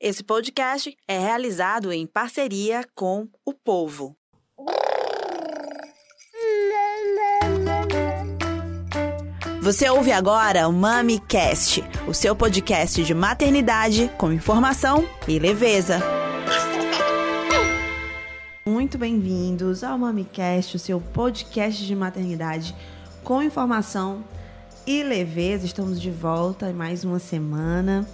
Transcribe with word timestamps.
Esse 0.00 0.22
podcast 0.22 0.96
é 1.08 1.18
realizado 1.18 1.90
em 1.90 2.06
parceria 2.06 2.84
com 2.94 3.26
o 3.44 3.52
Povo. 3.52 4.16
Você 9.60 9.90
ouve 9.90 10.12
agora 10.12 10.68
o 10.68 10.72
MamiCast, 10.72 11.82
o 12.06 12.14
seu 12.14 12.36
podcast 12.36 13.02
de 13.02 13.12
maternidade 13.12 14.08
com 14.16 14.32
informação 14.32 15.04
e 15.26 15.36
leveza. 15.36 15.98
Muito 18.64 18.96
bem-vindos 18.96 19.82
ao 19.82 19.98
MamiCast, 19.98 20.76
o 20.76 20.78
seu 20.78 21.00
podcast 21.00 21.84
de 21.84 21.96
maternidade 21.96 22.72
com 23.24 23.42
informação 23.42 24.22
e 24.86 25.02
leveza. 25.02 25.66
Estamos 25.66 26.00
de 26.00 26.12
volta 26.12 26.70
em 26.70 26.74
mais 26.74 27.02
uma 27.02 27.18
semana 27.18 28.06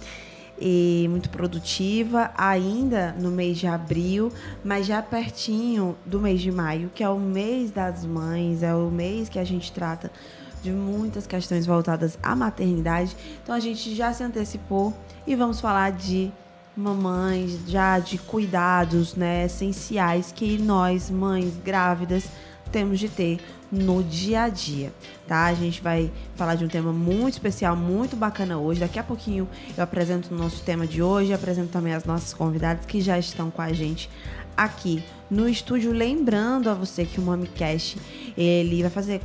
e 0.59 1.07
muito 1.09 1.29
produtiva 1.29 2.31
ainda 2.37 3.15
no 3.19 3.29
mês 3.29 3.57
de 3.57 3.67
abril, 3.67 4.31
mas 4.63 4.85
já 4.85 5.01
pertinho 5.01 5.97
do 6.05 6.19
mês 6.19 6.41
de 6.41 6.51
maio, 6.51 6.89
que 6.93 7.03
é 7.03 7.09
o 7.09 7.19
mês 7.19 7.71
das 7.71 8.05
mães, 8.05 8.63
é 8.63 8.73
o 8.73 8.89
mês 8.89 9.29
que 9.29 9.39
a 9.39 9.43
gente 9.43 9.71
trata 9.71 10.11
de 10.63 10.71
muitas 10.71 11.27
questões 11.27 11.65
voltadas 11.65 12.17
à 12.23 12.35
maternidade. 12.35 13.15
Então 13.43 13.53
a 13.53 13.59
gente 13.59 13.93
já 13.95 14.11
se 14.11 14.23
antecipou 14.23 14.93
e 15.27 15.35
vamos 15.35 15.61
falar 15.61 15.91
de 15.91 16.31
mamães, 16.75 17.59
já 17.67 17.99
de 17.99 18.17
cuidados, 18.17 19.15
né, 19.15 19.45
essenciais 19.45 20.31
que 20.31 20.57
nós, 20.57 21.09
mães 21.09 21.53
grávidas, 21.63 22.27
temos 22.71 22.99
de 22.99 23.09
ter 23.09 23.39
no 23.71 24.03
dia 24.03 24.43
a 24.43 24.49
dia, 24.49 24.93
tá? 25.27 25.45
A 25.45 25.53
gente 25.53 25.81
vai 25.81 26.11
falar 26.35 26.55
de 26.55 26.63
um 26.63 26.67
tema 26.67 26.93
muito 26.93 27.33
especial, 27.33 27.75
muito 27.75 28.15
bacana 28.15 28.57
hoje. 28.57 28.79
Daqui 28.79 28.99
a 28.99 29.03
pouquinho 29.03 29.47
eu 29.75 29.83
apresento 29.83 30.33
o 30.33 30.37
nosso 30.37 30.61
tema 30.63 30.85
de 30.85 31.01
hoje, 31.01 31.33
apresento 31.33 31.69
também 31.69 31.93
as 31.93 32.05
nossas 32.05 32.33
convidadas 32.33 32.85
que 32.85 33.01
já 33.01 33.17
estão 33.17 33.49
com 33.49 33.61
a 33.61 33.73
gente 33.73 34.09
aqui 34.55 35.03
no 35.29 35.49
estúdio. 35.49 35.91
Lembrando 35.91 36.69
a 36.69 36.73
você 36.73 37.05
que 37.05 37.19
o 37.19 37.23
MamiCast, 37.23 37.97
ele 38.37 38.81
vai 38.81 38.91
fazer 38.91 39.21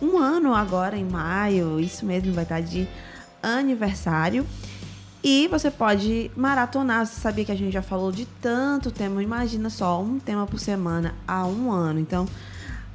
um 0.00 0.18
ano 0.18 0.54
agora 0.54 0.96
em 0.96 1.04
maio, 1.04 1.80
isso 1.80 2.06
mesmo, 2.06 2.32
vai 2.32 2.44
estar 2.44 2.60
de 2.60 2.88
aniversário. 3.42 4.46
E 5.22 5.48
você 5.48 5.70
pode 5.70 6.30
maratonar. 6.36 7.04
Você 7.04 7.20
sabia 7.20 7.44
que 7.44 7.52
a 7.52 7.56
gente 7.56 7.72
já 7.72 7.82
falou 7.82 8.12
de 8.12 8.24
tanto 8.40 8.90
tema? 8.90 9.22
Imagina 9.22 9.68
só, 9.68 10.00
um 10.00 10.18
tema 10.18 10.46
por 10.46 10.60
semana 10.60 11.14
há 11.26 11.44
um 11.44 11.72
ano. 11.72 11.98
Então, 11.98 12.26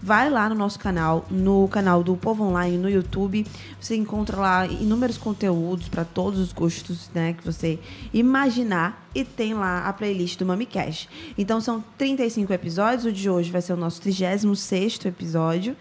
vai 0.03 0.29
lá 0.29 0.49
no 0.49 0.55
nosso 0.55 0.77
canal, 0.77 1.25
no 1.31 1.65
canal 1.69 2.03
do 2.03 2.17
Povo 2.17 2.43
Online 2.43 2.77
no 2.77 2.89
YouTube. 2.89 3.47
Você 3.79 3.95
encontra 3.95 4.35
lá 4.37 4.67
inúmeros 4.67 5.17
conteúdos 5.17 5.87
para 5.87 6.03
todos 6.03 6.41
os 6.41 6.51
gostos, 6.51 7.09
né, 7.13 7.31
que 7.31 7.45
você 7.45 7.79
imaginar 8.13 9.07
e 9.15 9.23
tem 9.23 9.53
lá 9.53 9.87
a 9.87 9.93
playlist 9.93 10.37
do 10.37 10.45
MamiCast. 10.45 11.09
Então 11.37 11.61
são 11.61 11.81
35 11.97 12.51
episódios, 12.51 13.05
o 13.05 13.13
de 13.13 13.29
hoje 13.29 13.49
vai 13.49 13.61
ser 13.61 13.71
o 13.71 13.77
nosso 13.77 14.01
36º 14.01 15.05
episódio. 15.05 15.77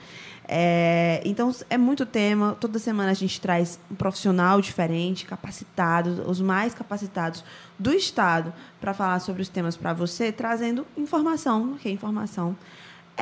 É, 0.47 1.20
então 1.25 1.53
é 1.69 1.77
muito 1.77 2.06
tema. 2.06 2.56
Toda 2.61 2.78
semana 2.78 3.11
a 3.11 3.15
gente 3.15 3.41
traz 3.41 3.81
um 3.91 3.97
profissional 3.97 4.61
diferente, 4.61 5.27
capacitado, 5.27 6.23
os 6.28 6.41
mais 6.41 6.75
capacitados 6.75 7.45
do 7.77 7.93
estado 7.93 8.55
para 8.81 8.95
falar 8.95 9.19
sobre 9.19 9.43
os 9.43 9.48
temas 9.48 9.77
para 9.77 9.93
você, 9.93 10.31
trazendo 10.31 10.87
informação, 10.97 11.77
que 11.81 11.89
é 11.89 11.91
informação 11.91 12.56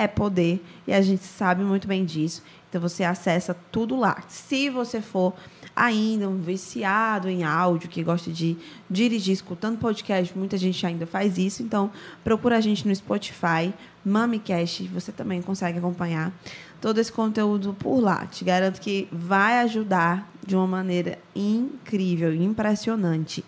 é 0.00 0.08
poder 0.08 0.64
e 0.86 0.92
a 0.92 1.00
gente 1.02 1.22
sabe 1.24 1.62
muito 1.62 1.86
bem 1.86 2.04
disso. 2.04 2.42
Então 2.68 2.80
você 2.80 3.02
acessa 3.04 3.54
tudo 3.72 3.96
lá. 3.96 4.22
Se 4.28 4.70
você 4.70 5.00
for 5.00 5.34
ainda 5.74 6.28
um 6.28 6.38
viciado 6.38 7.28
em 7.28 7.42
áudio, 7.42 7.88
que 7.88 8.02
gosta 8.02 8.30
de 8.30 8.56
dirigir 8.88 9.34
escutando 9.34 9.78
podcast, 9.78 10.36
muita 10.36 10.56
gente 10.56 10.84
ainda 10.86 11.06
faz 11.06 11.36
isso, 11.36 11.62
então 11.62 11.90
procura 12.22 12.56
a 12.56 12.60
gente 12.60 12.86
no 12.86 12.94
Spotify, 12.94 13.74
MamiCast, 14.04 14.86
você 14.88 15.10
também 15.10 15.42
consegue 15.42 15.78
acompanhar 15.78 16.32
todo 16.80 16.98
esse 16.98 17.12
conteúdo 17.12 17.74
por 17.78 18.00
lá. 18.00 18.26
Te 18.26 18.44
garanto 18.44 18.80
que 18.80 19.08
vai 19.12 19.58
ajudar 19.60 20.30
de 20.46 20.56
uma 20.56 20.66
maneira 20.66 21.18
incrível, 21.34 22.34
impressionante. 22.34 23.44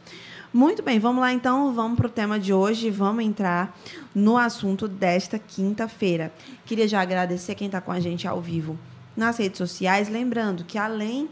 Muito 0.52 0.82
bem, 0.82 0.98
vamos 0.98 1.22
lá 1.22 1.32
então, 1.32 1.72
vamos 1.72 1.96
para 1.96 2.06
o 2.06 2.10
tema 2.10 2.38
de 2.38 2.52
hoje, 2.52 2.90
vamos 2.90 3.24
entrar 3.24 3.74
no 4.14 4.36
assunto 4.36 4.86
desta 4.86 5.38
quinta-feira. 5.38 6.30
Queria 6.66 6.86
já 6.86 7.00
agradecer 7.00 7.54
quem 7.54 7.68
está 7.68 7.80
com 7.80 7.90
a 7.90 7.98
gente 7.98 8.28
ao 8.28 8.38
vivo 8.38 8.78
nas 9.16 9.38
redes 9.38 9.56
sociais, 9.56 10.10
lembrando 10.10 10.62
que 10.62 10.76
além 10.76 11.26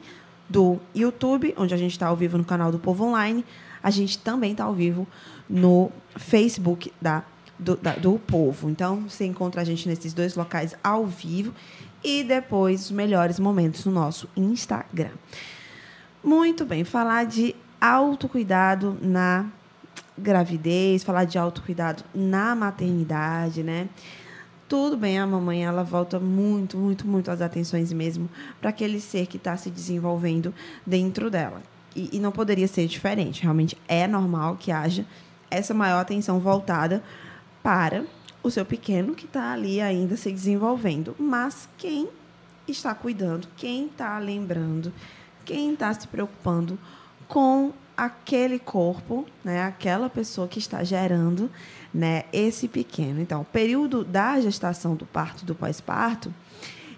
do 0.49 0.79
YouTube, 0.95 1.55
onde 1.59 1.75
a 1.75 1.77
gente 1.77 1.93
está 1.93 2.07
ao 2.07 2.17
vivo 2.17 2.39
no 2.39 2.45
canal 2.47 2.73
do 2.73 2.79
Povo 2.79 3.05
Online, 3.05 3.45
a 3.83 3.91
gente 3.91 4.17
também 4.17 4.53
está 4.53 4.65
ao 4.65 4.73
vivo 4.73 5.07
no 5.47 5.93
Facebook 6.17 6.91
da 6.99 7.23
do, 7.59 7.77
da, 7.77 7.93
do 7.93 8.19
Povo. 8.19 8.71
Então, 8.71 9.07
você 9.07 9.27
encontra 9.27 9.61
a 9.61 9.65
gente 9.65 9.87
nesses 9.87 10.15
dois 10.15 10.35
locais 10.35 10.75
ao 10.83 11.05
vivo 11.05 11.53
e 12.03 12.25
depois 12.25 12.87
os 12.87 12.91
melhores 12.91 13.39
momentos 13.39 13.85
no 13.85 13.93
nosso 13.93 14.27
Instagram. 14.35 15.11
Muito 16.25 16.65
bem, 16.65 16.85
falar 16.85 17.27
de 17.27 17.55
autocuidado 17.81 18.99
na 19.01 19.47
gravidez, 20.17 21.03
falar 21.03 21.25
de 21.25 21.39
autocuidado 21.39 22.05
na 22.15 22.55
maternidade, 22.55 23.63
né? 23.63 23.89
Tudo 24.69 24.97
bem, 24.97 25.19
a 25.19 25.27
mamãe 25.27 25.65
ela 25.65 25.83
volta 25.83 26.21
muito, 26.21 26.77
muito, 26.77 27.07
muito 27.07 27.31
as 27.31 27.41
atenções 27.41 27.93
mesmo 27.93 28.29
para 28.61 28.71
aquele 28.71 29.01
ser 29.01 29.27
que 29.27 29.37
está 29.37 29.57
se 29.57 29.69
desenvolvendo 29.69 30.55
dentro 30.87 31.29
dela. 31.29 31.61
E, 31.97 32.09
e 32.13 32.21
não 32.21 32.31
poderia 32.31 32.69
ser 32.69 32.87
diferente. 32.87 33.43
Realmente 33.43 33.77
é 33.89 34.07
normal 34.07 34.57
que 34.57 34.71
haja 34.71 35.05
essa 35.51 35.75
maior 35.75 35.99
atenção 35.99 36.39
voltada 36.39 37.03
para 37.63 38.05
o 38.43 38.51
seu 38.51 38.65
pequeno 38.65 39.15
que 39.15 39.25
está 39.25 39.53
ali 39.53 39.81
ainda 39.81 40.17
se 40.17 40.31
desenvolvendo. 40.31 41.17
Mas 41.19 41.69
quem 41.77 42.09
está 42.69 42.95
cuidando, 42.95 43.49
quem 43.57 43.87
está 43.87 44.19
lembrando, 44.19 44.93
quem 45.45 45.73
está 45.73 45.93
se 45.93 46.07
preocupando 46.07 46.79
com 47.31 47.73
aquele 47.97 48.59
corpo, 48.59 49.25
né, 49.45 49.63
aquela 49.63 50.11
pessoa 50.11 50.49
que 50.49 50.59
está 50.59 50.83
gerando, 50.83 51.49
né, 51.95 52.25
esse 52.33 52.67
pequeno. 52.67 53.21
Então, 53.21 53.43
o 53.43 53.45
período 53.45 54.03
da 54.03 54.41
gestação 54.41 54.97
do 54.97 55.07
parto 55.07 55.45
do 55.45 55.55
pós-parto, 55.55 56.35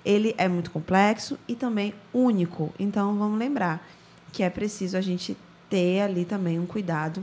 ele 0.03 0.35
é 0.39 0.49
muito 0.49 0.71
complexo 0.71 1.39
e 1.47 1.55
também 1.55 1.93
único. 2.15 2.73
Então, 2.79 3.15
vamos 3.19 3.39
lembrar 3.39 3.87
que 4.33 4.43
é 4.43 4.49
preciso 4.49 4.97
a 4.97 5.03
gente 5.03 5.37
ter 5.69 6.01
ali 6.01 6.25
também 6.25 6.59
um 6.59 6.65
cuidado 6.65 7.23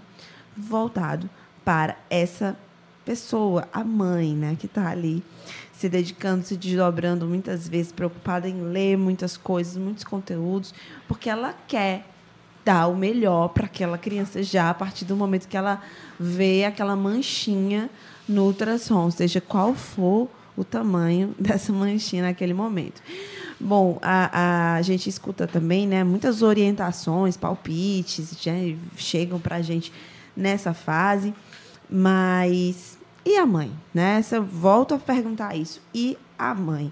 voltado 0.56 1.28
para 1.66 1.98
essa 2.12 2.56
pessoa, 3.04 3.68
a 3.74 3.84
mãe, 3.84 4.36
né, 4.36 4.56
que 4.60 4.68
está 4.68 4.88
ali 4.88 5.24
se 5.74 5.90
dedicando, 5.90 6.46
se 6.46 6.56
desdobrando 6.56 7.26
muitas 7.26 7.68
vezes, 7.68 7.92
preocupada 7.92 8.48
em 8.48 8.62
ler 8.62 9.00
muitas 9.00 9.36
coisas, 9.36 9.78
muitos 9.78 10.04
conteúdos, 10.04 10.76
porque 11.08 11.28
ela 11.28 11.56
quer 11.68 12.06
dar 12.70 12.86
o 12.86 12.96
melhor 12.96 13.48
para 13.48 13.66
aquela 13.66 13.98
criança 13.98 14.44
já 14.44 14.70
a 14.70 14.74
partir 14.76 15.04
do 15.04 15.16
momento 15.16 15.48
que 15.48 15.58
ela 15.58 15.82
vê 16.20 16.66
aquela 16.66 16.96
manchinha 16.96 17.90
no 18.28 18.46
ultrassom, 18.46 19.10
seja 19.10 19.42
qual 19.42 19.74
for 19.74 20.30
o 20.56 20.64
tamanho 20.64 21.34
dessa 21.40 21.74
manchinha 21.74 22.22
naquele 22.22 22.54
momento. 22.54 23.02
Bom, 23.60 23.98
a, 24.04 24.76
a 24.76 24.82
gente 24.84 25.10
escuta 25.10 25.48
também 25.48 25.88
né, 25.88 26.04
muitas 26.04 26.44
orientações, 26.44 27.36
palpites, 27.36 28.38
já 28.40 28.52
chegam 28.96 29.40
para 29.40 29.56
a 29.56 29.62
gente 29.64 29.92
nessa 30.38 30.72
fase, 30.72 31.34
mas 31.90 33.00
e 33.26 33.36
a 33.36 33.48
mãe? 33.48 33.72
Né? 33.92 34.22
Volto 34.52 34.94
a 34.94 35.00
perguntar 35.00 35.56
isso. 35.56 35.82
E 35.92 36.16
a 36.40 36.56
mãe? 36.56 36.92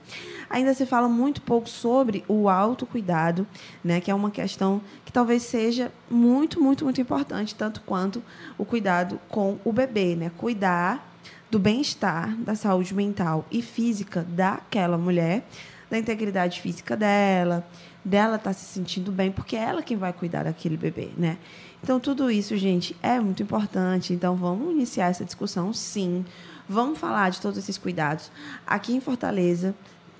Ainda 0.50 0.74
se 0.74 0.86
fala 0.86 1.08
muito 1.08 1.42
pouco 1.42 1.70
sobre 1.70 2.24
o 2.28 2.50
autocuidado, 2.50 3.48
né, 3.84 4.02
que 4.02 4.12
é 4.12 4.14
uma 4.14 4.30
questão 4.30 4.82
que 5.06 5.12
talvez 5.12 5.44
seja 5.44 5.92
muito, 6.12 6.62
muito, 6.62 6.84
muito 6.84 7.02
importante, 7.02 7.56
tanto 7.56 7.82
quanto 7.82 8.22
o 8.58 8.66
cuidado 8.66 9.20
com 9.30 9.58
o 9.64 9.72
bebê, 9.72 10.16
né? 10.16 10.32
Cuidar 10.38 11.18
do 11.50 11.58
bem-estar, 11.58 12.36
da 12.38 12.56
saúde 12.56 12.94
mental 12.94 13.46
e 13.50 13.62
física 13.62 14.26
daquela 14.30 14.98
mulher, 14.98 15.48
da 15.90 15.98
integridade 15.98 16.60
física 16.60 16.98
dela, 16.98 17.66
dela 18.04 18.36
estar 18.36 18.50
tá 18.50 18.54
se 18.54 18.66
sentindo 18.66 19.12
bem, 19.12 19.32
porque 19.32 19.56
é 19.56 19.64
ela 19.64 19.82
quem 19.82 19.96
vai 19.96 20.12
cuidar 20.12 20.44
daquele 20.44 20.76
bebê, 20.76 21.10
né? 21.18 21.38
Então, 21.84 22.00
tudo 22.00 22.30
isso, 22.32 22.58
gente, 22.58 22.96
é 23.02 23.20
muito 23.20 23.44
importante. 23.44 24.14
Então, 24.14 24.36
vamos 24.36 24.72
iniciar 24.72 25.08
essa 25.08 25.24
discussão, 25.24 25.72
sim. 25.72 26.26
Vamos 26.70 27.00
falar 27.00 27.30
de 27.30 27.40
todos 27.40 27.58
esses 27.58 27.78
cuidados. 27.78 28.32
Aqui 28.66 28.94
em 28.94 29.00
Fortaleza 29.00 29.74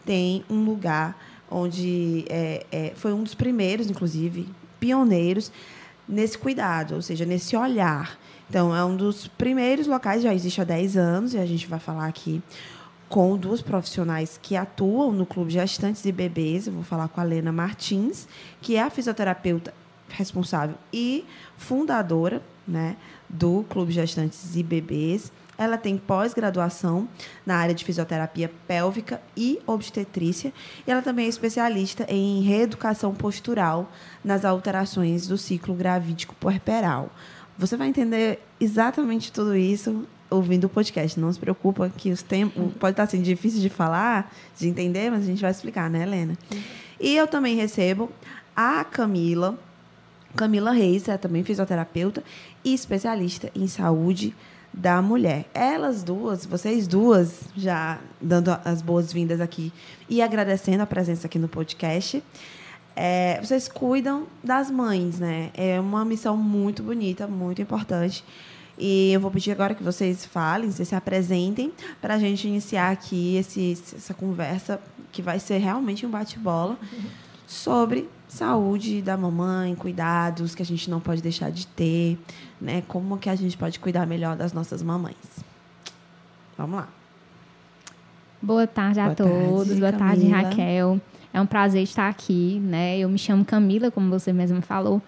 tem 0.06 0.44
um 0.50 0.64
lugar 0.64 1.18
onde 1.50 2.26
é, 2.30 2.66
é, 2.72 2.94
foi 2.96 3.14
um 3.14 3.24
dos 3.24 3.34
primeiros, 3.34 3.90
inclusive, 3.90 4.48
pioneiros 4.80 5.52
nesse 6.08 6.38
cuidado, 6.38 6.96
ou 6.96 7.02
seja, 7.02 7.26
nesse 7.26 7.56
olhar. 7.56 8.18
Então, 8.50 8.74
é 8.74 8.84
um 8.84 8.96
dos 8.96 9.28
primeiros 9.28 9.88
locais, 9.88 10.24
já 10.24 10.34
existe 10.34 10.62
há 10.62 10.64
10 10.64 10.96
anos, 10.96 11.34
e 11.34 11.38
a 11.38 11.46
gente 11.46 11.68
vai 11.68 11.80
falar 11.80 12.08
aqui 12.08 12.42
com 13.10 13.38
duas 13.38 13.62
profissionais 13.62 14.40
que 14.42 14.56
atuam 14.56 15.12
no 15.12 15.26
Clube 15.26 15.52
Gestantes 15.52 16.06
e 16.06 16.12
Bebês. 16.12 16.68
Eu 16.68 16.74
vou 16.74 16.84
falar 16.84 17.08
com 17.08 17.20
a 17.20 17.24
Lena 17.24 17.52
Martins, 17.52 18.28
que 18.62 18.76
é 18.76 18.82
a 18.82 18.90
fisioterapeuta 18.90 19.74
responsável 20.10 20.76
e 20.94 21.26
fundadora 21.58 22.42
né, 22.66 22.96
do 23.28 23.66
Clube 23.70 23.92
Gestantes 23.92 24.56
e 24.56 24.64
Bebês. 24.64 25.32
Ela 25.58 25.78
tem 25.78 25.98
pós-graduação 25.98 27.08
na 27.46 27.56
área 27.58 27.74
de 27.74 27.84
fisioterapia 27.84 28.52
pélvica 28.68 29.22
e 29.36 29.60
obstetrícia. 29.66 30.54
E 30.86 30.92
ela 30.92 31.02
também 31.02 31.26
é 31.26 31.30
especialista 31.30 32.06
em 32.08 32.42
reeducação 32.42 33.14
postural 33.14 33.92
nas 34.24 34.46
alterações 34.46 35.28
do 35.28 35.38
ciclo 35.38 35.74
gravídico 35.74 36.36
puerperal. 36.36 37.10
Você 37.58 37.76
vai 37.76 37.88
entender 37.88 38.40
exatamente 38.60 39.32
tudo 39.32 39.56
isso 39.56 40.08
ouvindo 40.30 40.66
o 40.66 40.70
podcast. 40.70 41.20
Não 41.20 41.32
se 41.32 41.40
preocupa 41.40 41.90
que 41.90 42.12
os 42.12 42.22
tempos 42.22 42.72
pode 42.80 42.94
estar 42.94 43.04
assim 43.04 43.22
difícil 43.22 43.60
de 43.62 43.70
falar, 43.70 44.34
de 44.58 44.68
entender, 44.68 45.10
mas 45.10 45.24
a 45.24 45.26
gente 45.26 45.42
vai 45.42 45.52
explicar, 45.52 45.90
né, 45.90 46.04
Helena? 46.04 46.38
E 47.00 47.16
eu 47.16 47.28
também 47.28 47.56
recebo 47.56 48.12
a 48.56 48.84
Camila, 48.84 49.58
Camila 50.36 50.72
Reis, 50.72 51.08
é 51.08 51.18
também 51.18 51.44
fisioterapeuta 51.44 52.24
e 52.64 52.74
especialista 52.74 53.52
em 53.56 53.68
saúde 53.68 54.36
da 54.78 55.02
mulher. 55.02 55.46
Elas 55.56 56.04
duas, 56.04 56.46
vocês 56.46 56.88
duas, 56.88 57.42
já 57.56 58.00
dando 58.22 58.52
as 58.64 58.82
boas-vindas 58.82 59.42
aqui 59.42 59.74
e 60.08 60.22
agradecendo 60.22 60.84
a 60.84 60.86
presença 60.86 61.26
aqui 61.26 61.40
no 61.40 61.48
podcast. 61.48 62.24
É, 62.96 63.40
vocês 63.44 63.68
cuidam 63.68 64.28
das 64.44 64.70
mães, 64.70 65.20
né? 65.20 65.50
É 65.56 65.80
uma 65.80 66.06
missão 66.06 66.38
muito 66.38 66.84
bonita, 66.84 67.28
muito 67.28 67.60
importante. 67.60 68.24
E 68.78 69.12
eu 69.12 69.20
vou 69.20 69.32
pedir 69.32 69.52
agora 69.52 69.74
que 69.74 69.84
vocês 69.84 70.24
falem, 70.26 70.72
vocês 70.72 70.88
se 70.88 70.96
apresentem, 70.96 71.74
para 72.00 72.14
a 72.14 72.20
gente 72.20 72.48
iniciar 72.48 72.92
aqui 72.92 73.36
esse, 73.36 73.72
essa 73.96 74.14
conversa, 74.14 74.80
que 75.12 75.24
vai 75.24 75.40
ser 75.40 75.58
realmente 75.58 76.06
um 76.06 76.10
bate-bola, 76.10 76.78
sobre 77.48 78.10
saúde 78.28 79.02
da 79.02 79.16
mamãe, 79.16 79.74
cuidados 79.74 80.54
que 80.54 80.62
a 80.62 80.66
gente 80.66 80.90
não 80.90 81.00
pode 81.00 81.22
deixar 81.22 81.50
de 81.50 81.66
ter, 81.66 82.20
né? 82.60 82.84
Como 82.88 83.18
que 83.18 83.30
a 83.30 83.36
gente 83.36 83.58
pode 83.58 83.80
cuidar 83.80 84.06
melhor 84.06 84.36
das 84.36 84.52
nossas 84.52 84.84
mamães. 84.84 85.16
Vamos 86.58 86.76
lá. 86.76 86.90
Boa 88.42 88.68
tarde 88.68 89.00
a 89.00 89.16
todos. 89.16 89.80
Boa 89.80 89.94
tarde, 89.94 90.28
Raquel. 90.28 91.00
É 91.34 91.42
um 91.42 91.46
prazer 91.46 91.84
estar 91.84 92.10
aqui, 92.10 92.60
né? 92.60 93.00
Eu 93.00 93.08
me 93.08 93.18
chamo 93.18 93.46
Camila, 93.46 93.90
como 93.90 94.10
você 94.10 94.34
mesmo 94.34 94.62
falou. 94.62 95.02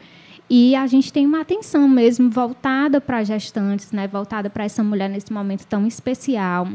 E 0.49 0.75
a 0.75 0.87
gente 0.87 1.11
tem 1.11 1.25
uma 1.25 1.41
atenção 1.41 1.87
mesmo 1.87 2.29
voltada 2.29 3.01
para 3.01 3.23
gestantes, 3.23 3.91
né? 3.91 4.07
Voltada 4.07 4.49
para 4.49 4.63
essa 4.63 4.83
mulher 4.83 5.09
nesse 5.09 5.31
momento 5.31 5.65
tão 5.65 5.85
especial. 5.85 6.67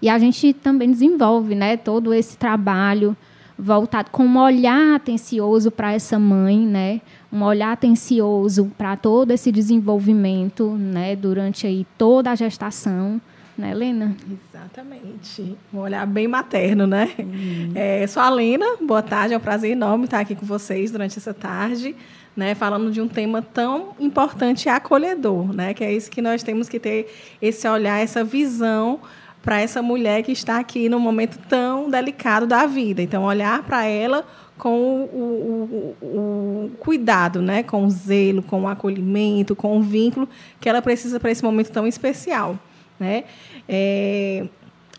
E 0.00 0.08
a 0.08 0.18
gente 0.18 0.54
também 0.54 0.90
desenvolve, 0.90 1.54
né, 1.54 1.76
todo 1.76 2.14
esse 2.14 2.38
trabalho 2.38 3.16
voltado 3.60 4.10
com 4.10 4.24
um 4.24 4.38
olhar 4.38 4.96
atencioso 4.96 5.70
para 5.70 5.92
essa 5.92 6.18
mãe, 6.18 6.58
né? 6.58 7.00
Um 7.32 7.42
olhar 7.42 7.72
atencioso 7.72 8.72
para 8.76 8.96
todo 8.96 9.30
esse 9.30 9.52
desenvolvimento, 9.52 10.70
né, 10.72 11.14
durante 11.14 11.66
aí 11.66 11.86
toda 11.96 12.30
a 12.30 12.34
gestação, 12.34 13.20
né, 13.56 13.70
Helena? 13.70 14.16
Exatamente. 14.52 15.56
Um 15.72 15.78
olhar 15.78 16.06
bem 16.06 16.26
materno, 16.26 16.86
né? 16.86 17.10
Uhum. 17.18 17.72
É, 17.74 18.06
sou 18.06 18.22
a 18.22 18.30
Lena, 18.30 18.66
boa 18.80 19.02
tarde, 19.02 19.34
é 19.34 19.36
um 19.36 19.40
prazer 19.40 19.72
enorme 19.72 20.06
estar 20.06 20.20
aqui 20.20 20.34
com 20.34 20.46
vocês 20.46 20.90
durante 20.90 21.18
essa 21.18 21.34
tarde, 21.34 21.94
né, 22.34 22.54
falando 22.54 22.90
de 22.90 23.00
um 23.00 23.08
tema 23.08 23.42
tão 23.42 23.90
importante 24.00 24.66
e 24.66 24.68
acolhedor, 24.68 25.52
né, 25.52 25.74
que 25.74 25.84
é 25.84 25.92
isso 25.92 26.10
que 26.10 26.22
nós 26.22 26.42
temos 26.42 26.68
que 26.68 26.80
ter 26.80 27.12
esse 27.42 27.68
olhar, 27.68 28.00
essa 28.00 28.24
visão 28.24 29.00
para 29.42 29.60
essa 29.60 29.80
mulher 29.80 30.22
que 30.22 30.32
está 30.32 30.58
aqui 30.58 30.88
num 30.88 31.00
momento 31.00 31.38
tão 31.48 31.88
delicado 31.88 32.46
da 32.46 32.66
vida. 32.66 33.02
Então, 33.02 33.24
olhar 33.24 33.62
para 33.62 33.84
ela 33.84 34.24
com 34.58 34.76
o, 34.78 35.96
o, 36.02 36.06
o, 36.06 36.70
cuidado, 36.78 37.40
né? 37.40 37.62
com 37.62 37.84
o 37.84 37.90
zelo, 37.90 38.42
com 38.42 38.62
o 38.62 38.68
acolhimento, 38.68 39.56
com 39.56 39.78
o 39.78 39.82
vínculo 39.82 40.28
que 40.60 40.68
ela 40.68 40.82
precisa 40.82 41.18
para 41.18 41.30
esse 41.30 41.42
momento 41.42 41.70
tão 41.70 41.86
especial. 41.86 42.58
Né? 42.98 43.24
É, 43.66 44.46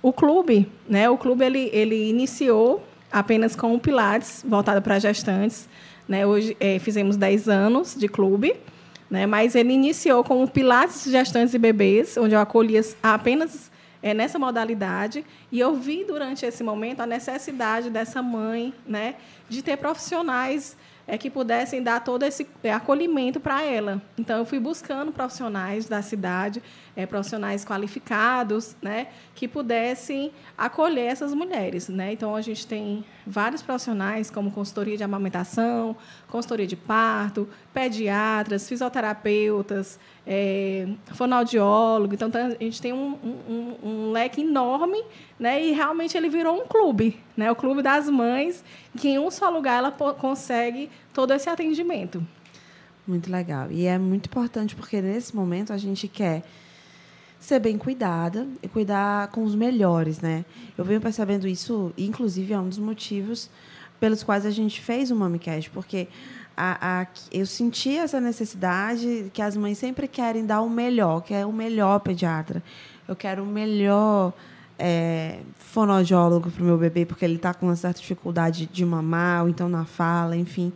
o 0.01 0.11
clube, 0.11 0.67
né? 0.89 1.07
o 1.07 1.17
clube 1.17 1.45
ele, 1.45 1.69
ele 1.71 2.09
iniciou 2.09 2.83
apenas 3.11 3.55
com 3.55 3.75
o 3.75 3.79
Pilates, 3.79 4.43
voltado 4.47 4.81
para 4.81 4.97
gestantes. 4.97 5.69
Né? 6.07 6.25
Hoje 6.25 6.57
é, 6.59 6.79
fizemos 6.79 7.15
10 7.15 7.47
anos 7.47 7.95
de 7.95 8.07
clube, 8.07 8.55
né? 9.07 9.27
mas 9.27 9.53
ele 9.53 9.73
iniciou 9.73 10.23
com 10.23 10.43
o 10.43 10.47
Pilates 10.47 11.03
gestantes 11.03 11.53
e 11.53 11.59
bebês, 11.59 12.17
onde 12.17 12.33
eu 12.33 12.39
acolhia 12.39 12.81
apenas 13.03 13.70
é, 14.01 14.13
nessa 14.13 14.39
modalidade. 14.39 15.25
E 15.51 15.59
eu 15.59 15.75
vi 15.75 16.03
durante 16.03 16.45
esse 16.45 16.63
momento 16.63 17.01
a 17.01 17.05
necessidade 17.05 17.89
dessa 17.89 18.21
mãe 18.21 18.73
né, 18.85 19.15
de 19.49 19.61
ter 19.61 19.77
profissionais 19.77 20.75
é, 21.07 21.17
que 21.17 21.29
pudessem 21.29 21.81
dar 21.81 22.03
todo 22.03 22.23
esse 22.23 22.47
é, 22.63 22.71
acolhimento 22.71 23.39
para 23.39 23.61
ela. 23.63 24.01
Então, 24.17 24.37
eu 24.37 24.45
fui 24.45 24.59
buscando 24.59 25.11
profissionais 25.11 25.87
da 25.87 26.01
cidade, 26.01 26.61
é, 26.95 27.05
profissionais 27.05 27.65
qualificados, 27.65 28.75
né, 28.81 29.07
que 29.35 29.47
pudessem 29.47 30.31
acolher 30.57 31.07
essas 31.11 31.33
mulheres. 31.33 31.89
Né? 31.89 32.13
Então, 32.13 32.35
a 32.35 32.41
gente 32.41 32.65
tem 32.65 33.03
vários 33.25 33.61
profissionais, 33.61 34.29
como 34.31 34.51
consultoria 34.51 34.95
de 34.95 35.03
amamentação, 35.03 35.95
consultoria 36.27 36.67
de 36.67 36.75
parto, 36.75 37.49
pediatras, 37.73 38.67
fisioterapeutas, 38.67 39.99
é, 40.27 40.87
fonoaudiólogo. 41.13 42.13
Então, 42.13 42.29
a 42.33 42.63
gente 42.63 42.81
tem 42.81 42.93
um, 42.93 43.17
um, 43.23 43.75
um, 43.83 44.11
leque 44.11 44.41
enorme, 44.41 45.01
né? 45.39 45.63
E 45.63 45.71
realmente 45.71 46.17
ele 46.17 46.29
virou 46.29 46.61
um 46.61 46.65
clube, 46.65 47.19
né? 47.35 47.51
O 47.51 47.55
clube 47.55 47.81
das 47.81 48.09
mães, 48.09 48.63
que 48.97 49.09
em 49.09 49.19
um 49.19 49.31
só 49.31 49.49
lugar 49.49 49.77
ela 49.77 49.91
consegue 49.91 50.89
todo 51.13 51.33
esse 51.33 51.49
atendimento. 51.49 52.25
Muito 53.07 53.31
legal. 53.31 53.71
E 53.71 53.85
é 53.85 53.97
muito 53.97 54.27
importante 54.27 54.75
porque 54.75 55.01
nesse 55.01 55.35
momento 55.35 55.73
a 55.73 55.77
gente 55.77 56.07
quer 56.07 56.43
ser 57.39 57.59
bem 57.59 57.77
cuidada 57.77 58.47
e 58.61 58.67
cuidar 58.67 59.29
com 59.29 59.43
os 59.43 59.55
melhores, 59.55 60.21
né? 60.21 60.45
Eu 60.77 60.85
venho 60.85 61.01
percebendo 61.01 61.47
isso, 61.47 61.91
inclusive 61.97 62.53
é 62.53 62.59
um 62.59 62.69
dos 62.69 62.77
motivos 62.77 63.49
pelos 63.99 64.23
quais 64.23 64.45
a 64.45 64.51
gente 64.51 64.81
fez 64.81 65.11
o 65.11 65.15
MamiCast, 65.15 65.69
porque 65.71 66.07
a, 66.55 67.01
a, 67.01 67.07
eu 67.31 67.45
senti 67.45 67.97
essa 67.97 68.19
necessidade 68.19 69.31
que 69.33 69.41
as 69.41 69.55
mães 69.55 69.77
sempre 69.77 70.07
querem 70.07 70.45
dar 70.45 70.61
o 70.61 70.69
melhor, 70.69 71.21
que 71.21 71.33
é 71.33 71.45
o 71.45 71.51
melhor 71.51 71.99
pediatra. 71.99 72.61
Eu 73.07 73.15
quero 73.15 73.43
o 73.43 73.45
melhor 73.45 74.33
é, 74.77 75.39
fonoaudiólogo 75.57 76.49
para 76.51 76.61
o 76.61 76.65
meu 76.65 76.77
bebê, 76.77 77.05
porque 77.05 77.23
ele 77.23 77.35
está 77.35 77.53
com 77.53 77.67
uma 77.67 77.75
certa 77.75 77.99
dificuldade 77.99 78.65
de 78.65 78.85
mamar, 78.85 79.43
ou 79.43 79.49
então 79.49 79.69
na 79.69 79.85
fala, 79.85 80.35
enfim. 80.35 80.73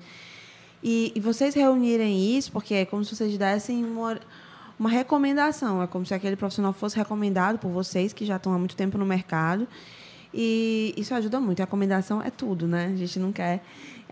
E, 0.84 1.12
e 1.16 1.20
vocês 1.20 1.56
reunirem 1.56 2.38
isso, 2.38 2.52
porque 2.52 2.76
é 2.76 2.86
como 2.86 3.04
se 3.04 3.16
vocês 3.16 3.38
dessem 3.38 3.84
uma, 3.84 4.20
uma 4.80 4.90
recomendação, 4.90 5.82
é 5.82 5.88
como 5.88 6.06
se 6.06 6.14
aquele 6.14 6.36
profissional 6.36 6.74
fosse 6.74 6.96
recomendado 6.96 7.58
por 7.58 7.72
vocês, 7.72 8.14
que 8.14 8.26
já 8.26 8.36
estão 8.36 8.54
há 8.54 8.58
muito 8.58 8.76
tempo 8.76 8.98
no 8.98 9.06
mercado. 9.06 9.68
E 10.32 10.94
isso 10.98 11.16
ajuda 11.16 11.40
muito. 11.40 11.62
A 11.62 11.64
recomendação 11.64 12.22
é 12.22 12.30
tudo, 12.30 12.68
né? 12.68 12.92
A 12.94 12.96
gente 12.98 13.18
não 13.18 13.32
quer 13.32 13.64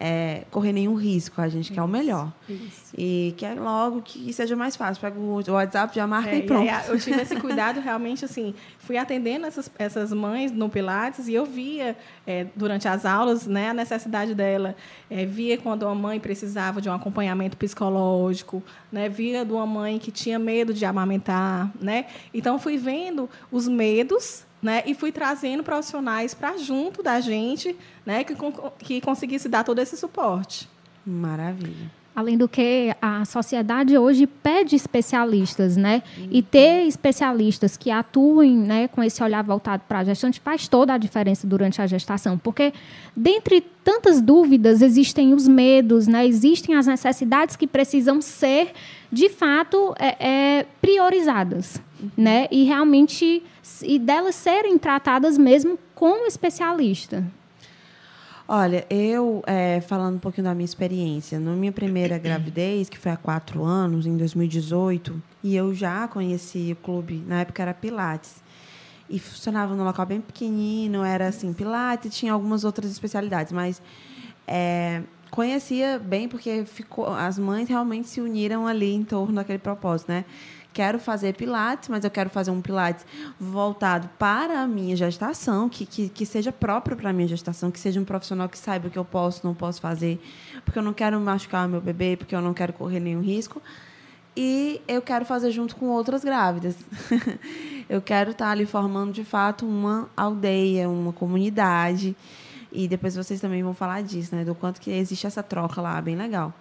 é, 0.06 0.44
correr 0.52 0.74
nenhum 0.74 0.96
risco, 0.96 1.40
a 1.40 1.48
gente 1.48 1.68
isso, 1.68 1.74
quer 1.74 1.82
o 1.82 1.88
melhor. 1.88 2.30
Isso. 2.50 2.94
E 2.98 3.34
quer 3.38 3.58
logo 3.58 4.02
que 4.02 4.34
seja 4.34 4.54
mais 4.54 4.76
fácil. 4.76 5.00
Pega 5.00 5.18
o 5.18 5.42
WhatsApp, 5.54 5.96
já 5.96 6.06
marca 6.06 6.32
é, 6.32 6.40
e 6.40 6.42
pronto. 6.44 6.66
E 6.66 6.90
eu 6.92 7.00
tive 7.00 7.22
esse 7.22 7.38
cuidado 7.38 7.80
realmente, 7.80 8.26
assim, 8.26 8.54
fui 8.80 8.98
atendendo 8.98 9.46
essas, 9.46 9.72
essas 9.80 10.12
mães 10.12 10.52
no 10.52 10.68
Pilates 10.68 11.30
e 11.30 11.34
eu 11.34 11.46
via 11.46 11.96
é, 12.28 12.48
durante 12.54 12.86
as 12.86 13.06
aulas 13.06 13.48
né, 13.48 13.70
a 13.70 13.74
necessidade 13.74 14.36
dela. 14.36 14.76
É, 15.10 15.26
via 15.26 15.58
quando 15.58 15.84
uma 15.84 15.96
mãe 15.96 16.20
precisava 16.20 16.82
de 16.82 16.90
um 16.90 16.94
acompanhamento 16.94 17.56
psicológico, 17.56 18.62
né, 18.92 19.08
via 19.08 19.46
de 19.46 19.54
uma 19.54 19.66
mãe 19.66 20.00
que 20.00 20.12
tinha 20.12 20.38
medo 20.38 20.74
de 20.74 20.84
amamentar. 20.84 21.72
Né? 21.80 22.08
Então, 22.34 22.60
fui 22.60 22.76
vendo 22.76 23.30
os 23.50 23.70
medos 23.70 24.46
né, 24.64 24.82
e 24.86 24.96
fui 24.96 25.12
trazendo 25.12 25.62
profissionais 25.62 26.34
para 26.34 26.58
junto 26.58 27.04
da 27.04 27.20
gente, 27.20 27.76
né, 28.06 28.24
que, 28.24 28.34
que 28.80 29.02
conseguisse 29.02 29.50
dar 29.50 29.64
todo 29.66 29.80
esse 29.80 29.98
suporte. 29.98 30.70
Maravilha. 31.06 31.92
Além 32.16 32.38
do 32.38 32.48
que 32.48 32.96
a 33.02 33.26
sociedade 33.26 33.98
hoje 33.98 34.28
pede 34.28 34.76
especialistas, 34.76 35.76
né? 35.76 36.04
Uhum. 36.16 36.28
E 36.30 36.44
ter 36.44 36.86
especialistas 36.86 37.76
que 37.76 37.90
atuem, 37.90 38.56
né, 38.56 38.88
com 38.88 39.04
esse 39.04 39.24
olhar 39.24 39.44
voltado 39.44 39.82
para 39.88 40.00
a 40.00 40.04
gestante 40.04 40.40
faz 40.40 40.68
toda 40.68 40.94
a 40.94 40.98
diferença 41.00 41.48
durante 41.48 41.82
a 41.82 41.88
gestação, 41.88 42.38
porque 42.38 42.72
dentre 43.18 43.62
tantas 43.84 44.22
dúvidas 44.22 44.84
existem 44.84 45.34
os 45.34 45.48
medos, 45.48 46.08
né? 46.08 46.26
Existem 46.28 46.76
as 46.76 46.86
necessidades 46.86 47.56
que 47.56 47.66
precisam 47.66 48.22
ser, 48.22 48.74
de 49.12 49.28
fato, 49.30 49.96
é, 49.98 50.60
é, 50.60 50.66
priorizadas, 50.80 51.82
né? 52.18 52.48
E 52.52 52.64
realmente 52.64 53.44
e 53.82 53.98
delas 53.98 54.36
serem 54.36 54.78
tratadas 54.78 55.38
mesmo 55.38 55.78
como 55.96 56.26
especialista. 56.26 57.24
Olha, 58.46 58.86
eu, 58.90 59.42
é, 59.48 59.80
falando 59.80 60.16
um 60.16 60.20
pouquinho 60.20 60.44
da 60.44 60.54
minha 60.54 60.66
experiência, 60.66 61.40
na 61.40 61.52
minha 61.54 61.72
primeira 61.72 62.18
gravidez, 62.18 62.90
que 62.90 62.98
foi 62.98 63.12
há 63.12 63.18
quatro 63.18 63.64
anos, 63.64 64.06
em 64.06 64.18
2018, 64.18 65.22
e 65.42 65.56
eu 65.56 65.74
já 65.74 66.08
conheci 66.10 66.74
o 66.74 66.76
clube, 66.76 67.24
na 67.26 67.42
época 67.42 67.62
era 67.62 67.74
Pilates, 67.74 68.44
e 69.10 69.18
funcionava 69.18 69.74
num 69.74 69.86
local 69.86 70.06
bem 70.06 70.20
pequenino, 70.20 71.06
era 71.06 71.30
assim, 71.30 71.54
Pilates, 71.54 72.14
tinha 72.16 72.34
algumas 72.34 72.66
outras 72.66 72.92
especialidades, 72.92 73.54
mas 73.54 73.82
é, 74.46 75.02
conhecia 75.32 75.98
bem 75.98 76.28
porque 76.28 76.66
ficou, 76.66 77.08
as 77.08 77.40
mães 77.40 77.70
realmente 77.70 78.10
se 78.10 78.20
uniram 78.20 78.68
ali 78.68 78.94
em 78.94 79.04
torno 79.04 79.36
daquele 79.36 79.60
propósito, 79.60 80.12
né? 80.12 80.26
Quero 80.74 80.98
fazer 80.98 81.36
pilates, 81.36 81.88
mas 81.88 82.04
eu 82.04 82.10
quero 82.10 82.30
fazer 82.30 82.50
um 82.50 82.62
pilates 82.62 83.06
voltado 83.40 84.10
para 84.18 84.62
a 84.62 84.68
minha 84.68 84.96
gestação, 84.96 85.70
que, 85.70 85.86
que, 85.86 86.10
que 86.10 86.26
seja 86.26 86.52
próprio 86.52 86.98
para 86.98 87.12
a 87.12 87.14
minha 87.14 87.28
gestação, 87.28 87.70
que 87.70 87.80
seja 87.80 88.02
um 88.02 88.06
profissional 88.06 88.50
que 88.50 88.58
saiba 88.58 88.88
o 88.88 88.92
que 88.92 88.98
eu 88.98 89.06
posso, 89.06 89.46
não 89.46 89.54
posso 89.54 89.80
fazer, 89.80 90.20
porque 90.66 90.80
eu 90.80 90.84
não 90.84 90.94
quero 90.94 91.20
machucar 91.20 91.68
o 91.68 91.70
meu 91.70 91.80
bebê, 91.80 92.18
porque 92.18 92.36
eu 92.36 92.42
não 92.42 92.54
quero 92.54 92.74
correr 92.74 93.00
nenhum 93.00 93.22
risco. 93.22 93.62
E 94.36 94.82
eu 94.88 95.02
quero 95.02 95.26
fazer 95.26 95.52
junto 95.52 95.76
com 95.76 95.86
outras 95.90 96.24
grávidas. 96.24 96.76
eu 97.88 98.02
quero 98.02 98.32
estar 98.32 98.50
ali 98.50 98.66
formando, 98.66 99.14
de 99.14 99.24
fato, 99.24 99.66
uma 99.68 100.10
aldeia, 100.18 100.90
uma 100.90 101.14
comunidade. 101.14 102.16
E 102.72 102.88
depois 102.88 103.16
vocês 103.16 103.40
também 103.40 103.62
vão 103.62 103.76
falar 103.76 104.02
disso, 104.02 104.36
né? 104.36 104.44
Do 104.44 104.56
quanto 104.56 104.82
que 104.82 104.90
existe 104.90 105.28
essa 105.28 105.44
troca 105.44 105.80
lá, 105.80 106.02
bem 106.02 106.16
legal. 106.16 106.52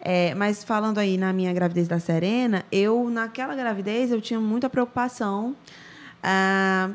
É, 0.00 0.34
mas 0.34 0.62
falando 0.62 0.98
aí 0.98 1.16
na 1.16 1.32
minha 1.32 1.52
gravidez 1.52 1.88
da 1.88 1.98
Serena, 1.98 2.64
eu, 2.70 3.08
naquela 3.08 3.54
gravidez, 3.54 4.10
eu 4.10 4.20
tinha 4.20 4.38
muita 4.38 4.68
preocupação, 4.68 5.56
ah, 6.22 6.90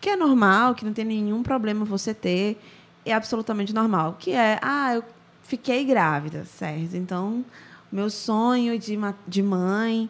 que 0.00 0.10
é 0.10 0.16
normal, 0.16 0.74
que 0.74 0.84
não 0.84 0.92
tem 0.92 1.04
nenhum 1.04 1.42
problema 1.42 1.84
você 1.84 2.14
ter, 2.14 2.60
é 3.04 3.12
absolutamente 3.12 3.74
normal, 3.74 4.16
que 4.18 4.30
é, 4.30 4.58
ah, 4.62 4.94
eu 4.94 5.04
fiquei 5.42 5.84
grávida, 5.84 6.44
certo? 6.44 6.96
Então, 6.96 7.44
meu 7.90 8.10
sonho 8.10 8.78
de, 8.78 8.98
de 9.26 9.42
mãe 9.42 10.08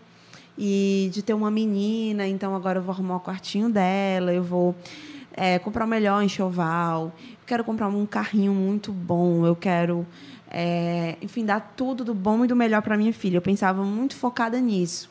e 0.57 1.11
de 1.13 1.23
ter 1.23 1.35
uma 1.35 1.51
menina, 1.51 2.27
então 2.27 2.55
agora 2.55 2.79
eu 2.79 2.83
vou 2.83 2.93
arrumar 2.93 3.17
o 3.17 3.21
quartinho 3.21 3.69
dela, 3.69 4.33
eu 4.33 4.43
vou 4.43 4.75
é, 5.33 5.59
comprar 5.59 5.85
o 5.85 5.89
melhor 5.89 6.23
enxoval, 6.23 7.13
eu 7.19 7.47
quero 7.47 7.65
comprar 7.65 7.89
um 7.89 8.07
carrinho 8.07 8.55
muito 8.55 8.93
bom, 8.93 9.45
eu 9.45 9.57
quero, 9.57 10.07
é, 10.57 11.17
enfim, 11.21 11.45
dar 11.45 11.75
tudo 11.77 12.05
do 12.05 12.15
bom 12.15 12.45
e 12.45 12.49
do 12.49 12.55
melhor 12.55 12.81
para 12.81 12.97
minha 12.97 13.13
filha. 13.13 13.39
Eu 13.39 13.43
pensava 13.43 13.83
muito 13.83 14.15
focada 14.15 14.61
nisso. 14.61 15.11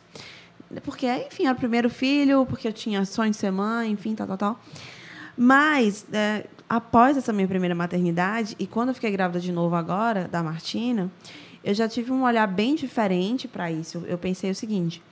Porque, 0.86 1.06
enfim, 1.06 1.44
era 1.44 1.54
o 1.54 1.58
primeiro 1.58 1.90
filho, 1.90 2.46
porque 2.46 2.66
eu 2.66 2.72
tinha 2.72 3.04
sonho 3.04 3.30
de 3.30 3.36
ser 3.36 3.52
mãe, 3.52 3.92
enfim, 3.92 4.16
tal, 4.16 4.26
tal, 4.26 4.38
tal. 4.38 4.60
Mas, 5.38 6.06
é, 6.14 6.46
após 6.70 7.18
essa 7.18 7.34
minha 7.34 7.48
primeira 7.48 7.76
maternidade, 7.76 8.56
e 8.58 8.66
quando 8.66 8.90
eu 8.90 8.96
fiquei 8.96 9.12
grávida 9.12 9.42
de 9.42 9.52
novo 9.52 9.76
agora, 9.76 10.30
da 10.30 10.42
Martina, 10.42 11.12
eu 11.62 11.74
já 11.74 11.90
tive 11.90 12.14
um 12.14 12.24
olhar 12.24 12.48
bem 12.48 12.74
diferente 12.74 13.46
para 13.46 13.70
isso. 13.70 14.02
Eu 14.08 14.18
pensei 14.18 14.50
o 14.50 14.56
seguinte: 14.56 15.04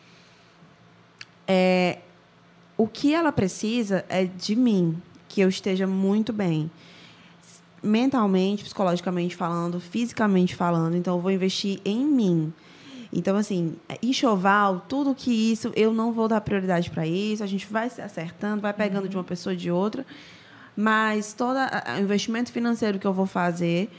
é, 1.45 1.99
o 2.77 2.87
que 2.87 3.13
ela 3.13 3.33
precisa 3.33 4.05
é 4.07 4.23
de 4.23 4.55
mim, 4.55 4.97
que 5.27 5.41
eu 5.41 5.49
esteja 5.49 5.85
muito 5.85 6.31
bem. 6.31 6.71
Mentalmente, 7.83 8.63
psicologicamente 8.63 9.35
falando, 9.35 9.79
fisicamente 9.79 10.55
falando. 10.55 10.95
Então, 10.95 11.15
eu 11.15 11.21
vou 11.21 11.31
investir 11.31 11.79
em 11.83 12.05
mim. 12.05 12.53
Então, 13.13 13.35
assim, 13.35 13.75
enxoval, 14.01 14.85
tudo 14.87 15.13
que 15.13 15.51
isso, 15.51 15.71
eu 15.75 15.93
não 15.93 16.13
vou 16.13 16.27
dar 16.27 16.39
prioridade 16.41 16.89
para 16.89 17.05
isso. 17.05 17.43
A 17.43 17.47
gente 17.47 17.67
vai 17.67 17.89
se 17.89 18.01
acertando, 18.01 18.61
vai 18.61 18.73
pegando 18.73 19.09
de 19.09 19.17
uma 19.17 19.23
pessoa 19.23 19.55
de 19.55 19.69
outra. 19.69 20.05
Mas 20.77 21.33
todo 21.33 21.57
o 21.57 21.99
investimento 22.01 22.51
financeiro 22.51 22.97
que 22.97 23.05
eu 23.05 23.11
vou 23.11 23.25
fazer 23.25 23.89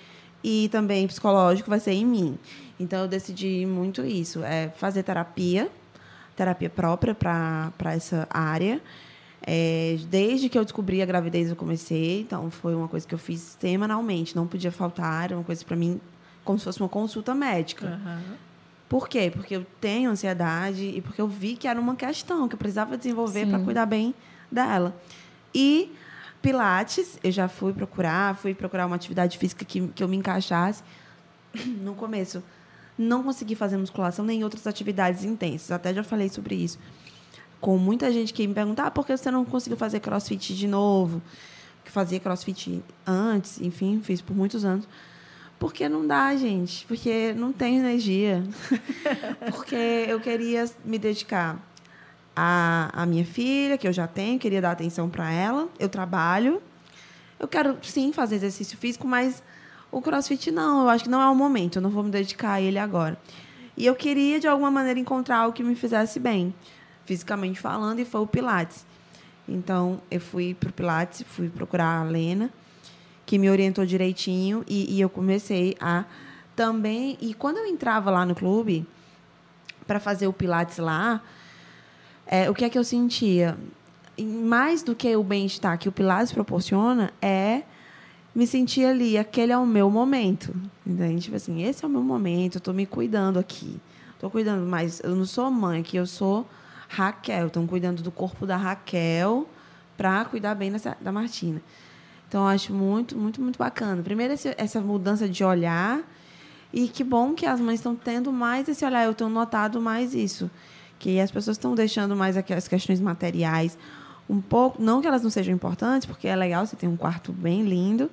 e 0.43 0.69
também 0.71 1.07
psicológico 1.07 1.69
vai 1.69 1.79
ser 1.79 1.93
em 1.93 2.07
mim. 2.07 2.39
Então 2.81 3.03
eu 3.03 3.09
decidi 3.09 3.67
muito 3.67 4.03
isso, 4.03 4.43
é 4.43 4.71
fazer 4.77 5.03
terapia, 5.03 5.71
terapia 6.35 6.71
própria 6.71 7.15
para 7.15 7.93
essa 7.93 8.27
área. 8.31 8.81
É, 9.44 9.99
desde 10.08 10.49
que 10.49 10.56
eu 10.56 10.64
descobri 10.64 11.02
a 11.02 11.06
gravidez 11.06 11.50
eu 11.50 11.56
comecei, 11.56 12.20
então 12.20 12.50
foi 12.50 12.75
uma 12.75 12.87
coisa 12.87 13.06
que 13.06 13.14
eu 13.14 13.18
fiz 13.18 13.56
semanalmente, 13.58 14.37
não 14.37 14.46
podia 14.46 14.70
faltar, 14.70 15.25
era 15.25 15.37
uma 15.37 15.42
coisa 15.42 15.64
para 15.64 15.76
mim 15.76 16.00
como 16.44 16.58
se 16.58 16.64
fosse 16.64 16.80
uma 16.80 16.88
consulta 16.88 17.34
médica. 17.34 18.00
Uhum. 18.04 18.37
Por 18.88 19.08
quê? 19.08 19.32
Porque 19.34 19.56
eu 19.56 19.66
tenho 19.80 20.11
ansiedade 20.11 20.84
e 20.84 21.00
porque 21.00 21.20
eu 21.20 21.26
vi 21.26 21.56
que 21.56 21.66
era 21.66 21.80
uma 21.80 21.96
questão 21.96 22.46
que 22.46 22.54
eu 22.54 22.58
precisava 22.58 22.96
desenvolver 22.96 23.46
para 23.46 23.58
cuidar 23.58 23.87
bem 23.87 24.14
dela. 24.50 24.94
E 25.54 25.90
Pilates, 26.42 27.18
eu 27.22 27.30
já 27.30 27.49
fui 27.49 27.72
procurar, 27.72 28.37
fui 28.37 28.52
procurar 28.52 28.87
uma 28.87 28.96
atividade 28.96 29.38
física 29.38 29.64
que, 29.64 29.88
que 29.88 30.02
eu 30.02 30.08
me 30.08 30.16
encaixasse. 30.16 30.82
No 31.82 31.94
começo, 31.94 32.42
não 32.96 33.22
consegui 33.22 33.54
fazer 33.54 33.76
musculação 33.76 34.25
nem 34.25 34.42
outras 34.44 34.66
atividades 34.66 35.25
intensas. 35.25 35.70
Até 35.70 35.92
já 35.92 36.02
falei 36.02 36.28
sobre 36.28 36.54
isso. 36.54 36.78
Com 37.62 37.78
muita 37.78 38.11
gente 38.11 38.35
que 38.35 38.45
me 38.45 38.52
pergunta, 38.52 38.83
ah, 38.83 38.90
por 38.90 39.07
que 39.07 39.16
você 39.16 39.31
não 39.31 39.45
conseguiu 39.45 39.76
fazer 39.76 40.00
crossfit 40.00 40.52
de 40.57 40.66
novo? 40.66 41.23
Que 41.85 41.92
fazia 41.92 42.19
crossfit 42.19 42.83
antes, 43.07 43.61
enfim, 43.61 44.00
fiz 44.02 44.21
por 44.21 44.37
muitos 44.37 44.64
anos. 44.64 44.88
Porque 45.61 45.88
não 45.88 46.04
dá, 46.04 46.35
gente. 46.35 46.85
Porque 46.87 47.33
não 47.35 47.52
tem 47.52 47.78
energia. 47.78 48.42
porque 49.49 49.76
eu 50.09 50.19
queria 50.19 50.69
me 50.85 50.99
dedicar 50.99 51.57
a, 52.35 52.90
a 52.92 53.07
minha 53.07 53.25
filha, 53.25 53.78
que 53.78 53.87
eu 53.87 53.92
já 53.92 54.09
tenho, 54.09 54.40
queria 54.40 54.61
dar 54.61 54.73
atenção 54.73 55.09
para 55.09 55.31
ela. 55.31 55.69
Eu 55.78 55.88
trabalho. 55.88 56.61
Eu 57.38 57.47
quero, 57.47 57.78
sim, 57.81 58.12
fazer 58.12 58.35
exercício 58.35 58.76
físico, 58.76 59.07
mas 59.07 59.40
o 59.92 60.02
crossfit 60.02 60.50
não. 60.50 60.83
Eu 60.83 60.88
acho 60.88 61.04
que 61.04 61.11
não 61.11 61.23
é 61.23 61.31
o 61.31 61.35
momento. 61.37 61.76
Eu 61.76 61.83
não 61.83 61.90
vou 61.90 62.02
me 62.02 62.11
dedicar 62.11 62.54
a 62.54 62.61
ele 62.61 62.81
agora. 62.81 63.16
E 63.76 63.87
eu 63.87 63.95
queria, 63.95 64.40
de 64.40 64.49
alguma 64.49 64.69
maneira, 64.69 64.99
encontrar 64.99 65.37
algo 65.38 65.54
que 65.54 65.62
me 65.62 65.76
fizesse 65.76 66.19
bem, 66.19 66.52
fisicamente 67.04 67.61
falando, 67.61 67.99
e 67.99 68.04
foi 68.04 68.21
o 68.21 68.26
Pilates. 68.26 68.85
Então, 69.49 70.00
eu 70.11 70.21
fui 70.21 70.54
para 70.54 70.71
o 70.71 70.73
Pilates, 70.73 71.23
fui 71.26 71.49
procurar 71.49 72.00
a 72.00 72.04
Lena, 72.04 72.50
que 73.26 73.38
me 73.38 73.50
orientou 73.50 73.85
direitinho, 73.85 74.64
e, 74.68 74.97
e 74.97 75.00
eu 75.00 75.09
comecei 75.09 75.76
a 75.80 76.04
também. 76.54 77.18
E 77.21 77.35
quando 77.35 77.59
eu 77.59 77.66
entrava 77.66 78.11
lá 78.11 78.25
no 78.25 78.35
clube, 78.35 78.87
para 79.87 79.99
fazer 79.99 80.26
o 80.26 80.32
Pilates 80.32 80.78
lá, 80.78 81.21
é, 82.26 82.49
o 82.49 82.54
que 82.54 82.64
é 82.64 82.71
que 82.71 82.78
eu 82.78 82.85
sentia? 82.85 83.56
Mais 84.18 84.82
do 84.82 84.94
que 84.94 85.14
o 85.16 85.23
bem-estar 85.23 85.78
que 85.78 85.88
o 85.88 85.92
Pilates 85.92 86.32
proporciona, 86.32 87.12
é 87.21 87.62
me 88.35 88.47
sentir 88.47 88.85
ali, 88.85 89.18
aquele 89.18 89.52
é 89.52 89.59
o 89.59 89.66
meu 89.66 89.90
momento. 89.90 90.54
Entende? 90.87 91.23
Tipo 91.23 91.37
assim, 91.37 91.62
esse 91.62 91.85
é 91.85 91.88
o 91.88 91.90
meu 91.90 92.02
momento, 92.02 92.56
eu 92.56 92.59
estou 92.59 92.73
me 92.73 92.87
cuidando 92.87 93.38
aqui. 93.38 93.80
Estou 94.14 94.30
cuidando, 94.30 94.66
mas 94.66 95.00
eu 95.00 95.16
não 95.16 95.25
sou 95.25 95.50
mãe 95.50 95.80
aqui, 95.80 95.97
eu 95.97 96.06
sou 96.06 96.47
Raquel. 96.92 97.46
Estou 97.46 97.66
cuidando 97.66 98.02
do 98.02 98.11
corpo 98.11 98.46
da 98.46 98.56
Raquel 98.56 99.49
para 99.96 100.25
cuidar 100.25 100.54
bem 100.54 100.70
dessa, 100.70 100.96
da 101.00 101.11
Martina. 101.11 101.61
Então, 102.28 102.42
eu 102.42 102.49
acho 102.49 102.72
muito, 102.72 103.16
muito, 103.16 103.40
muito 103.40 103.58
bacana. 103.58 104.02
Primeiro, 104.02 104.34
esse, 104.34 104.54
essa 104.58 104.80
mudança 104.80 105.28
de 105.28 105.42
olhar. 105.42 106.00
E 106.72 106.88
que 106.88 107.04
bom 107.04 107.34
que 107.34 107.44
as 107.44 107.61
mães 107.61 107.80
estão 107.80 107.94
tendo 107.94 108.32
mais 108.32 108.68
esse 108.68 108.84
olhar. 108.84 109.04
Eu 109.04 109.14
tenho 109.14 109.28
notado 109.28 109.80
mais 109.80 110.14
isso 110.14 110.50
que 110.99 111.18
as 111.18 111.30
pessoas 111.30 111.56
estão 111.56 111.75
deixando 111.75 112.14
mais 112.14 112.37
aquelas 112.37 112.68
questões 112.68 113.00
materiais 113.00 113.76
um 114.30 114.40
pouco, 114.40 114.80
não 114.80 115.00
que 115.00 115.06
elas 115.08 115.22
não 115.22 115.30
sejam 115.30 115.52
importantes, 115.52 116.06
porque 116.06 116.28
é 116.28 116.37
legal 116.37 116.64
você 116.64 116.76
ter 116.76 116.87
um 116.87 116.96
quarto 116.96 117.32
bem 117.32 117.62
lindo, 117.64 118.08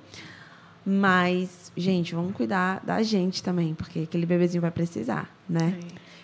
mas 0.84 1.70
gente, 1.76 2.16
vamos 2.16 2.34
cuidar 2.34 2.80
da 2.84 3.00
gente 3.02 3.44
também, 3.44 3.74
porque 3.74 4.00
aquele 4.00 4.26
bebezinho 4.26 4.60
vai 4.60 4.72
precisar, 4.72 5.30
né? 5.48 5.78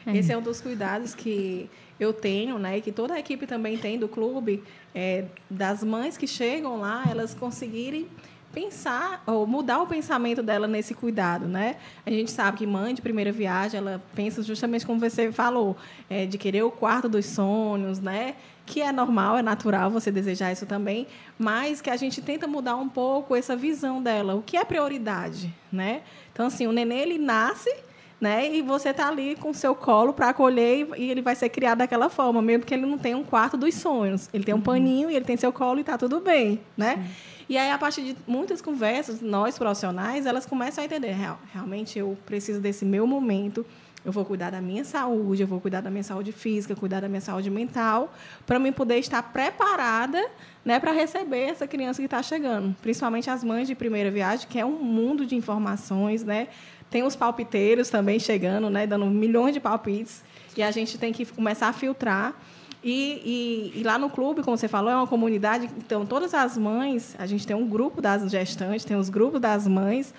É. 0.05 0.17
Esse 0.17 0.33
é 0.33 0.37
um 0.37 0.43
dos 0.43 0.61
cuidados 0.61 1.15
que 1.15 1.71
eu 1.99 2.13
tenho, 2.13 2.59
né, 2.59 2.79
e 2.79 2.81
que 2.81 2.93
toda 2.93 3.15
a 3.15 3.19
equipe 3.19 3.47
também 3.47 3.79
tem 3.79 3.99
do 3.99 4.09
clube, 4.09 4.63
é, 4.95 5.25
das 5.51 5.83
mães 5.83 6.17
que 6.17 6.27
chegam 6.27 6.79
lá, 6.79 7.05
elas 7.09 7.35
conseguirem 7.35 8.09
pensar 8.57 9.23
ou 9.27 9.47
mudar 9.47 9.83
o 9.83 9.87
pensamento 9.87 10.43
dela 10.43 10.67
nesse 10.67 10.95
cuidado, 10.95 11.47
né? 11.47 11.77
A 12.07 12.11
gente 12.11 12.31
sabe 12.31 12.57
que 12.57 12.67
mãe 12.67 12.95
de 12.95 13.03
primeira 13.03 13.31
viagem, 13.31 13.77
ela 13.77 14.03
pensa 14.15 14.43
justamente 14.43 14.87
como 14.87 14.99
você 14.99 15.31
falou, 15.31 15.77
é, 16.09 16.25
de 16.25 16.39
querer 16.39 16.63
o 16.63 16.71
quarto 16.71 17.07
dos 17.07 17.27
sonhos, 17.27 18.01
né? 18.01 18.35
Que 18.65 18.81
é 18.81 18.91
normal, 18.91 19.37
é 19.37 19.43
natural 19.43 19.91
você 19.91 20.11
desejar 20.11 20.53
isso 20.53 20.65
também, 20.65 21.07
mas 21.39 21.83
que 21.83 21.91
a 21.91 21.97
gente 21.97 22.23
tenta 22.23 22.47
mudar 22.47 22.77
um 22.77 22.89
pouco 22.89 23.37
essa 23.37 23.55
visão 23.55 24.03
dela. 24.03 24.35
O 24.35 24.43
que 24.43 24.57
é 24.57 24.65
prioridade, 24.65 25.55
né? 25.71 26.01
Então, 26.33 26.47
assim, 26.47 26.67
o 26.67 26.73
neném, 26.73 27.01
ele 27.01 27.19
nasce 27.19 27.71
né? 28.21 28.55
E 28.55 28.63
você 28.63 28.91
está 28.91 29.09
ali 29.09 29.37
com 29.37 29.53
seu 29.53 29.75
colo 29.75 30.13
para 30.13 30.31
acolher 30.31 30.89
e 30.97 31.11
ele 31.11 31.21
vai 31.21 31.35
ser 31.35 31.49
criado 31.49 31.79
daquela 31.79 32.09
forma, 32.09 32.41
mesmo 32.41 32.65
que 32.65 32.73
ele 32.73 32.87
não 32.87 32.99
tenha 32.99 33.17
um 33.17 33.25
quarto 33.25 33.57
dos 33.57 33.75
sonhos. 33.75 34.29
Ele 34.33 34.45
tem 34.45 34.55
um 34.55 34.59
uhum. 34.59 34.63
paninho 34.63 35.11
e 35.11 35.17
ele 35.17 35.25
tem 35.25 35.37
seu 35.37 35.53
colo 35.53 35.79
e 35.79 35.81
está 35.83 35.99
tudo 35.99 36.21
bem, 36.21 36.61
né? 36.77 37.09
E 37.49 37.57
aí, 37.57 37.71
a 37.71 37.79
partir 37.79 38.03
de 38.03 38.17
muitas 38.27 38.61
conversas, 38.61 39.21
nós 39.21 39.57
profissionais, 39.57 40.27
elas 40.27 40.45
começam 40.45 40.83
a 40.83 40.85
entender, 40.85 41.13
Real, 41.13 41.39
realmente 41.53 41.97
eu 41.99 42.19
preciso 42.27 42.61
desse 42.61 42.85
meu 42.85 43.07
momento, 43.07 43.65
eu 44.07 44.13
vou 44.13 44.25
cuidar 44.25 44.51
da 44.51 44.61
minha 44.61 44.85
saúde, 44.85 45.43
eu 45.43 45.49
vou 45.49 45.61
cuidar 45.61 45.81
da 45.81 45.91
minha 45.91 46.03
saúde 46.05 46.31
física, 46.31 46.77
cuidar 46.77 47.01
da 47.01 47.09
minha 47.09 47.21
saúde 47.21 47.51
mental, 47.51 48.13
para 48.47 48.57
mim 48.57 48.73
poder 48.73 48.99
estar 48.99 49.21
preparada 49.21 50.25
né, 50.65 50.79
para 50.79 50.93
receber 50.93 51.49
essa 51.49 51.67
criança 51.67 52.01
que 52.01 52.05
está 52.07 52.23
chegando. 52.23 52.75
Principalmente 52.81 53.29
as 53.29 53.43
mães 53.43 53.67
de 53.67 53.75
primeira 53.75 54.09
viagem, 54.09 54.47
que 54.49 54.61
é 54.61 54.65
um 54.65 54.79
mundo 54.81 55.27
de 55.27 55.35
informações, 55.35 56.23
né? 56.23 56.47
Tem 56.91 57.03
os 57.03 57.17
palpiteiros 57.17 57.91
também 57.91 58.19
chegando, 58.19 58.71
né, 58.71 58.87
dando 58.87 59.07
milhões 59.07 59.53
de 59.53 59.61
palpites, 59.61 60.23
e 60.57 60.63
a 60.63 60.71
gente 60.71 60.97
tem 60.99 61.13
que 61.13 61.27
começar 61.27 61.69
a 61.69 61.73
filtrar 61.73 62.35
e, 62.89 63.73
e, 63.75 63.81
e, 63.81 63.83
lá 63.83 63.99
no 63.99 64.09
clube, 64.09 64.45
como 64.45 64.57
você 64.57 64.69
falou, 64.69 64.89
é 64.89 64.95
uma 64.95 65.09
comunidade. 65.09 65.69
Então, 65.77 66.07
todas 66.07 66.33
as 66.33 66.57
mães, 66.57 67.17
a 67.19 67.27
gente 67.27 67.45
tem 67.45 67.57
um 67.57 67.67
grupo 67.67 68.01
das 68.01 68.31
gestantes, 68.31 68.85
tem 68.85 68.97
os 68.97 69.09
grupos 69.09 69.41
das 69.41 69.67
mães. 69.67 70.15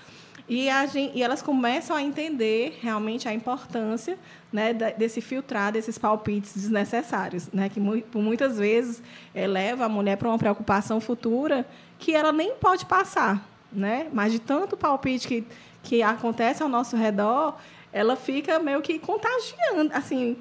E, 0.49 0.67
gente, 0.91 1.17
e, 1.17 1.23
elas 1.23 1.41
começam 1.41 1.95
a 1.95 2.01
entender 2.01 2.77
realmente 2.81 3.25
a 3.25 3.33
importância 3.33 4.19
né, 4.51 4.73
desse 4.73 5.21
filtrar, 5.21 5.71
desses 5.71 5.97
palpites 5.97 6.53
desnecessários, 6.55 7.49
né, 7.53 7.69
que 7.69 7.79
muitas 7.79 8.57
vezes 8.57 9.01
leva 9.33 9.85
a 9.85 9.89
mulher 9.89 10.17
para 10.17 10.27
uma 10.27 10.37
preocupação 10.37 10.99
futura 10.99 11.65
que 11.97 12.13
ela 12.13 12.33
nem 12.33 12.55
pode 12.55 12.85
passar. 12.85 13.47
Né? 13.71 14.07
Mas 14.11 14.33
de 14.33 14.39
tanto 14.39 14.75
palpite 14.75 15.25
que, 15.25 15.45
que 15.87 16.03
acontece 16.03 16.61
ao 16.61 16.67
nosso 16.67 16.97
redor, 16.97 17.55
ela 17.93 18.17
fica 18.17 18.59
meio 18.59 18.81
que 18.81 18.99
contagiando, 18.99 19.89
assim, 19.93 20.35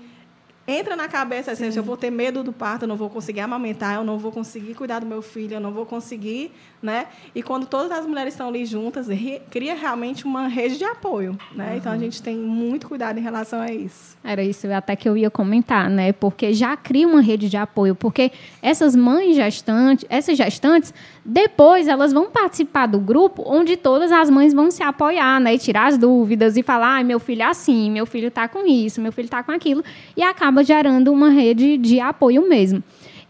entra 0.67 0.97
na 0.97 1.07
cabeça 1.07 1.53
assim, 1.53 1.71
eu 1.73 1.85
vou 1.85 1.97
ter 1.97 2.11
medo 2.11 2.43
do 2.43 2.53
parto, 2.53 2.83
eu 2.83 2.89
não 2.89 2.97
vou 2.97 3.09
conseguir 3.09 3.39
amamentar, 3.39 3.95
eu 3.95 4.03
não 4.03 4.19
vou 4.19 4.33
conseguir 4.33 4.75
cuidar 4.75 4.99
do 4.99 5.07
meu 5.07 5.23
filho, 5.23 5.55
eu 5.55 5.61
não 5.61 5.73
vou 5.73 5.87
conseguir, 5.87 6.53
né? 6.83 7.07
E 7.35 7.43
quando 7.43 7.67
todas 7.67 7.91
as 7.91 8.07
mulheres 8.07 8.35
estão 8.35 8.49
ali 8.49 8.65
juntas, 8.65 9.07
cria 9.51 9.75
realmente 9.75 10.25
uma 10.25 10.47
rede 10.47 10.79
de 10.79 10.85
apoio, 10.85 11.37
né? 11.53 11.71
Uhum. 11.71 11.77
Então 11.77 11.93
a 11.93 11.99
gente 11.99 12.23
tem 12.23 12.37
muito 12.37 12.89
cuidado 12.89 13.19
em 13.19 13.23
relação 13.23 13.61
a 13.61 13.73
isso. 13.73 14.17
Era 14.23 14.43
isso 14.43 14.71
até 14.73 14.95
que 14.95 15.09
eu 15.09 15.17
ia 15.17 15.31
comentar, 15.31 15.89
né? 15.89 16.13
Porque 16.13 16.53
já 16.53 16.77
cria 16.77 17.07
uma 17.07 17.21
rede 17.21 17.49
de 17.49 17.57
apoio, 17.57 17.95
porque 17.95 18.31
essas 18.63 18.95
mães 18.95 19.37
gestantes, 19.37 20.05
essas 20.09 20.37
gestantes, 20.37 20.93
depois 21.25 21.89
elas 21.89 22.13
vão 22.13 22.31
participar 22.31 22.87
do 22.87 22.99
grupo 22.99 23.43
onde 23.47 23.77
todas 23.77 24.13
as 24.13 24.31
mães 24.31 24.53
vão 24.53 24.71
se 24.71 24.83
apoiar, 24.83 25.41
né? 25.41 25.55
E 25.55 25.59
tirar 25.59 25.89
as 25.89 25.99
dúvidas 25.99 26.57
e 26.57 26.63
falar, 26.63 26.99
ah, 26.99 27.05
meu 27.05 27.19
filho 27.19 27.43
é 27.43 27.47
assim, 27.47 27.91
meu 27.91 28.07
filho 28.07 28.29
está 28.29 28.47
com 28.49 28.67
isso, 28.67 29.01
meu 29.01 29.13
filho 29.13 29.27
está 29.27 29.43
com 29.43 29.53
aquilo, 29.53 29.83
e 30.17 30.23
acaba 30.23 30.63
gerando 30.63 31.13
uma 31.13 31.31
rede 31.31 31.77
de 31.79 32.01
apoio 32.01 32.49
mesmo. 32.49 32.83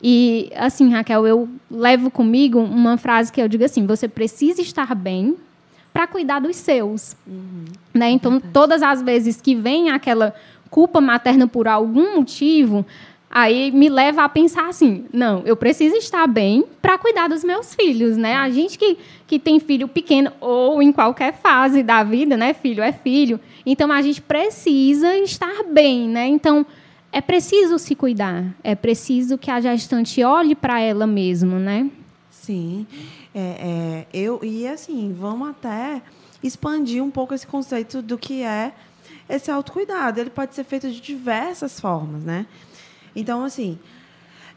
E, 0.03 0.50
assim, 0.55 0.91
Raquel, 0.91 1.26
eu 1.26 1.49
levo 1.71 2.11
comigo 2.11 2.61
uma 2.61 2.97
frase 2.97 3.33
que 3.33 3.41
eu 3.41 3.49
digo 3.49 3.65
assim: 3.65 3.87
você 3.87 4.07
precisa 4.07 4.61
estar 4.61 4.95
bem 4.95 5.37
para 5.93 6.07
cuidar 6.07 6.41
dos 6.41 6.57
seus. 6.57 7.17
Uhum. 7.26 7.65
Né? 7.95 8.11
Então, 8.11 8.38
todas 8.38 8.83
as 8.83 9.00
vezes 9.00 9.41
que 9.41 9.55
vem 9.55 9.91
aquela 9.91 10.35
culpa 10.69 11.00
materna 11.00 11.47
por 11.47 11.67
algum 11.67 12.17
motivo, 12.17 12.85
aí 13.31 13.71
me 13.71 13.88
leva 13.88 14.23
a 14.25 14.29
pensar 14.29 14.69
assim: 14.69 15.07
não, 15.11 15.43
eu 15.47 15.57
preciso 15.57 15.97
estar 15.97 16.26
bem 16.26 16.65
para 16.83 16.99
cuidar 16.99 17.29
dos 17.29 17.43
meus 17.43 17.75
filhos, 17.75 18.19
né? 18.19 18.35
A 18.37 18.50
gente 18.50 18.79
que, 18.79 18.99
que 19.26 19.38
tem 19.38 19.59
filho 19.59 19.88
pequeno 19.88 20.31
ou 20.38 20.83
em 20.83 20.93
qualquer 20.93 21.33
fase 21.33 21.83
da 21.83 22.05
vida, 22.05 22.37
né? 22.37 22.53
Filho 22.53 22.83
é 22.83 22.93
filho. 22.93 23.41
Então, 23.65 23.91
a 23.91 24.03
gente 24.03 24.21
precisa 24.21 25.17
estar 25.17 25.65
bem, 25.65 26.07
né? 26.09 26.26
Então, 26.26 26.67
é 27.13 27.21
preciso 27.21 27.79
se 27.79 27.95
cuidar, 27.95 28.55
é 28.63 28.75
preciso 28.75 29.39
que 29.39 29.51
a 29.51 29.61
gestante 29.61 30.23
olhe 30.23 30.55
para 30.55 30.81
ela 30.81 31.07
mesma, 31.07 31.59
né? 31.59 31.91
Sim, 32.31 32.87
é, 33.35 33.41
é, 33.41 34.07
eu 34.13 34.41
e 34.43 34.67
assim 34.69 35.13
vamos 35.13 35.49
até 35.49 36.03
expandir 36.43 37.03
um 37.03 37.11
pouco 37.11 37.35
esse 37.35 37.47
conceito 37.47 38.03
do 38.03 38.19
que 38.19 38.43
é 38.43 38.73
esse 39.29 39.51
autocuidado. 39.51 40.21
Ele 40.21 40.31
pode 40.31 40.55
ser 40.55 40.65
feito 40.65 40.91
de 40.91 41.01
diversas 41.01 41.81
formas, 41.81 42.23
né? 42.23 42.47
Então, 43.15 43.45
assim, 43.45 43.79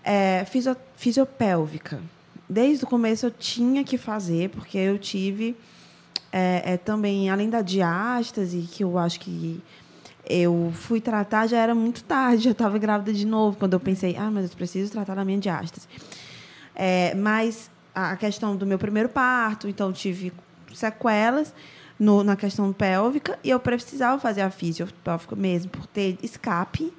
é, 0.04 0.46
fisio, 0.46 0.76
fisiopélvica. 0.96 2.02
Desde 2.48 2.84
o 2.84 2.88
começo 2.88 3.26
eu 3.26 3.32
tinha 3.32 3.84
que 3.84 3.98
fazer, 3.98 4.50
porque 4.50 4.78
eu 4.78 4.98
tive 4.98 5.56
é, 6.32 6.74
é, 6.74 6.78
também, 6.78 7.30
além 7.30 7.50
da 7.50 7.62
diástase, 7.62 8.68
que 8.72 8.84
eu 8.84 8.98
acho 8.98 9.20
que 9.20 9.62
eu 10.30 10.72
fui 10.74 11.02
tratar, 11.02 11.48
já 11.48 11.58
era 11.58 11.74
muito 11.74 12.04
tarde, 12.04 12.44
já 12.46 12.52
estava 12.52 12.78
grávida 12.78 13.12
de 13.12 13.26
novo, 13.26 13.58
quando 13.58 13.74
eu 13.74 13.80
pensei, 13.80 14.16
ah, 14.16 14.30
mas 14.30 14.52
eu 14.52 14.56
preciso 14.56 14.92
tratar 14.92 15.16
da 15.16 15.26
minha 15.26 15.40
diástase. 15.40 15.88
É, 16.76 17.14
mas 17.16 17.70
a 17.94 18.16
questão 18.16 18.56
do 18.56 18.66
meu 18.66 18.78
primeiro 18.78 19.10
parto, 19.10 19.68
então 19.68 19.92
tive 19.92 20.32
sequelas 20.74 21.54
no, 22.00 22.24
na 22.24 22.36
questão 22.36 22.72
pélvica 22.72 23.38
e 23.44 23.50
eu 23.50 23.60
precisava 23.60 24.20
fazer 24.20 24.42
a 24.42 24.50
fisiopélvica 24.50 25.36
mesmo, 25.36 25.70
por 25.72 25.86
ter 25.88 26.18
escape. 26.24 26.94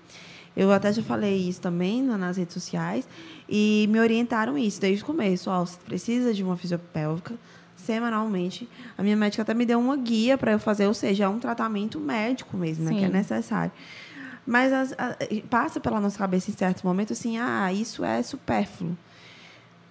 Eu 0.56 0.70
até 0.72 0.92
já 0.92 1.02
falei 1.02 1.37
isso 1.49 1.60
também 1.60 2.02
nas 2.02 2.37
redes 2.37 2.52
sociais 2.52 3.08
e 3.49 3.87
me 3.88 3.99
orientaram 3.99 4.58
isso 4.58 4.80
desde 4.80 5.02
o 5.02 5.06
começo. 5.06 5.49
Ó, 5.49 5.64
você 5.64 5.78
precisa 5.87 6.34
de 6.34 6.43
uma 6.43 6.56
fisiopélvica, 6.56 7.34
semanalmente. 7.80 8.69
A 8.97 9.02
minha 9.02 9.16
médica 9.16 9.43
até 9.43 9.54
me 9.54 9.66
deu 9.66 9.80
uma 9.80 9.97
guia 9.97 10.38
para 10.38 10.52
eu 10.52 10.58
fazer, 10.58 10.86
ou 10.86 10.95
seja, 10.95 11.25
é 11.25 11.28
um 11.28 11.38
tratamento 11.38 11.99
médico 11.99 12.56
mesmo, 12.56 12.84
né, 12.84 12.95
que 12.99 13.04
é 13.04 13.08
necessário. 13.08 13.73
Mas 14.47 14.73
as, 14.73 14.93
a, 14.93 15.16
passa 15.49 15.80
pela 15.80 16.00
nossa 16.00 16.19
cabeça 16.19 16.50
em 16.50 16.54
certo 16.54 16.86
momento 16.86 17.12
assim, 17.12 17.38
ah, 17.38 17.73
isso 17.73 18.04
é 18.04 18.23
supérfluo. 18.23 18.97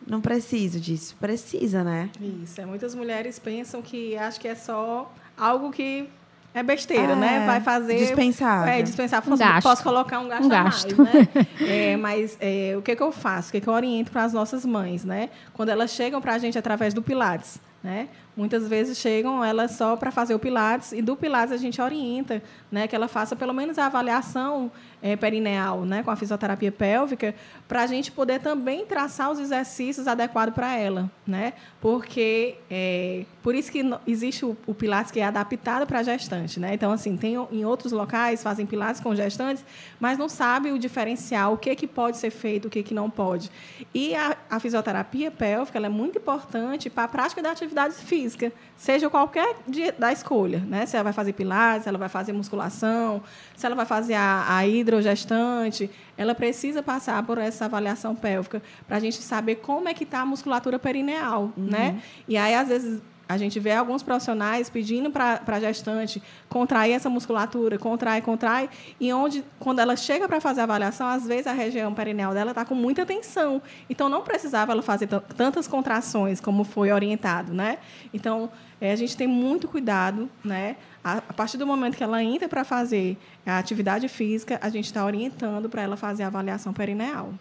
Não 0.08 0.21
preciso 0.21 0.80
disso. 0.80 1.15
Precisa, 1.19 1.84
né? 1.84 2.10
Isso. 2.43 2.60
É, 2.60 2.65
muitas 2.65 2.95
mulheres 2.95 3.38
pensam 3.38 3.82
que 3.82 4.17
acho 4.17 4.39
que 4.39 4.47
é 4.47 4.56
só 4.56 5.12
algo 5.38 5.71
que 5.71 6.10
é 6.54 6.63
besteira, 6.63 7.15
né? 7.15 7.36
é, 7.36 7.39
né? 7.39 7.45
Vai 7.45 7.62
fazer. 7.62 7.97
Dispensar. 7.97 8.67
É, 8.67 8.82
dispensar. 8.82 9.21
Um 9.25 9.38
posso, 9.38 9.62
posso, 9.62 9.84
colocar 9.84 10.19
um 10.19 10.28
gasto, 10.28 10.45
um 10.45 10.49
gasto. 10.49 11.02
a 11.02 11.04
mais, 11.04 11.15
né? 11.15 11.47
é, 11.62 11.97
mas 11.97 12.38
é, 12.39 12.75
o 12.75 12.82
que, 12.82 12.95
que 12.95 13.04
eu 13.04 13.12
faço? 13.12 13.49
O 13.49 13.52
que, 13.52 13.62
que 13.62 13.67
eu 13.67 13.73
oriento 13.73 14.12
para 14.12 14.23
as 14.23 14.34
nossas 14.34 14.65
mães, 14.65 15.06
né? 15.06 15.30
Quando 15.54 15.69
elas 15.69 15.91
chegam 15.91 16.19
para 16.19 16.34
a 16.34 16.38
gente 16.39 16.58
através 16.58 16.93
do 16.93 17.02
Pilates. 17.02 17.60
Né? 17.84 18.10
Muitas 18.39 18.69
vezes 18.69 18.97
chegam 18.97 19.43
elas 19.43 19.71
só 19.71 19.97
para 19.97 20.12
fazer 20.12 20.34
o 20.34 20.39
Pilates, 20.39 20.93
e 20.93 21.02
do 21.02 21.17
Pilates 21.17 21.52
a 21.52 21.58
gente 21.58 21.82
orienta 21.82 22.41
né, 22.71 22.88
que 22.88 22.95
ela 22.95 23.10
faça 23.10 23.36
pelo 23.36 23.54
menos 23.54 23.78
a 23.78 23.88
avaliação 23.88 24.71
é, 25.02 25.15
perineal 25.17 25.84
né, 25.84 26.04
com 26.04 26.12
a 26.12 26.15
fisioterapia 26.15 26.71
pélvica, 26.71 27.36
para 27.67 27.84
a 27.84 27.88
gente 27.88 28.12
poder 28.13 28.39
também 28.39 28.86
traçar 28.86 29.30
os 29.30 29.39
exercícios 29.39 30.08
adequados 30.08 30.54
para 30.54 30.73
ela. 30.78 31.12
Né? 31.28 31.52
Porque 31.82 32.56
é, 32.71 33.25
por 33.43 33.56
isso 33.56 33.71
que 33.71 33.84
existe 34.08 34.45
o, 34.45 34.56
o 34.65 34.73
Pilates 34.73 35.12
que 35.12 35.19
é 35.19 35.25
adaptado 35.25 35.86
para 35.86 36.02
gestante. 36.02 36.62
Né? 36.62 36.73
Então, 36.73 36.91
assim, 36.93 37.17
tem 37.17 37.36
em 37.52 37.65
outros 37.65 37.91
locais 37.91 38.41
fazem 38.41 38.65
Pilates 38.65 39.02
com 39.02 39.13
gestantes, 39.13 39.65
mas 39.99 40.17
não 40.17 40.30
sabe 40.30 40.71
o 40.71 40.80
diferencial, 40.80 41.54
o 41.54 41.58
que, 41.58 41.75
que 41.75 41.88
pode 41.88 42.17
ser 42.17 42.30
feito, 42.30 42.67
o 42.67 42.69
que, 42.69 42.84
que 42.84 42.93
não 42.93 43.10
pode. 43.10 43.52
E 43.93 44.15
a, 44.15 44.38
a 44.49 44.60
fisioterapia 44.60 45.30
pélvica 45.30 45.78
é 45.78 45.89
muito 45.89 46.19
importante 46.19 46.89
para 46.89 47.04
a 47.04 47.08
prática 47.08 47.41
da 47.41 47.52
atividade 47.52 47.95
física, 47.95 48.29
seja 48.76 49.10
qualquer 49.10 49.56
dia 49.68 49.94
da 49.98 50.12
escolha. 50.12 50.60
Né? 50.60 50.86
Se 50.86 50.96
ela 50.96 51.04
vai 51.04 51.13
fazer 51.13 51.34
Pilates, 51.34 51.84
se 51.84 51.89
ela 51.89 51.98
vai 51.98 52.10
fazer 52.10 52.34
musculação, 52.34 53.22
se 53.56 53.65
ela 53.65 53.76
vai 53.76 53.86
fazer 53.86 54.15
a, 54.15 54.58
a 54.58 54.68
hidrogestante, 54.68 55.89
ela 56.18 56.36
precisa 56.36 56.84
passar 56.84 57.22
por 57.24 57.38
essa 57.38 57.65
avaliação 57.65 58.15
pélvica 58.15 58.62
para 58.88 58.98
a 58.98 59.00
gente 59.00 59.18
saber 59.18 59.56
como 59.56 59.88
é 59.88 59.94
que 59.94 60.04
está 60.04 60.22
a 60.22 60.26
musculatura 60.26 60.78
perineal. 60.78 61.52
Uhum. 61.56 61.65
Né? 61.65 62.02
E 62.28 62.38
aí, 62.38 62.56
às 62.56 62.68
vezes, 62.68 63.02
a 63.30 63.38
gente 63.38 63.60
vê 63.60 63.74
alguns 63.74 64.02
profissionais 64.02 64.72
pedindo 64.72 65.12
para 65.12 65.39
a 65.46 65.60
gestante 65.60 66.22
contrair 66.50 66.94
essa 66.94 67.12
musculatura, 67.12 67.78
contrai, 67.78 68.24
contrai, 68.24 68.68
e 69.00 69.13
onde, 69.13 69.46
quando 69.60 69.78
ela 69.78 69.96
chega 69.96 70.28
para 70.28 70.42
fazer 70.42 70.62
a 70.62 70.63
avaliação, 70.63 71.06
às 71.06 71.28
vezes 71.28 71.46
a 71.46 71.54
região 71.54 71.94
perineal 71.94 72.34
dela 72.34 72.50
está 72.50 72.65
com 72.65 72.74
muita 72.74 73.06
tensão. 73.06 73.62
Então, 73.88 74.10
não 74.10 74.24
precisava 74.24 74.72
ela 74.72 74.82
fazer 74.82 75.08
tantas 75.38 75.68
contrações 75.68 76.42
como 76.42 76.63
foi 76.63 76.92
orientado. 76.92 77.54
Né? 77.54 77.78
Então, 78.12 78.50
é, 78.82 78.92
a 78.92 78.96
gente 78.96 79.15
tem 79.15 79.28
muito 79.28 79.68
cuidado. 79.68 80.28
Né? 80.44 80.76
A, 81.04 81.18
a 81.18 81.34
partir 81.34 81.58
do 81.58 81.68
momento 81.68 81.96
que 81.96 82.04
ela 82.04 82.24
entra 82.24 82.50
para 82.50 82.63
fazer 82.63 83.15
a 83.46 83.60
atividade 83.60 84.08
física, 84.08 84.58
a 84.60 84.70
gente 84.70 84.86
está 84.86 85.06
orientando 85.06 85.70
para 85.70 85.84
ela 85.84 85.96
fazer 85.96 86.24
a 86.24 86.28
avaliação 86.28 86.74
perineal. 86.74 87.32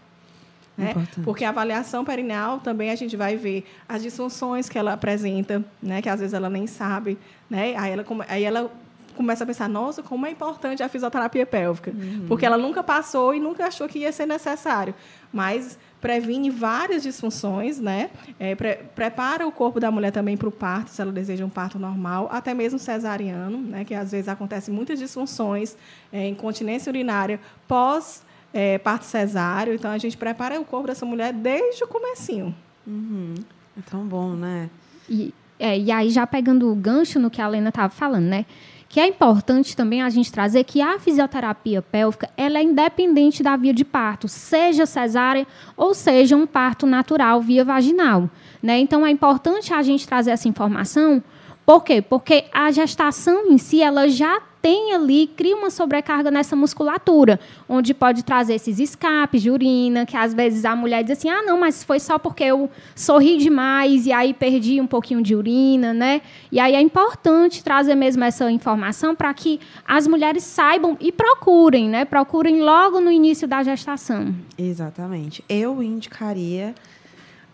Né? 0.79 0.95
Porque 1.25 1.45
a 1.45 1.49
avaliação 1.49 2.05
perineal 2.05 2.61
também 2.61 2.91
a 2.91 2.95
gente 2.95 3.17
vai 3.17 3.37
ver 3.37 3.65
as 3.89 4.01
disfunções 4.01 4.69
que 4.69 4.79
ela 4.79 4.93
apresenta, 4.93 5.65
né? 5.83 6.01
que 6.01 6.09
às 6.09 6.21
vezes 6.21 6.33
ela 6.33 6.49
nem 6.49 6.69
sabe. 6.69 7.19
Né? 7.51 7.75
Aí, 7.77 7.91
ela, 7.91 8.05
aí 8.29 8.45
ela 8.45 8.71
começa 9.17 9.43
a 9.43 9.47
pensar, 9.47 9.69
nossa, 9.69 10.01
como 10.01 10.25
é 10.25 10.31
importante 10.31 10.81
a 10.81 10.89
fisioterapia 10.89 11.45
pélvica. 11.45 11.91
Uhum. 11.91 12.27
Porque 12.29 12.47
ela 12.47 12.57
nunca 12.57 12.85
passou 12.85 13.35
e 13.35 13.41
nunca 13.41 13.67
achou 13.67 13.89
que 13.89 13.99
ia 13.99 14.13
ser 14.13 14.27
necessário. 14.27 14.95
Mas 15.33 15.77
previne 16.01 16.49
várias 16.49 17.03
disfunções, 17.03 17.81
né? 17.81 18.11
É, 18.39 18.55
pre 18.55 18.77
prepara 18.95 19.45
o 19.45 19.51
corpo 19.51 19.81
da 19.81 19.91
mulher 19.91 20.13
também 20.13 20.37
para 20.37 20.49
o 20.49 20.53
parto, 20.53 20.91
se 20.91 21.03
ela 21.03 21.11
deseja 21.11 21.45
um 21.45 21.51
parto 21.51 21.77
normal, 21.77 22.29
até 22.31 22.55
mesmo 22.55 22.79
cesariano, 22.79 23.59
né? 23.59 23.85
Que 23.85 23.95
às 23.95 24.13
vezes 24.13 24.29
acontecem 24.29 24.73
muitas 24.73 25.01
disfunções, 25.01 25.77
é, 26.13 26.29
incontinência 26.29 26.89
urinária 26.89 27.41
pós 27.67 28.23
é, 28.53 28.79
parto 28.79 29.05
cesáreo. 29.05 29.75
Então, 29.75 29.91
a 29.91 29.99
gente 29.99 30.17
prepara 30.17 30.61
o 30.61 30.65
corpo 30.65 30.87
dessa 30.87 31.07
mulher 31.07 31.33
desde 31.33 31.85
o 31.85 31.89
comecinho. 31.89 32.55
Uhum. 32.87 33.35
É 33.77 33.81
tão 33.91 34.05
bom, 34.05 34.31
né? 34.31 34.71
E, 35.09 35.33
é, 35.59 35.79
e 35.79 35.91
aí, 35.91 36.11
já 36.11 36.27
pegando 36.27 36.71
o 36.71 36.75
gancho 36.75 37.19
no 37.19 37.31
que 37.31 37.41
a 37.41 37.49
Lena 37.49 37.69
estava 37.69 37.91
falando, 37.91 38.25
né? 38.25 38.47
Que 38.89 39.01
é 39.01 39.07
importante 39.07 39.77
também 39.77 40.01
a 40.01 40.09
gente 40.09 40.33
trazer 40.33 40.65
que 40.65 40.81
a 40.81 40.99
fisioterapia 40.99 41.83
pélvica 41.83 42.31
ela 42.37 42.59
é 42.59 42.63
independente 42.63 43.43
da 43.43 43.55
via 43.55 43.75
de 43.75 43.85
parto, 43.85 44.27
seja 44.29 44.87
cesárea 44.87 45.47
ou 45.77 45.93
seja 45.93 46.35
um 46.35 46.47
parto 46.47 46.87
natural 46.87 47.43
via 47.43 47.63
vaginal. 47.65 48.31
Né? 48.63 48.79
Então, 48.79 49.07
é 49.07 49.11
importante 49.11 49.75
a 49.75 49.83
gente 49.83 50.09
trazer 50.09 50.31
essa 50.31 50.49
informação. 50.49 51.23
Por 51.67 51.85
quê? 51.85 52.01
Porque 52.01 52.47
a 52.51 52.71
gestação 52.71 53.53
em 53.53 53.59
si 53.59 53.83
ela 53.83 54.09
já 54.09 54.41
tem 54.69 54.93
ali, 54.93 55.27
cria 55.27 55.57
uma 55.57 55.71
sobrecarga 55.71 56.31
nessa 56.31 56.55
musculatura, 56.55 57.41
onde 57.67 57.95
pode 57.95 58.23
trazer 58.23 58.53
esses 58.53 58.79
escapes 58.79 59.41
de 59.41 59.51
urina, 59.51 60.05
que 60.05 60.15
às 60.15 60.35
vezes 60.35 60.63
a 60.67 60.77
mulher 60.77 61.03
diz 61.03 61.17
assim: 61.17 61.31
ah, 61.31 61.41
não, 61.41 61.59
mas 61.59 61.83
foi 61.83 61.99
só 61.99 62.19
porque 62.19 62.45
eu 62.45 62.71
sorri 62.95 63.39
demais 63.39 64.05
e 64.05 64.13
aí 64.13 64.35
perdi 64.35 64.79
um 64.79 64.87
pouquinho 64.87 65.23
de 65.23 65.35
urina, 65.35 65.95
né? 65.95 66.21
E 66.53 66.61
aí 66.61 66.75
é 66.75 66.81
importante 66.83 67.65
trazer 67.65 67.95
mesmo 67.95 68.23
essa 68.25 68.51
informação 68.51 69.17
para 69.17 69.33
que 69.33 69.59
as 69.87 70.07
mulheres 70.07 70.43
saibam 70.43 70.99
e 71.01 71.11
procurem, 71.11 71.89
né? 71.89 72.05
Procurem 72.05 72.61
logo 72.61 73.01
no 73.01 73.11
início 73.11 73.49
da 73.49 73.63
gestação. 73.63 74.35
Exatamente. 74.59 75.43
Eu 75.49 75.83
indicaria, 75.83 76.75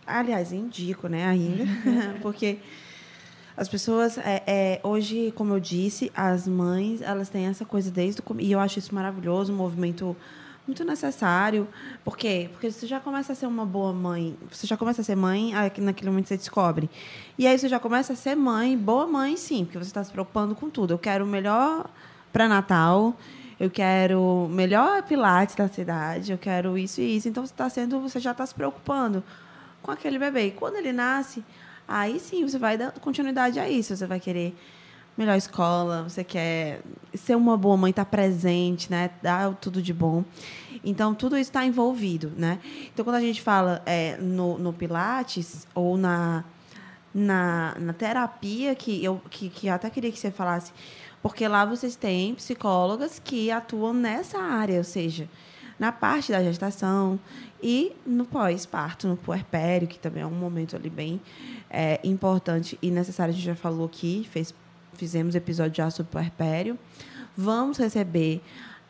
aliás, 0.05 0.53
indico, 0.53 1.07
né, 1.07 1.29
ainda, 1.29 1.65
porque 2.21 2.59
as 3.57 3.69
pessoas, 3.69 4.19
é, 4.19 4.43
é, 4.47 4.81
hoje, 4.83 5.33
como 5.37 5.55
eu 5.55 5.61
disse, 5.61 6.11
as 6.15 6.49
mães, 6.49 7.01
elas 7.01 7.29
têm 7.29 7.47
essa 7.47 7.65
coisa 7.65 7.91
desde 7.91 8.21
o 8.21 8.41
E 8.41 8.51
eu 8.51 8.59
acho 8.59 8.81
isso 8.81 8.93
maravilhoso, 8.93 9.53
um 9.53 9.57
movimento 9.57 10.17
muito 10.67 10.85
necessário. 10.85 11.69
Por 12.05 12.17
quê? 12.17 12.49
Porque 12.51 12.71
você 12.71 12.87
já 12.87 12.99
começa 12.99 13.33
a 13.33 13.37
ser 13.37 13.47
uma 13.47 13.65
boa 13.65 13.93
mãe. 13.93 14.37
Você 14.51 14.67
já 14.67 14.77
começa 14.77 15.03
a 15.03 15.05
ser 15.05 15.15
mãe, 15.15 15.53
naquele 15.79 16.11
momento 16.11 16.27
você 16.27 16.37
descobre. 16.37 16.91
E 17.39 17.47
aí 17.47 17.57
você 17.57 17.69
já 17.69 17.79
começa 17.79 18.15
a 18.15 18.17
ser 18.17 18.35
mãe, 18.35 18.77
boa 18.77 19.07
mãe, 19.07 19.37
sim, 19.37 19.65
porque 19.65 19.79
você 19.79 19.91
está 19.91 20.03
se 20.03 20.11
preocupando 20.11 20.55
com 20.55 20.69
tudo. 20.69 20.95
Eu 20.95 20.99
quero 20.99 21.25
o 21.25 21.29
melhor 21.29 21.89
pré-natal, 22.33 23.17
eu 23.61 23.71
quero 23.71 24.21
o 24.21 24.49
melhor 24.49 25.03
pilates 25.05 25.55
da 25.55 25.69
cidade, 25.69 26.33
eu 26.33 26.39
quero 26.39 26.77
isso 26.77 27.01
e 27.01 27.17
isso. 27.17 27.29
Então 27.29 27.47
você 27.47 27.53
está 27.53 27.69
sendo, 27.69 28.01
você 28.01 28.19
já 28.19 28.33
está 28.33 28.45
se 28.45 28.55
preocupando 28.55 29.23
com 29.81 29.93
aquele 29.93 30.19
bebê. 30.19 30.47
E 30.47 30.51
quando 30.51 30.77
ele 30.77 30.93
nasce, 30.93 31.45
Aí 31.87 32.19
sim, 32.19 32.47
você 32.47 32.59
vai 32.59 32.79
dar 32.79 32.93
continuidade 32.93 33.59
a 33.59 33.69
isso. 33.69 33.97
Você 33.97 34.07
vai 34.07 34.21
querer 34.21 34.57
melhor 35.17 35.37
escola, 35.37 36.03
você 36.03 36.25
quer 36.25 36.81
ser 37.15 37.37
uma 37.37 37.57
boa 37.57 37.77
mãe, 37.77 37.91
estar 37.91 38.05
tá 38.05 38.11
presente, 38.11 38.91
né? 38.91 39.11
Dar 39.23 39.55
tudo 39.55 39.81
de 39.81 39.93
bom. 39.93 40.25
Então, 40.85 41.15
tudo 41.15 41.37
isso 41.37 41.51
está 41.51 41.65
envolvido, 41.65 42.33
né? 42.37 42.59
Então, 42.93 43.05
quando 43.05 43.17
a 43.17 43.21
gente 43.21 43.41
fala 43.41 43.83
é, 43.87 44.17
no, 44.19 44.59
no 44.59 44.73
Pilates 44.73 45.67
ou 45.75 45.97
na, 45.97 46.45
na, 47.15 47.77
na 47.79 47.93
terapia, 47.93 48.75
que 48.75 49.03
eu 49.03 49.21
que, 49.31 49.49
que 49.49 49.69
eu 49.69 49.75
até 49.75 49.89
queria 49.89 50.11
que 50.11 50.19
você 50.19 50.31
falasse, 50.31 50.73
porque 51.23 51.47
lá 51.47 51.65
vocês 51.65 51.97
têm 51.97 52.35
psicólogas 52.35 53.21
que 53.23 53.51
atuam 53.51 53.95
nessa 53.95 54.39
área, 54.39 54.79
ou 54.79 54.85
seja, 54.85 55.29
na 55.79 55.93
parte 55.93 56.33
da 56.33 56.43
gestação 56.43 57.19
e 57.63 57.93
no 58.07 58.25
pós-parto, 58.25 59.09
no 59.09 59.17
puerpério, 59.17 59.89
que 59.89 59.99
também 59.99 60.23
é 60.23 60.27
um 60.27 60.31
momento 60.31 60.77
ali 60.77 60.91
bem 60.91 61.21
é, 61.71 62.01
importante 62.05 62.79
e 62.83 62.91
necessário. 62.91 63.33
A 63.33 63.35
gente 63.35 63.47
já 63.47 63.55
falou 63.55 63.87
aqui, 63.87 64.29
fez, 64.31 64.55
fizemos 64.95 65.35
episódio 65.35 65.77
já 65.77 65.91
sobre 65.91 66.13
puerpério. 66.13 66.79
Vamos 67.37 67.79
receber 67.79 68.41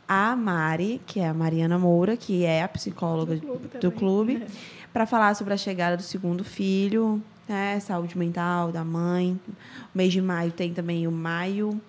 a 0.06 0.36
Mari, 0.36 1.00
que 1.06 1.20
é 1.20 1.28
a 1.28 1.34
Mariana 1.34 1.78
Moura, 1.78 2.16
que 2.16 2.44
é 2.44 2.62
a 2.62 2.68
psicóloga 2.68 3.36
do 3.36 3.40
clube, 3.40 3.78
do 3.80 3.92
clube 3.92 4.36
é. 4.44 4.46
para 4.92 5.06
falar 5.06 5.34
sobre 5.34 5.54
a 5.54 5.56
chegada 5.56 5.96
do 5.96 6.02
segundo 6.02 6.44
filho, 6.44 7.22
né, 7.48 7.80
saúde 7.80 8.18
mental 8.18 8.70
da 8.70 8.84
mãe. 8.84 9.40
O 9.48 9.96
mês 9.96 10.12
de 10.12 10.20
maio 10.20 10.52
tem 10.52 10.74
também 10.74 11.06
o 11.06 11.12
Maio 11.12 11.80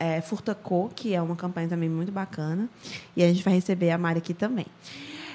é, 0.00 0.22
Furtacô, 0.22 0.90
que 0.96 1.14
é 1.14 1.20
uma 1.20 1.36
campanha 1.36 1.68
também 1.68 1.88
muito 1.88 2.10
bacana. 2.10 2.68
E 3.14 3.22
a 3.22 3.28
gente 3.28 3.44
vai 3.44 3.52
receber 3.54 3.90
a 3.90 3.98
Mari 3.98 4.18
aqui 4.18 4.32
também. 4.32 4.66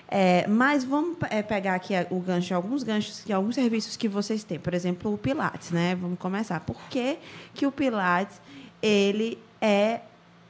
É, 0.08 0.48
mas 0.48 0.84
vamos 0.84 1.18
é, 1.30 1.42
pegar 1.42 1.76
aqui 1.76 1.94
o 2.10 2.20
gancho, 2.20 2.54
alguns 2.54 2.84
ganchos, 2.84 3.24
alguns 3.32 3.56
serviços 3.56 3.96
que 3.96 4.08
vocês 4.08 4.44
têm. 4.44 4.60
Por 4.60 4.74
exemplo, 4.74 5.14
o 5.14 5.18
Pilates, 5.18 5.70
né? 5.70 5.96
Vamos 5.96 6.18
começar. 6.18 6.60
Por 6.62 6.82
que, 6.90 7.18
que 7.54 7.66
o 7.68 7.72
Pilates 7.72 8.42
ele 8.82 9.38
é 9.62 10.02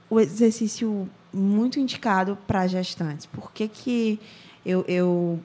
o 0.09 0.19
exercício 0.19 1.09
muito 1.33 1.79
indicado 1.79 2.37
para 2.47 2.65
gestantes? 2.67 3.25
Por 3.25 3.51
que, 3.51 3.67
que 3.67 4.19
eu, 4.65 4.85
eu 4.87 5.39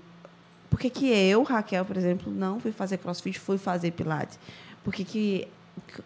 por 0.69 0.79
que, 0.79 0.89
que 0.89 1.09
eu, 1.09 1.43
Raquel, 1.43 1.85
por 1.85 1.97
exemplo, 1.97 2.33
não 2.33 2.61
fui 2.61 2.71
fazer 2.71 2.99
crossfit, 2.99 3.39
fui 3.39 3.59
fazer 3.59 3.91
Pilates? 3.91 4.39
Por 4.85 4.95
que, 4.95 5.05
que 5.05 5.49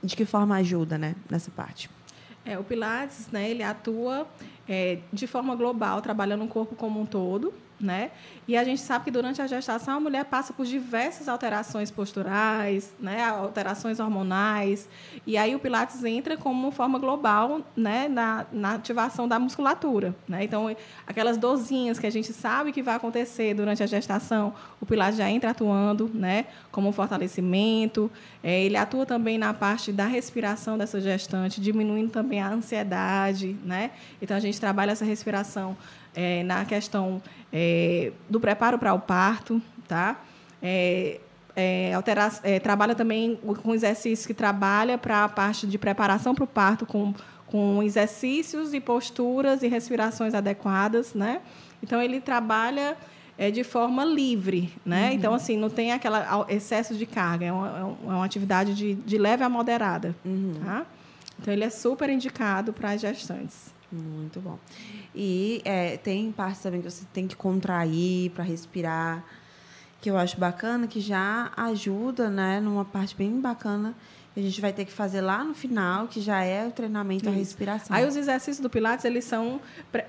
de 0.03 0.16
que 0.16 0.24
forma 0.24 0.57
ajuda, 0.57 0.96
né, 0.96 1.14
nessa 1.29 1.50
parte? 1.50 1.90
É, 2.44 2.59
o 2.59 2.64
Pilates, 2.64 3.28
né, 3.30 3.50
ele 3.50 3.62
atua 3.62 4.26
é, 4.68 4.98
de 5.12 5.26
forma 5.26 5.54
global, 5.54 6.00
trabalhando 6.02 6.44
o 6.44 6.48
corpo 6.48 6.74
como 6.74 7.00
um 7.00 7.07
todo, 7.07 7.54
né? 7.80 8.10
E 8.46 8.56
a 8.56 8.64
gente 8.64 8.80
sabe 8.80 9.06
que 9.06 9.10
durante 9.10 9.40
a 9.40 9.46
gestação 9.46 9.96
a 9.96 10.00
mulher 10.00 10.24
passa 10.26 10.52
por 10.52 10.66
diversas 10.66 11.28
alterações 11.28 11.90
posturais, 11.90 12.92
né? 13.00 13.24
alterações 13.24 13.98
hormonais. 13.98 14.88
E 15.26 15.37
aí 15.37 15.54
o 15.54 15.58
Pilates 15.58 16.04
entra 16.04 16.37
como 16.37 16.70
forma 16.70 16.98
global 16.98 17.62
né? 17.76 18.06
na, 18.08 18.46
na 18.52 18.74
ativação 18.74 19.26
da 19.26 19.38
musculatura. 19.38 20.14
Né? 20.28 20.44
Então, 20.44 20.74
aquelas 21.06 21.38
dorzinhas 21.38 21.98
que 21.98 22.06
a 22.06 22.10
gente 22.10 22.32
sabe 22.32 22.70
que 22.70 22.82
vai 22.82 22.94
acontecer 22.94 23.54
durante 23.54 23.82
a 23.82 23.87
gestação, 23.87 24.52
o 24.80 24.87
Pilates 24.87 25.16
já 25.16 25.30
entra 25.30 25.50
atuando 25.50 26.10
né? 26.12 26.46
como 26.70 26.88
um 26.88 26.92
fortalecimento. 26.92 28.10
É, 28.42 28.62
ele 28.62 28.76
atua 28.76 29.06
também 29.06 29.38
na 29.38 29.54
parte 29.54 29.90
da 29.90 30.06
respiração 30.06 30.76
dessa 30.76 31.00
gestante, 31.00 31.60
diminuindo 31.60 32.10
também 32.10 32.40
a 32.40 32.48
ansiedade. 32.48 33.56
Né? 33.64 33.90
Então, 34.20 34.37
a 34.37 34.40
gente 34.40 34.60
trabalha 34.60 34.92
essa 34.92 35.04
respiração 35.04 35.76
é, 36.14 36.42
na 36.42 36.64
questão 36.64 37.22
é, 37.53 38.12
do 38.29 38.40
preparo 38.40 38.79
para 38.79 38.94
o 38.94 39.00
parto, 39.00 39.61
tá? 39.87 40.20
É, 40.62 41.20
é, 41.57 41.94
alterar, 41.94 42.40
é, 42.42 42.59
trabalha 42.59 42.94
também 42.94 43.37
com 43.37 43.74
exercícios 43.74 44.27
que 44.27 44.35
trabalha 44.35 44.98
para 44.98 45.24
a 45.24 45.29
parte 45.29 45.66
de 45.66 45.79
preparação 45.79 46.35
para 46.35 46.44
o 46.44 46.46
parto 46.46 46.85
com, 46.85 47.14
com 47.46 47.83
exercícios 47.83 48.74
e 48.74 48.81
posturas 48.81 49.62
e 49.62 49.68
respirações 49.68 50.35
adequadas, 50.35 51.14
né? 51.14 51.40
Então 51.83 52.03
ele 52.03 52.20
trabalha 52.20 52.96
é, 53.38 53.50
de 53.50 53.62
forma 53.62 54.05
livre, 54.05 54.72
né? 54.85 55.09
Uhum. 55.09 55.14
Então 55.14 55.35
assim 55.35 55.57
não 55.57 55.70
tem 55.70 55.92
aquele 55.92 56.16
excesso 56.48 56.94
de 56.94 57.07
carga, 57.07 57.46
é 57.46 57.53
uma, 57.53 57.96
é 58.05 58.09
uma 58.09 58.24
atividade 58.24 58.74
de, 58.74 58.94
de 58.94 59.18
leve 59.18 59.44
a 59.44 59.48
moderada, 59.48 60.14
uhum. 60.24 60.55
tá? 60.64 60.87
Então 61.40 61.53
ele 61.53 61.64
é 61.64 61.70
super 61.70 62.09
indicado 62.09 62.72
para 62.72 62.92
as 62.92 63.00
gestantes. 63.00 63.73
Muito 63.94 64.40
bom. 64.40 64.59
E 65.14 65.62
é, 65.64 65.96
tem 65.96 66.33
partes 66.33 66.61
também 66.61 66.80
que 66.80 66.90
você 66.90 67.04
tem 67.12 67.26
que 67.28 67.37
contrair 67.37 68.30
para 68.30 68.42
respirar, 68.42 69.24
que 70.00 70.11
eu 70.11 70.18
acho 70.18 70.38
bacana, 70.38 70.87
que 70.87 71.00
já 71.00 71.52
ajuda, 71.57 72.28
né, 72.28 72.61
numa 72.61 72.85
parte 72.85 73.16
bem 73.16 73.40
bacana 73.40 73.94
a 74.37 74.40
gente 74.40 74.61
vai 74.61 74.72
ter 74.72 74.85
que 74.85 74.90
fazer 74.92 75.20
lá 75.20 75.44
no 75.44 75.54
final, 75.54 76.09
que 76.09 76.20
já 76.20 76.42
é 76.42 76.66
o 76.66 76.72
treinamento 76.72 77.24
da 77.24 77.30
respiração. 77.30 77.94
Aí 77.94 78.04
os 78.04 78.16
exercícios 78.16 78.59
do 78.59 78.68
Pilates, 78.68 79.04
eles 79.04 79.24
são 79.24 79.61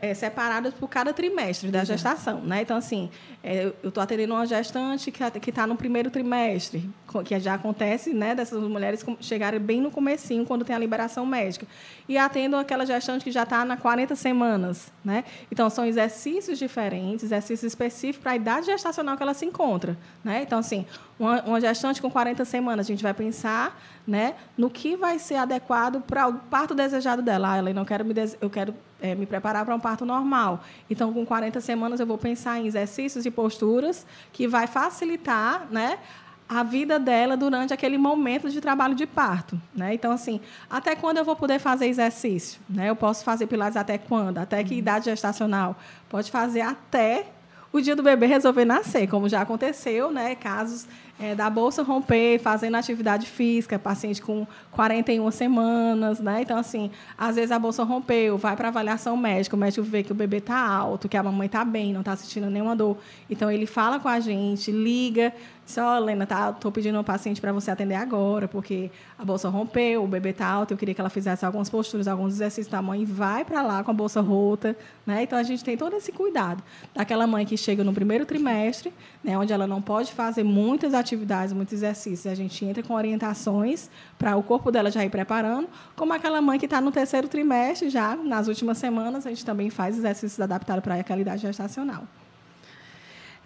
é, 0.01 0.15
separados 0.15 0.73
por 0.73 0.87
cada 0.87 1.13
trimestre 1.13 1.69
da 1.69 1.83
gestação, 1.83 2.41
né? 2.41 2.61
Então, 2.63 2.75
assim, 2.75 3.11
é, 3.47 3.71
eu 3.83 3.89
estou 3.89 4.01
atendendo 4.01 4.33
uma 4.33 4.43
gestante 4.47 5.11
que 5.11 5.49
está 5.51 5.67
no 5.67 5.75
primeiro 5.75 6.09
trimestre, 6.09 6.89
que 7.23 7.39
já 7.39 7.53
acontece, 7.53 8.11
né, 8.11 8.33
dessas 8.33 8.59
mulheres 8.63 9.05
chegarem 9.21 9.59
bem 9.59 9.79
no 9.79 9.91
comecinho, 9.91 10.43
quando 10.47 10.65
tem 10.65 10.75
a 10.75 10.79
liberação 10.79 11.27
médica. 11.27 11.67
E 12.09 12.17
atendo 12.17 12.55
aquela 12.55 12.87
gestante 12.87 13.23
que 13.23 13.31
já 13.31 13.43
está 13.43 13.63
na 13.63 13.77
40 13.77 14.15
semanas, 14.15 14.91
né? 15.03 15.23
Então, 15.51 15.69
são 15.69 15.85
exercícios 15.85 16.57
diferentes, 16.57 17.25
exercícios 17.25 17.71
específicos 17.71 18.23
para 18.23 18.31
a 18.31 18.35
idade 18.35 18.65
gestacional 18.65 19.15
que 19.15 19.21
ela 19.21 19.35
se 19.35 19.45
encontra, 19.45 19.95
né? 20.23 20.41
Então, 20.41 20.57
assim, 20.57 20.83
uma, 21.19 21.43
uma 21.43 21.61
gestante 21.61 22.01
com 22.01 22.09
40 22.09 22.43
semanas, 22.45 22.87
a 22.87 22.89
gente 22.89 23.03
vai 23.03 23.13
pensar 23.13 23.79
né, 24.07 24.33
no 24.57 24.71
que 24.71 24.95
vai 24.95 25.19
ser 25.19 25.35
adequado 25.35 26.01
para 26.01 26.27
o 26.27 26.33
parto 26.33 26.73
desejado 26.73 27.21
dela. 27.21 27.53
Ah, 27.53 27.57
ela 27.57 27.73
não 27.73 27.85
quero 27.85 28.03
me 28.03 28.15
eu 28.41 28.49
quero 28.49 28.73
é, 29.05 29.15
me 29.15 29.25
preparar 29.25 29.63
para 29.63 29.75
um 29.75 29.79
parto 29.79 30.05
normal. 30.05 30.63
Então, 30.89 31.13
com 31.13 31.25
40 31.25 31.61
semanas, 31.61 31.99
eu 31.99 32.05
vou 32.05 32.17
pensar 32.17 32.59
em 32.59 32.65
exercícios 32.65 33.25
e 33.25 33.31
posturas 33.31 34.05
que 34.33 34.47
vai 34.47 34.65
facilitar, 34.65 35.67
né, 35.69 35.99
a 36.47 36.61
vida 36.63 36.99
dela 36.99 37.35
durante 37.35 37.73
aquele 37.73 37.97
momento 37.97 38.49
de 38.49 38.61
trabalho 38.61 38.93
de 38.93 39.07
parto, 39.07 39.59
né? 39.75 39.95
Então 39.95 40.11
assim, 40.11 40.39
até 40.69 40.95
quando 40.95 41.17
eu 41.17 41.25
vou 41.25 41.35
poder 41.35 41.57
fazer 41.57 41.87
exercício, 41.87 42.61
né? 42.69 42.87
Eu 42.87 42.95
posso 42.95 43.23
fazer 43.23 43.47
pilates 43.47 43.75
até 43.75 43.97
quando? 43.97 44.37
Até 44.37 44.63
que 44.63 44.75
idade 44.75 45.05
gestacional? 45.05 45.75
Pode 46.07 46.29
fazer 46.29 46.61
até 46.61 47.25
o 47.73 47.81
dia 47.81 47.95
do 47.95 48.03
bebê 48.03 48.27
resolver 48.27 48.63
nascer, 48.63 49.07
como 49.07 49.27
já 49.27 49.41
aconteceu, 49.41 50.11
né? 50.11 50.35
Casos 50.35 50.87
é, 51.19 51.33
da 51.33 51.49
bolsa 51.49 51.81
romper, 51.81 52.39
fazendo 52.39 52.75
atividade 52.75 53.25
física, 53.25 53.79
paciente 53.79 54.21
com 54.21 54.45
41 54.71 55.31
semanas, 55.31 56.19
né? 56.19 56.41
Então, 56.41 56.57
assim, 56.57 56.91
às 57.17 57.35
vezes 57.35 57.51
a 57.51 57.59
bolsa 57.59 57.83
rompeu, 57.83 58.37
vai 58.37 58.55
para 58.55 58.67
avaliação 58.67 59.15
médica, 59.15 59.55
o 59.55 59.59
médico 59.59 59.83
vê 59.83 60.03
que 60.03 60.11
o 60.11 60.15
bebê 60.15 60.37
está 60.37 60.59
alto, 60.59 61.07
que 61.07 61.15
a 61.15 61.23
mamãe 61.23 61.45
está 61.45 61.63
bem, 61.63 61.93
não 61.93 62.01
está 62.01 62.15
sentindo 62.15 62.49
nenhuma 62.49 62.75
dor. 62.75 62.97
Então, 63.29 63.49
ele 63.49 63.65
fala 63.65 63.99
com 63.99 64.09
a 64.09 64.19
gente, 64.19 64.71
liga, 64.71 65.33
Só, 65.65 65.97
Helena, 65.97 66.27
tá, 66.27 66.53
tô 66.53 66.71
pedindo 66.71 66.95
uma 66.95 67.03
paciente 67.03 67.41
para 67.41 67.51
você 67.51 67.71
atender 67.71 67.95
agora, 67.95 68.47
porque 68.47 68.91
a 69.17 69.25
bolsa 69.25 69.49
rompeu, 69.49 70.03
o 70.03 70.07
bebê 70.07 70.31
tá 70.31 70.45
alto, 70.45 70.71
eu 70.71 70.77
queria 70.77 70.93
que 70.93 71.01
ela 71.01 71.09
fizesse 71.09 71.43
algumas 71.43 71.71
posturas, 71.71 72.07
alguns 72.07 72.33
exercícios 72.33 72.67
da 72.67 72.83
mãe, 72.83 73.03
vai 73.03 73.43
para 73.43 73.63
lá 73.63 73.83
com 73.83 73.89
a 73.89 73.93
bolsa 73.93 74.21
rota, 74.21 74.77
né? 75.07 75.23
Então 75.23 75.39
a 75.39 75.41
gente 75.41 75.63
tem 75.63 75.75
todo 75.75 75.95
esse 75.95 76.11
cuidado. 76.11 76.61
Daquela 76.93 77.25
mãe 77.25 77.47
que 77.47 77.57
chega 77.57 77.83
no 77.83 77.91
primeiro 77.93 78.27
trimestre, 78.27 78.93
né, 79.23 79.35
onde 79.35 79.51
ela 79.51 79.65
não 79.65 79.81
pode 79.81 80.13
fazer 80.13 80.43
muitas 80.43 80.93
atividades, 80.93 81.51
muitos 81.51 81.73
exercícios, 81.73 82.27
a 82.27 82.35
gente 82.35 82.63
entra 82.63 82.83
com 82.83 82.93
orientações 82.93 83.89
para 84.19 84.37
o 84.37 84.43
corpo 84.43 84.71
dela 84.71 84.91
já 84.91 85.03
ir 85.03 85.09
preparando, 85.09 85.67
como 85.95 86.13
aquela 86.13 86.41
mãe 86.41 86.59
que 86.59 86.65
está 86.65 86.79
no 86.79 86.91
terceiro 86.91 87.27
trimestre, 87.27 87.89
já 87.89 88.15
nas 88.15 88.47
últimas 88.47 88.77
semanas, 88.77 89.25
a 89.25 89.29
gente 89.29 89.43
também 89.43 89.71
faz 89.71 89.97
exercícios 89.97 90.39
adaptados 90.39 90.83
para 90.83 90.93
aquela 90.95 91.21
idade 91.21 91.41
gestacional. 91.41 92.03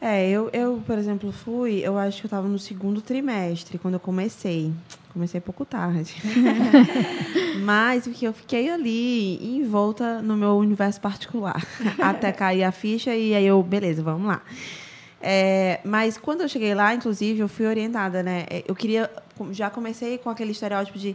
É, 0.01 0.29
eu, 0.29 0.49
eu, 0.53 0.81
por 0.85 0.97
exemplo, 0.97 1.31
fui, 1.31 1.79
eu 1.79 1.97
acho 1.97 2.21
que 2.21 2.25
eu 2.25 2.29
estava 2.29 2.47
no 2.47 2.57
segundo 2.57 3.01
trimestre, 3.01 3.77
quando 3.77 3.95
eu 3.95 3.99
comecei. 3.99 4.71
Comecei 5.11 5.41
pouco 5.41 5.65
tarde. 5.65 6.15
Mas 7.63 8.05
porque 8.05 8.25
eu 8.25 8.31
fiquei 8.31 8.69
ali 8.69 9.35
em 9.43 9.67
volta 9.67 10.21
no 10.21 10.37
meu 10.37 10.55
universo 10.57 11.01
particular. 11.01 11.61
Até 11.99 12.31
cair 12.31 12.63
a 12.63 12.71
ficha 12.71 13.13
e 13.13 13.35
aí 13.35 13.45
eu, 13.45 13.61
beleza, 13.61 14.01
vamos 14.01 14.27
lá. 14.27 14.41
É, 15.21 15.81
mas 15.83 16.17
quando 16.17 16.41
eu 16.41 16.47
cheguei 16.47 16.73
lá, 16.73 16.93
inclusive, 16.93 17.39
eu 17.41 17.49
fui 17.49 17.65
orientada, 17.65 18.23
né? 18.23 18.45
É, 18.49 18.63
eu 18.65 18.73
queria. 18.73 19.11
Já 19.51 19.69
comecei 19.69 20.17
com 20.17 20.29
aquele 20.29 20.51
estereótipo 20.51 20.97
de. 20.97 21.13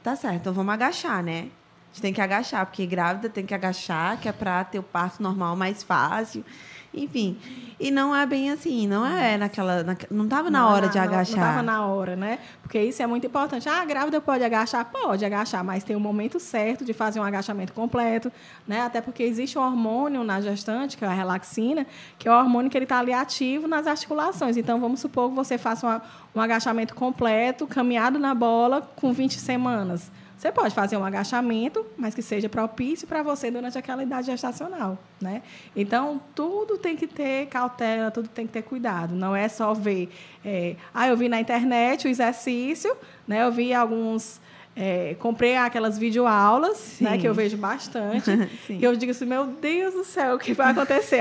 Tá 0.00 0.14
certo, 0.14 0.36
então 0.36 0.52
vamos 0.52 0.72
agachar, 0.72 1.24
né? 1.24 1.48
A 1.90 1.94
gente 1.94 2.02
tem 2.02 2.12
que 2.12 2.20
agachar, 2.20 2.64
porque 2.66 2.86
grávida 2.86 3.28
tem 3.28 3.44
que 3.44 3.52
agachar, 3.52 4.20
que 4.20 4.28
é 4.28 4.32
para 4.32 4.62
ter 4.62 4.78
o 4.78 4.82
parto 4.82 5.20
normal 5.20 5.56
mais 5.56 5.82
fácil. 5.82 6.44
Enfim. 6.94 7.38
E 7.80 7.90
não 7.90 8.14
é 8.14 8.24
bem 8.26 8.50
assim, 8.50 8.86
não 8.86 9.04
é 9.04 9.36
naquela. 9.36 9.82
Na, 9.82 9.96
não 10.10 10.24
estava 10.24 10.50
na 10.50 10.68
hora 10.68 10.88
de 10.88 10.98
agachar. 10.98 11.36
Não 11.36 11.44
estava 11.44 11.62
na 11.62 11.86
hora, 11.86 12.14
né? 12.14 12.38
Porque 12.62 12.80
isso 12.80 13.02
é 13.02 13.06
muito 13.06 13.26
importante. 13.26 13.68
Ah, 13.68 13.80
a 13.80 13.84
grávida 13.84 14.20
pode 14.20 14.44
agachar? 14.44 14.84
Pode 14.84 15.24
agachar, 15.24 15.64
mas 15.64 15.82
tem 15.82 15.96
o 15.96 15.98
um 15.98 16.02
momento 16.02 16.38
certo 16.38 16.84
de 16.84 16.92
fazer 16.92 17.18
um 17.18 17.24
agachamento 17.24 17.72
completo, 17.72 18.30
né? 18.68 18.82
Até 18.82 19.00
porque 19.00 19.22
existe 19.22 19.58
um 19.58 19.62
hormônio 19.62 20.22
na 20.22 20.40
gestante, 20.40 20.96
que 20.96 21.04
é 21.04 21.08
a 21.08 21.12
relaxina, 21.12 21.86
que 22.18 22.28
é 22.28 22.30
o 22.30 22.38
hormônio 22.38 22.70
que 22.70 22.76
ele 22.76 22.84
está 22.84 22.98
ali 22.98 23.12
ativo 23.12 23.66
nas 23.66 23.86
articulações. 23.86 24.56
Então, 24.56 24.78
vamos 24.78 25.00
supor 25.00 25.30
que 25.30 25.34
você 25.34 25.56
faça 25.56 25.86
uma, 25.86 26.02
um 26.34 26.40
agachamento 26.40 26.94
completo, 26.94 27.66
caminhado 27.66 28.18
na 28.18 28.34
bola, 28.34 28.82
com 28.94 29.12
20 29.12 29.40
semanas. 29.40 30.10
Você 30.42 30.50
pode 30.50 30.74
fazer 30.74 30.96
um 30.96 31.04
agachamento, 31.04 31.86
mas 31.96 32.16
que 32.16 32.20
seja 32.20 32.48
propício 32.48 33.06
para 33.06 33.22
você 33.22 33.48
durante 33.48 33.78
aquela 33.78 34.02
idade 34.02 34.26
gestacional, 34.26 34.98
né? 35.20 35.40
Então, 35.76 36.20
tudo 36.34 36.76
tem 36.76 36.96
que 36.96 37.06
ter 37.06 37.46
cautela, 37.46 38.10
tudo 38.10 38.26
tem 38.26 38.44
que 38.44 38.52
ter 38.52 38.62
cuidado. 38.62 39.14
Não 39.14 39.36
é 39.36 39.48
só 39.48 39.72
ver... 39.72 40.12
É, 40.44 40.74
ah, 40.92 41.06
eu 41.06 41.16
vi 41.16 41.28
na 41.28 41.40
internet 41.40 42.08
o 42.08 42.10
exercício, 42.10 42.92
né? 43.24 43.44
Eu 43.44 43.52
vi 43.52 43.72
alguns 43.72 44.40
é, 44.74 45.14
comprei 45.18 45.56
aquelas 45.56 45.98
videoaulas, 45.98 46.96
né, 46.98 47.18
que 47.18 47.28
eu 47.28 47.34
vejo 47.34 47.58
bastante. 47.58 48.30
e 48.70 48.82
eu 48.82 48.96
digo 48.96 49.12
assim, 49.12 49.26
meu 49.26 49.46
Deus 49.46 49.92
do 49.92 50.04
céu, 50.04 50.36
o 50.36 50.38
que 50.38 50.54
vai 50.54 50.70
acontecer? 50.70 51.20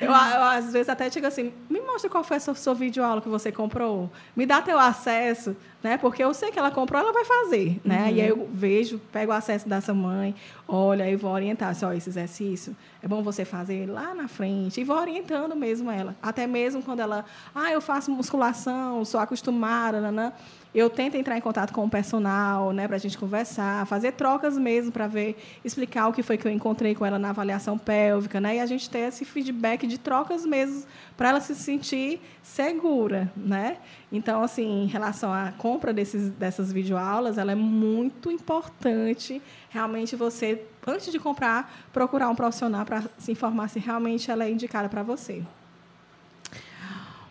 eu, 0.00 0.08
eu, 0.08 0.12
às 0.14 0.72
vezes 0.72 0.88
até 0.88 1.08
digo 1.08 1.26
assim, 1.26 1.52
me 1.70 1.80
mostra 1.80 2.10
qual 2.10 2.24
foi 2.24 2.38
a 2.38 2.40
sua, 2.40 2.54
sua 2.54 2.74
videoaula 2.74 3.20
que 3.20 3.28
você 3.28 3.52
comprou. 3.52 4.10
Me 4.34 4.44
dá 4.44 4.60
teu 4.60 4.76
acesso, 4.76 5.56
né? 5.82 5.96
Porque 5.98 6.24
eu 6.24 6.34
sei 6.34 6.50
que 6.50 6.58
ela 6.58 6.70
comprou, 6.70 7.00
ela 7.00 7.12
vai 7.12 7.24
fazer, 7.24 7.80
né? 7.84 8.02
Uhum. 8.02 8.08
E 8.08 8.20
aí 8.20 8.28
eu 8.28 8.48
vejo, 8.52 9.00
pego 9.12 9.30
o 9.30 9.34
acesso 9.34 9.68
dessa 9.68 9.94
mãe, 9.94 10.34
olha, 10.66 11.08
e 11.08 11.14
vou 11.14 11.30
orientar, 11.30 11.68
assim, 11.68 11.84
ó, 11.84 11.92
esse 11.92 12.08
exercício 12.08 12.76
é 13.00 13.06
bom 13.06 13.22
você 13.22 13.44
fazer 13.44 13.88
lá 13.88 14.14
na 14.14 14.26
frente. 14.26 14.80
E 14.80 14.84
vou 14.84 14.96
orientando 14.96 15.54
mesmo 15.54 15.90
ela. 15.92 16.16
Até 16.20 16.44
mesmo 16.46 16.82
quando 16.82 17.00
ela, 17.00 17.24
ah, 17.54 17.70
eu 17.70 17.80
faço 17.80 18.10
musculação, 18.10 19.04
sou 19.04 19.20
acostumada, 19.20 20.00
nanã 20.00 20.32
eu 20.74 20.90
tento 20.90 21.14
entrar 21.14 21.38
em 21.38 21.40
contato 21.40 21.72
com 21.72 21.84
o 21.84 21.90
personal, 21.90 22.72
né, 22.72 22.88
para 22.88 22.96
a 22.96 23.00
gente 23.00 23.16
conversar, 23.16 23.86
fazer 23.86 24.12
trocas 24.12 24.58
mesmo 24.58 24.90
para 24.90 25.06
ver, 25.06 25.36
explicar 25.64 26.08
o 26.08 26.12
que 26.12 26.22
foi 26.22 26.36
que 26.36 26.46
eu 26.48 26.50
encontrei 26.50 26.94
com 26.94 27.06
ela 27.06 27.18
na 27.18 27.30
avaliação 27.30 27.78
pélvica, 27.78 28.40
né, 28.40 28.56
e 28.56 28.60
a 28.60 28.66
gente 28.66 28.90
ter 28.90 29.00
esse 29.00 29.24
feedback 29.24 29.86
de 29.86 29.98
trocas 29.98 30.44
mesmo 30.44 30.84
para 31.16 31.28
ela 31.28 31.40
se 31.40 31.54
sentir 31.54 32.20
segura, 32.42 33.32
né? 33.36 33.78
Então, 34.10 34.42
assim, 34.42 34.84
em 34.84 34.86
relação 34.86 35.32
à 35.32 35.52
compra 35.52 35.92
desses, 35.92 36.30
dessas 36.30 36.72
videoaulas, 36.72 37.38
ela 37.38 37.52
é 37.52 37.54
muito 37.54 38.30
importante. 38.30 39.40
Realmente, 39.70 40.16
você, 40.16 40.62
antes 40.86 41.10
de 41.12 41.18
comprar, 41.18 41.72
procurar 41.92 42.28
um 42.28 42.34
profissional 42.34 42.84
para 42.84 43.04
se 43.18 43.32
informar 43.32 43.68
se 43.68 43.78
realmente 43.78 44.30
ela 44.30 44.44
é 44.44 44.50
indicada 44.50 44.88
para 44.88 45.02
você. 45.02 45.42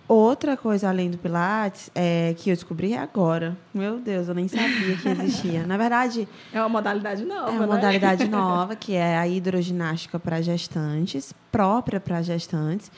Outra 0.08 0.58
coisa 0.58 0.90
além 0.90 1.10
do 1.10 1.18
Pilates 1.18 1.90
é, 1.96 2.36
que 2.38 2.50
eu 2.50 2.56
descobri 2.56 2.94
agora. 2.94 3.58
Meu 3.74 4.00
Deus, 4.00 4.28
eu 4.28 4.34
nem 4.34 4.48
sabia 4.48 4.98
que 4.98 5.08
existia. 5.08 5.66
Na 5.66 5.78
verdade. 5.78 6.28
É 6.52 6.60
uma 6.60 6.70
modalidade 6.70 7.24
nova. 7.24 7.48
É 7.48 7.52
uma 7.52 7.68
né? 7.68 7.76
modalidade 7.76 8.28
nova, 8.28 8.76
que 8.76 8.94
é 8.94 9.18
a 9.18 9.28
hidroginástica 9.28 10.20
para 10.20 10.42
gestantes, 10.42 11.34
própria 11.52 12.00
para 12.00 12.22
gestantes. 12.22 12.92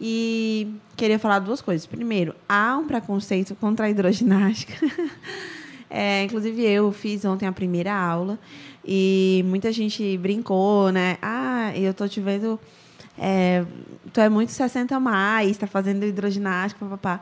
E 0.00 0.74
queria 0.96 1.18
falar 1.18 1.38
duas 1.38 1.60
coisas. 1.60 1.86
Primeiro, 1.86 2.34
há 2.48 2.76
um 2.76 2.88
preconceito 2.88 3.54
contra 3.54 3.86
a 3.86 3.90
hidroginástica. 3.90 4.74
É, 5.94 6.22
inclusive, 6.22 6.64
eu 6.64 6.90
fiz 6.90 7.22
ontem 7.26 7.46
a 7.46 7.52
primeira 7.52 7.92
aula 7.92 8.38
e 8.82 9.44
muita 9.44 9.70
gente 9.70 10.16
brincou, 10.16 10.90
né? 10.90 11.18
Ah, 11.20 11.70
eu 11.76 11.92
tô 11.92 12.08
te 12.08 12.18
vendo 12.18 12.58
é, 13.18 13.64
tu 14.12 14.20
é 14.20 14.28
muito 14.28 14.52
60 14.52 14.94
a 14.94 15.00
mais, 15.00 15.56
tá 15.56 15.66
fazendo 15.66 16.04
hidroginástica, 16.04 16.84
papá. 16.86 17.20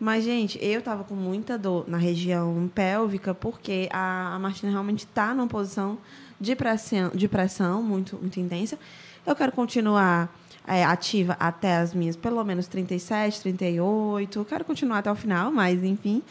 Mas, 0.00 0.24
gente, 0.24 0.58
eu 0.64 0.80
tava 0.80 1.02
com 1.02 1.14
muita 1.14 1.58
dor 1.58 1.84
na 1.88 1.98
região 1.98 2.70
pélvica, 2.72 3.34
porque 3.34 3.88
a, 3.92 4.34
a 4.34 4.38
Martina 4.38 4.70
realmente 4.70 5.00
está 5.00 5.34
numa 5.34 5.48
posição 5.48 5.98
de 6.40 6.54
pressão, 6.54 7.10
de 7.12 7.26
pressão 7.26 7.82
muito, 7.82 8.16
muito 8.16 8.38
intensa. 8.38 8.78
Eu 9.26 9.34
quero 9.34 9.50
continuar 9.50 10.32
é, 10.66 10.84
ativa 10.84 11.36
até 11.40 11.78
as 11.78 11.92
minhas, 11.92 12.14
pelo 12.14 12.44
menos 12.44 12.68
37, 12.68 13.40
38. 13.40 14.38
Eu 14.38 14.44
quero 14.44 14.64
continuar 14.64 14.98
até 14.98 15.10
o 15.10 15.16
final, 15.16 15.50
mas, 15.50 15.82
enfim. 15.82 16.22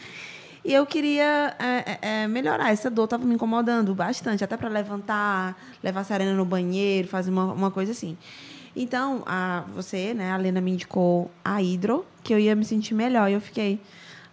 E 0.64 0.72
eu 0.72 0.86
queria 0.86 1.54
é, 1.58 1.98
é, 2.02 2.22
é 2.22 2.28
melhorar. 2.28 2.70
Essa 2.72 2.90
dor 2.90 3.04
estava 3.04 3.24
me 3.26 3.34
incomodando 3.34 3.94
bastante, 3.94 4.42
até 4.42 4.56
para 4.56 4.68
levantar, 4.68 5.58
levar 5.82 6.00
a 6.00 6.04
Serena 6.04 6.34
no 6.34 6.44
banheiro, 6.44 7.06
fazer 7.06 7.30
uma, 7.30 7.52
uma 7.52 7.70
coisa 7.70 7.92
assim. 7.92 8.16
Então, 8.78 9.22
a, 9.26 9.64
você, 9.74 10.14
né, 10.14 10.30
a 10.30 10.36
Lena 10.36 10.60
me 10.60 10.70
indicou 10.70 11.30
a 11.44 11.60
Hidro, 11.60 12.06
que 12.22 12.32
eu 12.32 12.38
ia 12.38 12.54
me 12.54 12.64
sentir 12.64 12.94
melhor. 12.94 13.28
E 13.28 13.32
eu 13.32 13.40
fiquei, 13.40 13.80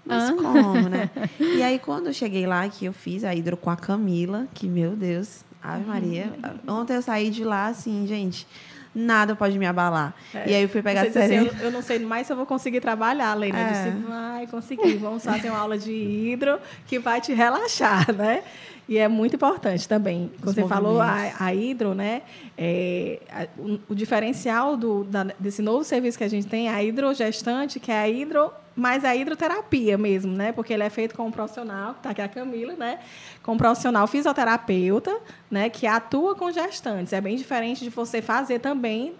mas 0.05 0.29
ah. 0.29 0.33
como, 0.33 0.87
né? 0.87 1.09
e 1.39 1.63
aí, 1.63 1.79
quando 1.79 2.07
eu 2.07 2.13
cheguei 2.13 2.45
lá, 2.45 2.67
que 2.69 2.85
eu 2.85 2.93
fiz 2.93 3.23
a 3.23 3.33
Hidro 3.33 3.57
com 3.57 3.69
a 3.69 3.75
Camila, 3.75 4.47
que, 4.53 4.67
meu 4.67 4.95
Deus, 4.95 5.43
Ave 5.63 5.83
Maria. 5.85 6.31
Ontem 6.67 6.95
eu 6.95 7.01
saí 7.01 7.31
de 7.31 7.43
lá, 7.43 7.67
assim, 7.67 8.05
gente, 8.05 8.47
nada 8.93 9.35
pode 9.35 9.57
me 9.57 9.65
abalar. 9.65 10.13
É. 10.33 10.49
E 10.49 10.55
aí 10.55 10.63
eu 10.63 10.69
fui 10.69 10.81
pegar 10.81 11.01
a 11.01 11.03
assim, 11.05 11.35
eu, 11.35 11.53
eu, 11.59 11.71
não 11.71 11.81
sei 11.81 11.99
mais 11.99 12.27
se 12.27 12.33
eu 12.33 12.37
vou 12.37 12.45
conseguir 12.45 12.79
trabalhar, 12.79 13.33
Lena. 13.33 13.59
É. 13.59 13.63
Eu 13.63 13.91
disse, 13.91 14.07
vai 14.07 14.47
conseguir. 14.47 14.95
Vamos 14.97 15.23
fazer 15.23 15.49
uma 15.49 15.59
aula 15.59 15.77
de 15.77 15.91
hidro 15.91 16.59
que 16.87 16.99
vai 16.99 17.19
te 17.19 17.33
relaxar, 17.33 18.13
né? 18.13 18.43
E 18.87 18.97
é 18.97 19.07
muito 19.07 19.35
importante 19.35 19.87
também. 19.87 20.31
Os 20.37 20.53
Você 20.53 20.67
falou 20.67 21.01
a, 21.01 21.31
a 21.39 21.53
hidro, 21.53 21.95
né? 21.95 22.21
É, 22.57 23.19
a, 23.31 23.47
o, 23.59 23.79
o, 23.89 23.95
diferencial 23.95 24.77
do, 24.77 25.03
da, 25.03 25.23
desse 25.39 25.61
novo 25.61 25.83
serviço 25.83 26.17
que 26.17 26.23
a 26.23 26.29
gente 26.29 26.47
tem 26.47 26.67
é 26.67 26.71
a 26.71 26.83
hidrogestante, 26.83 27.79
que 27.79 27.91
é 27.91 27.99
a 27.99 28.07
hidro 28.07 28.51
mais 28.75 29.05
a 29.05 29.15
hidroterapia 29.15 29.97
mesmo, 29.97 30.33
né? 30.33 30.51
Porque 30.51 30.73
ele 30.73 30.83
é 30.83 30.89
feito 30.89 31.15
com 31.15 31.25
um 31.25 31.31
profissional, 31.31 31.95
tá 31.95 32.09
aqui 32.09 32.21
a 32.21 32.27
Camila, 32.27 32.73
né? 32.73 32.99
Com 33.41 33.53
um 33.53 33.57
profissional 33.57 34.05
fisioterapeuta, 34.05 35.17
né? 35.49 35.69
Que 35.69 35.87
atua 35.87 36.35
com 36.35 36.51
gestantes. 36.51 37.13
É 37.13 37.21
bem 37.21 37.37
diferente 37.37 37.83
de 37.83 37.89
você 37.89 38.21
fazer 38.21 38.59
também 38.59 39.15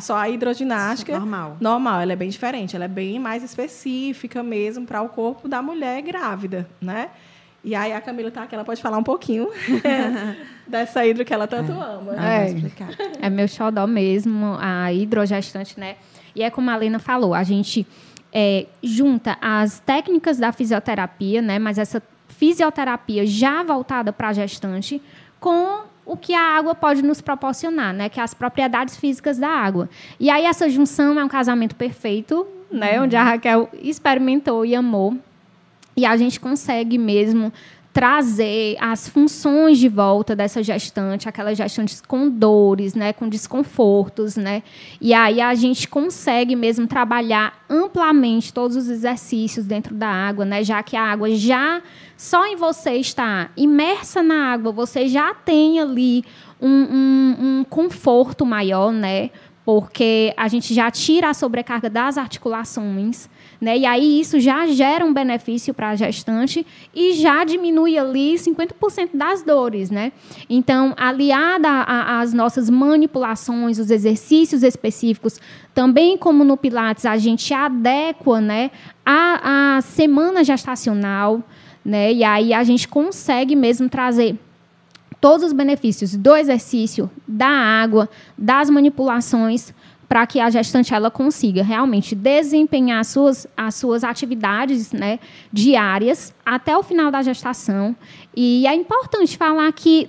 só 0.00 0.16
a 0.16 0.28
hidroginástica 0.28 1.18
normal. 1.18 1.56
Normal, 1.60 2.00
ela 2.02 2.12
é 2.12 2.16
bem 2.16 2.28
diferente, 2.28 2.76
ela 2.76 2.84
é 2.84 2.88
bem 2.88 3.18
mais 3.18 3.42
específica 3.42 4.42
mesmo 4.42 4.84
para 4.86 5.00
o 5.00 5.08
corpo 5.08 5.48
da 5.48 5.62
mulher 5.62 6.02
grávida, 6.02 6.68
né? 6.80 7.08
E 7.64 7.74
aí 7.74 7.92
a 7.92 8.00
Camila 8.00 8.30
tá 8.30 8.44
aqui, 8.44 8.54
ela 8.54 8.64
pode 8.64 8.80
falar 8.80 8.98
um 8.98 9.02
pouquinho 9.02 9.50
dessa 10.66 11.04
hidro 11.04 11.24
que 11.24 11.34
ela 11.34 11.46
tanto 11.46 11.72
é. 11.72 11.74
ama. 11.74 12.14
É, 12.16 13.26
é 13.26 13.30
meu 13.30 13.48
xodó 13.48 13.86
mesmo, 13.86 14.56
a 14.60 14.92
hidrogestante, 14.92 15.78
né? 15.78 15.96
E 16.34 16.42
é 16.42 16.50
como 16.50 16.70
a 16.70 16.76
Lena 16.76 16.98
falou, 16.98 17.34
a 17.34 17.42
gente 17.42 17.86
é, 18.32 18.66
junta 18.82 19.36
as 19.40 19.80
técnicas 19.80 20.38
da 20.38 20.52
fisioterapia, 20.52 21.42
né? 21.42 21.58
Mas 21.58 21.78
essa 21.78 22.02
fisioterapia 22.28 23.26
já 23.26 23.62
voltada 23.62 24.12
para 24.12 24.28
a 24.28 24.32
gestante 24.32 25.02
com 25.40 25.80
o 26.06 26.16
que 26.16 26.32
a 26.32 26.56
água 26.56 26.74
pode 26.74 27.02
nos 27.02 27.20
proporcionar, 27.20 27.92
né? 27.92 28.08
Que 28.08 28.20
é 28.20 28.22
as 28.22 28.32
propriedades 28.32 28.96
físicas 28.96 29.36
da 29.36 29.48
água. 29.48 29.90
E 30.20 30.30
aí 30.30 30.44
essa 30.46 30.68
junção 30.70 31.18
é 31.18 31.24
um 31.24 31.28
casamento 31.28 31.74
perfeito, 31.74 32.46
né? 32.70 32.98
Uhum. 32.98 33.04
Onde 33.04 33.16
a 33.16 33.24
Raquel 33.24 33.68
experimentou 33.82 34.64
e 34.64 34.74
amou 34.74 35.16
e 35.98 36.06
a 36.06 36.16
gente 36.16 36.38
consegue 36.38 36.96
mesmo 36.96 37.52
trazer 37.92 38.76
as 38.78 39.08
funções 39.08 39.78
de 39.78 39.88
volta 39.88 40.36
dessa 40.36 40.62
gestante, 40.62 41.28
aquelas 41.28 41.58
gestantes 41.58 42.00
com 42.00 42.30
dores, 42.30 42.94
né, 42.94 43.12
com 43.12 43.28
desconfortos, 43.28 44.36
né? 44.36 44.62
E 45.00 45.12
aí 45.12 45.40
a 45.40 45.52
gente 45.56 45.88
consegue 45.88 46.54
mesmo 46.54 46.86
trabalhar 46.86 47.64
amplamente 47.68 48.54
todos 48.54 48.76
os 48.76 48.88
exercícios 48.88 49.66
dentro 49.66 49.92
da 49.92 50.06
água, 50.06 50.44
né? 50.44 50.62
Já 50.62 50.80
que 50.84 50.96
a 50.96 51.02
água 51.02 51.34
já 51.34 51.82
só 52.16 52.46
em 52.46 52.54
você 52.54 52.92
estar 52.92 53.50
imersa 53.56 54.22
na 54.22 54.52
água, 54.52 54.70
você 54.70 55.08
já 55.08 55.34
tem 55.34 55.80
ali 55.80 56.24
um, 56.60 56.68
um, 56.68 57.36
um 57.40 57.64
conforto 57.64 58.46
maior, 58.46 58.92
né? 58.92 59.30
Porque 59.68 60.32
a 60.34 60.48
gente 60.48 60.72
já 60.72 60.90
tira 60.90 61.28
a 61.28 61.34
sobrecarga 61.34 61.90
das 61.90 62.16
articulações, 62.16 63.28
né? 63.60 63.76
E 63.76 63.84
aí 63.84 64.18
isso 64.18 64.40
já 64.40 64.66
gera 64.66 65.04
um 65.04 65.12
benefício 65.12 65.74
para 65.74 65.90
a 65.90 65.94
gestante 65.94 66.66
e 66.94 67.12
já 67.12 67.44
diminui 67.44 67.98
ali 67.98 68.32
50% 68.36 69.10
das 69.12 69.42
dores, 69.42 69.90
né? 69.90 70.10
Então, 70.48 70.94
aliada 70.96 71.68
às 71.82 72.32
nossas 72.32 72.70
manipulações, 72.70 73.78
os 73.78 73.90
exercícios 73.90 74.62
específicos, 74.62 75.38
também 75.74 76.16
como 76.16 76.44
no 76.44 76.56
Pilates 76.56 77.04
a 77.04 77.18
gente 77.18 77.52
adequa, 77.52 78.40
né, 78.40 78.70
a, 79.04 79.76
a 79.76 79.80
semana 79.82 80.42
gestacional, 80.42 81.42
né? 81.84 82.10
E 82.10 82.24
aí 82.24 82.54
a 82.54 82.64
gente 82.64 82.88
consegue 82.88 83.54
mesmo 83.54 83.86
trazer 83.90 84.34
todos 85.20 85.46
os 85.46 85.52
benefícios 85.52 86.16
do 86.16 86.34
exercício, 86.36 87.10
da 87.26 87.48
água, 87.48 88.08
das 88.36 88.70
manipulações 88.70 89.72
para 90.08 90.26
que 90.26 90.40
a 90.40 90.48
gestante 90.48 90.94
ela 90.94 91.10
consiga 91.10 91.62
realmente 91.62 92.14
desempenhar 92.14 93.00
as 93.00 93.08
suas, 93.08 93.46
as 93.54 93.74
suas 93.74 94.02
atividades 94.02 94.90
né, 94.90 95.20
diárias 95.52 96.32
até 96.44 96.76
o 96.76 96.82
final 96.82 97.10
da 97.10 97.20
gestação. 97.20 97.94
E 98.34 98.66
é 98.66 98.74
importante 98.74 99.36
falar 99.36 99.70
que 99.72 100.08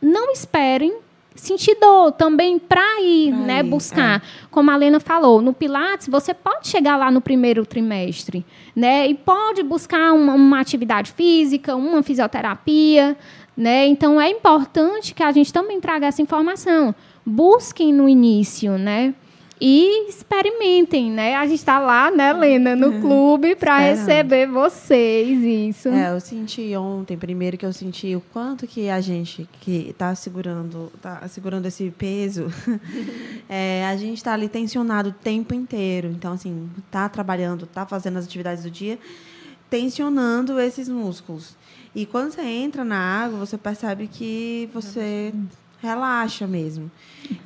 não 0.00 0.32
esperem 0.32 0.96
sentir 1.34 1.76
dor 1.80 2.12
também 2.12 2.58
para 2.58 3.00
ir, 3.02 3.32
pra 3.32 3.42
né, 3.42 3.58
ir, 3.58 3.62
buscar. 3.64 4.18
É. 4.18 4.22
Como 4.50 4.70
a 4.70 4.76
Lena 4.76 5.00
falou, 5.00 5.42
no 5.42 5.52
Pilates 5.52 6.08
você 6.08 6.32
pode 6.32 6.68
chegar 6.68 6.96
lá 6.96 7.10
no 7.10 7.20
primeiro 7.20 7.66
trimestre, 7.66 8.46
né, 8.74 9.06
e 9.08 9.14
pode 9.14 9.62
buscar 9.62 10.12
uma, 10.12 10.34
uma 10.34 10.60
atividade 10.60 11.12
física, 11.12 11.74
uma 11.74 12.02
fisioterapia, 12.02 13.16
né. 13.56 13.86
Então 13.86 14.20
é 14.20 14.30
importante 14.30 15.14
que 15.14 15.22
a 15.22 15.32
gente 15.32 15.52
também 15.52 15.80
traga 15.80 16.06
essa 16.06 16.22
informação. 16.22 16.94
Busquem 17.24 17.92
no 17.92 18.08
início, 18.08 18.76
né? 18.78 19.14
e 19.60 20.08
experimentem, 20.08 21.10
né? 21.10 21.36
A 21.36 21.46
gente 21.46 21.58
está 21.58 21.78
lá, 21.78 22.10
né, 22.10 22.32
Lena, 22.32 22.74
no 22.74 23.00
clube 23.00 23.54
para 23.54 23.78
receber 23.78 24.46
vocês, 24.46 25.42
isso. 25.42 25.88
É, 25.88 26.10
eu 26.10 26.20
senti 26.20 26.76
ontem, 26.76 27.16
primeiro 27.16 27.56
que 27.56 27.64
eu 27.64 27.72
senti 27.72 28.14
o 28.16 28.20
quanto 28.32 28.66
que 28.66 28.90
a 28.90 29.00
gente 29.00 29.48
que 29.60 29.88
está 29.90 30.14
segurando, 30.14 30.92
tá 31.00 31.26
segurando 31.28 31.66
esse 31.66 31.90
peso, 31.90 32.52
é, 33.48 33.86
a 33.86 33.96
gente 33.96 34.18
está 34.18 34.34
ali 34.34 34.48
tensionado 34.48 35.10
o 35.10 35.12
tempo 35.12 35.54
inteiro. 35.54 36.08
Então, 36.08 36.32
assim, 36.32 36.68
tá 36.90 37.08
trabalhando, 37.08 37.66
tá 37.66 37.86
fazendo 37.86 38.18
as 38.18 38.24
atividades 38.24 38.64
do 38.64 38.70
dia, 38.70 38.98
tensionando 39.70 40.58
esses 40.60 40.88
músculos. 40.88 41.56
E 41.94 42.04
quando 42.06 42.32
você 42.32 42.42
entra 42.42 42.84
na 42.84 42.98
água, 42.98 43.38
você 43.38 43.56
percebe 43.56 44.08
que 44.08 44.68
você 44.72 45.32
relaxa 45.80 46.46
mesmo. 46.46 46.90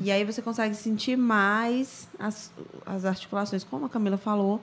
E 0.01 0.11
aí 0.11 0.25
você 0.25 0.41
consegue 0.41 0.75
sentir 0.75 1.17
mais 1.17 2.09
as, 2.19 2.53
as 2.87 3.05
articulações, 3.05 3.65
como 3.65 3.87
a 3.87 3.89
Camila 3.89 4.17
falou. 4.17 4.61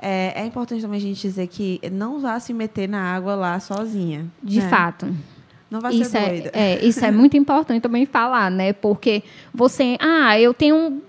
É, 0.00 0.42
é 0.42 0.46
importante 0.46 0.80
também 0.80 0.96
a 0.96 1.02
gente 1.02 1.20
dizer 1.20 1.46
que 1.48 1.80
não 1.92 2.20
vá 2.20 2.40
se 2.40 2.54
meter 2.54 2.88
na 2.88 3.02
água 3.14 3.34
lá 3.34 3.60
sozinha. 3.60 4.26
De 4.42 4.60
né? 4.60 4.68
fato. 4.68 5.14
Não 5.70 5.80
vai 5.80 5.94
isso 5.94 6.10
ser 6.10 6.18
é, 6.18 6.28
doida. 6.28 6.50
É, 6.52 6.72
é, 6.72 6.84
isso 6.84 7.04
é 7.04 7.10
muito 7.10 7.36
importante 7.36 7.82
também 7.82 8.06
falar, 8.06 8.50
né? 8.50 8.72
Porque 8.72 9.22
você, 9.52 9.96
ah, 10.00 10.38
eu 10.40 10.54
tenho, 10.54 11.02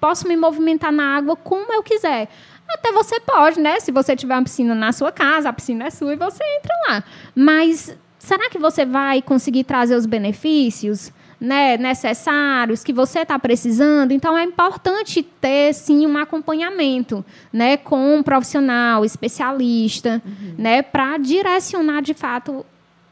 posso 0.00 0.26
me 0.26 0.36
movimentar 0.36 0.92
na 0.92 1.16
água 1.16 1.36
como 1.36 1.72
eu 1.72 1.82
quiser. 1.82 2.28
Até 2.68 2.92
você 2.92 3.18
pode, 3.20 3.58
né? 3.60 3.80
Se 3.80 3.90
você 3.90 4.14
tiver 4.14 4.34
uma 4.34 4.44
piscina 4.44 4.74
na 4.74 4.92
sua 4.92 5.10
casa, 5.10 5.48
a 5.48 5.52
piscina 5.52 5.86
é 5.86 5.90
sua 5.90 6.12
e 6.12 6.16
você 6.16 6.42
entra 6.58 6.74
lá. 6.88 7.04
Mas 7.34 7.96
será 8.18 8.50
que 8.50 8.58
você 8.58 8.84
vai 8.84 9.22
conseguir 9.22 9.64
trazer 9.64 9.94
os 9.94 10.06
benefícios? 10.06 11.12
né, 11.40 11.76
necessários 11.76 12.82
que 12.82 12.92
você 12.92 13.20
está 13.20 13.38
precisando. 13.38 14.12
Então 14.12 14.36
é 14.36 14.42
importante 14.42 15.22
ter 15.22 15.72
sim 15.72 16.06
um 16.06 16.16
acompanhamento, 16.16 17.24
né, 17.52 17.76
com 17.76 18.16
um 18.16 18.22
profissional 18.22 19.04
especialista, 19.04 20.20
uhum. 20.24 20.54
né, 20.58 20.82
para 20.82 21.16
direcionar 21.18 22.02
de 22.02 22.14
fato 22.14 22.64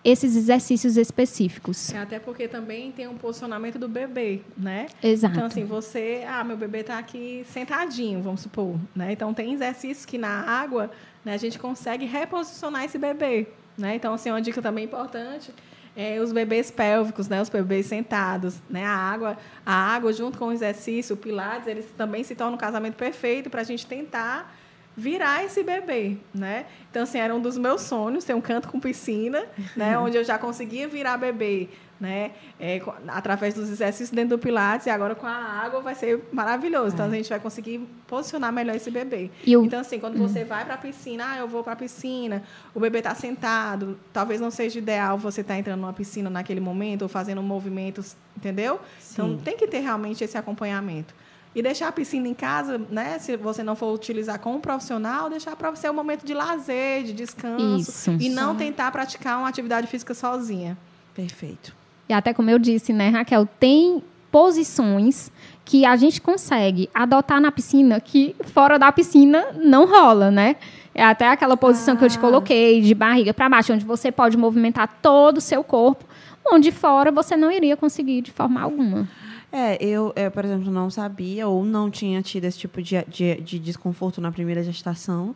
esses 0.09 0.37
exercícios 0.37 0.97
específicos. 0.97 1.92
É, 1.92 1.99
até 1.99 2.21
porque 2.21 2.47
também 2.47 2.92
tem 2.92 3.09
um 3.09 3.16
posicionamento 3.16 3.77
do 3.77 3.88
bebê, 3.88 4.40
né? 4.57 4.87
Exato. 5.03 5.35
Então, 5.35 5.47
assim, 5.47 5.64
você... 5.64 6.25
Ah, 6.29 6.45
meu 6.45 6.57
bebê 6.57 6.79
está 6.79 6.97
aqui 6.97 7.45
sentadinho, 7.53 8.23
vamos 8.23 8.42
supor. 8.42 8.79
Né? 8.95 9.11
Então, 9.11 9.35
tem 9.35 9.53
exercícios 9.53 10.07
que 10.07 10.16
na 10.16 10.29
água 10.29 10.92
né, 11.25 11.35
a 11.35 11.37
gente 11.37 11.59
consegue 11.59 12.05
reposicionar 12.07 12.85
esse 12.85 12.97
bebê. 12.97 13.49
Né? 13.77 13.97
Então, 13.97 14.14
assim, 14.14 14.31
uma 14.31 14.40
dica 14.40 14.62
também 14.62 14.85
importante 14.85 15.53
é, 15.97 16.21
os 16.21 16.31
bebês 16.31 16.71
pélvicos, 16.71 17.27
né, 17.27 17.40
os 17.40 17.49
bebês 17.49 17.87
sentados, 17.87 18.61
né, 18.69 18.85
a 18.85 18.95
água, 18.95 19.38
a 19.64 19.73
água 19.73 20.12
junto 20.12 20.38
com 20.38 20.49
o 20.49 20.53
exercício, 20.53 21.14
o 21.14 21.16
pilates, 21.16 21.66
eles 21.66 21.87
também 21.97 22.23
se 22.23 22.35
tornam 22.35 22.55
um 22.55 22.59
casamento 22.59 22.97
perfeito 22.97 23.49
para 23.49 23.62
a 23.62 23.64
gente 23.64 23.87
tentar 23.87 24.55
virar 24.97 25.45
esse 25.45 25.63
bebê, 25.63 26.17
né? 26.35 26.67
Então 26.91 27.03
assim 27.03 27.19
era 27.19 27.35
um 27.35 27.41
dos 27.41 27.59
meus 27.59 27.83
sonhos 27.83 28.25
ter 28.25 28.35
um 28.35 28.41
canto 28.41 28.69
com 28.69 28.81
piscina, 28.81 29.45
né, 29.77 29.99
onde 29.99 30.17
eu 30.17 30.25
já 30.25 30.39
conseguia 30.39 30.89
virar 30.89 31.17
bebê 31.17 31.69
né? 32.01 32.33
É, 32.61 32.81
através 33.09 33.55
dos 33.55 33.71
exercícios 33.71 34.11
dentro 34.11 34.37
do 34.37 34.39
Pilates 34.39 34.87
e 34.87 34.91
agora 34.91 35.15
com 35.15 35.27
a 35.27 35.31
água 35.31 35.81
vai 35.81 35.95
ser 35.95 36.23
maravilhoso. 36.33 36.95
Então, 36.95 37.07
é. 37.07 37.09
Então 37.09 37.15
a 37.15 37.17
gente 37.17 37.29
vai 37.29 37.41
conseguir 37.41 37.87
posicionar 38.07 38.53
melhor 38.53 38.77
esse 38.77 38.91
bebê. 38.91 39.31
Eu... 39.47 39.65
Então, 39.65 39.81
assim, 39.81 39.99
quando 39.99 40.19
você 40.19 40.43
hum. 40.43 40.47
vai 40.47 40.65
para 40.65 40.75
a 40.75 40.79
piscina, 40.79 41.33
ah, 41.33 41.39
eu 41.39 41.49
vou 41.49 41.65
para 41.65 41.73
a 41.73 41.77
piscina, 41.77 42.43
o 42.75 42.81
bebê 42.81 42.99
está 42.99 43.15
sentado, 43.15 43.99
talvez 44.13 44.41
não 44.41 44.51
seja 44.51 44.79
ideal 44.79 45.19
você 45.19 45.41
estar 45.41 45.55
tá 45.55 45.61
entrando 45.61 45.81
numa 45.81 45.93
piscina 45.93 46.29
naquele 46.29 46.61
momento 46.61 47.03
ou 47.03 47.09
fazendo 47.09 47.43
movimentos, 47.43 48.17
entendeu? 48.37 48.81
Sim. 48.99 49.13
Então 49.13 49.39
tem 49.39 49.57
que 49.57 49.67
ter 49.67 49.81
realmente 49.81 50.23
esse 50.23 50.37
acompanhamento. 50.37 51.15
E 51.57 51.62
deixar 51.62 51.88
a 51.88 51.92
piscina 51.92 52.29
em 52.29 52.35
casa, 52.35 52.79
né? 52.90 53.19
Se 53.19 53.35
você 53.35 53.62
não 53.62 53.75
for 53.75 53.90
utilizar 53.95 54.38
com 54.38 54.57
um 54.57 54.61
profissional, 54.61 55.31
deixar 55.31 55.57
para 55.57 55.75
ser 55.75 55.90
um 55.90 55.95
momento 55.95 56.27
de 56.27 56.35
lazer, 56.35 57.03
de 57.03 57.14
descanso. 57.14 57.81
Isso, 57.81 58.11
e 58.21 58.29
não 58.29 58.55
tentar 58.55 58.92
praticar 58.92 59.38
uma 59.38 59.49
atividade 59.49 59.87
física 59.87 60.12
sozinha. 60.12 60.77
Perfeito. 61.14 61.75
E 62.11 62.12
até 62.12 62.35
como 62.35 62.51
eu 62.51 62.59
disse, 62.59 62.92
né, 62.92 63.09
Raquel, 63.09 63.49
tem 63.59 64.03
posições 64.31 65.33
que 65.64 65.87
a 65.87 65.97
gente 65.97 66.21
consegue 66.21 66.90
adotar 66.95 67.40
na 67.40 67.51
piscina 67.51 67.99
que 68.01 68.37
fora 68.53 68.79
da 68.79 68.92
piscina 68.92 69.47
não 69.55 69.87
rola, 69.87 70.31
né? 70.31 70.57
É 70.95 71.03
até 71.03 71.27
aquela 71.27 71.57
posição 71.57 71.95
ah. 71.95 71.97
que 71.97 72.05
eu 72.05 72.11
te 72.11 72.19
ah. 72.19 72.21
coloquei, 72.21 72.83
de 72.83 72.95
barriga 72.95 73.33
para 73.33 73.49
baixo, 73.49 73.73
onde 73.73 73.87
você 73.87 74.12
pode 74.12 74.37
movimentar 74.37 74.99
todo 75.01 75.38
o 75.38 75.40
seu 75.40 75.64
corpo, 75.64 76.05
onde 76.53 76.71
fora 76.71 77.11
você 77.11 77.35
não 77.35 77.51
iria 77.51 77.79
conseguir 77.79 78.21
de 78.21 78.31
forma 78.31 78.61
alguma. 78.61 79.09
É, 79.57 79.83
eu, 79.83 80.12
eu, 80.14 80.31
por 80.31 80.45
exemplo, 80.45 80.71
não 80.71 80.90
sabia 80.90 81.49
ou 81.49 81.64
não 81.64 81.90
tinha 81.90 82.21
tido 82.21 82.45
esse 82.45 82.59
tipo 82.59 82.83
de, 82.83 83.03
de, 83.09 83.40
de 83.40 83.59
desconforto 83.59 84.21
na 84.21 84.31
primeira 84.31 84.62
gestação. 84.62 85.35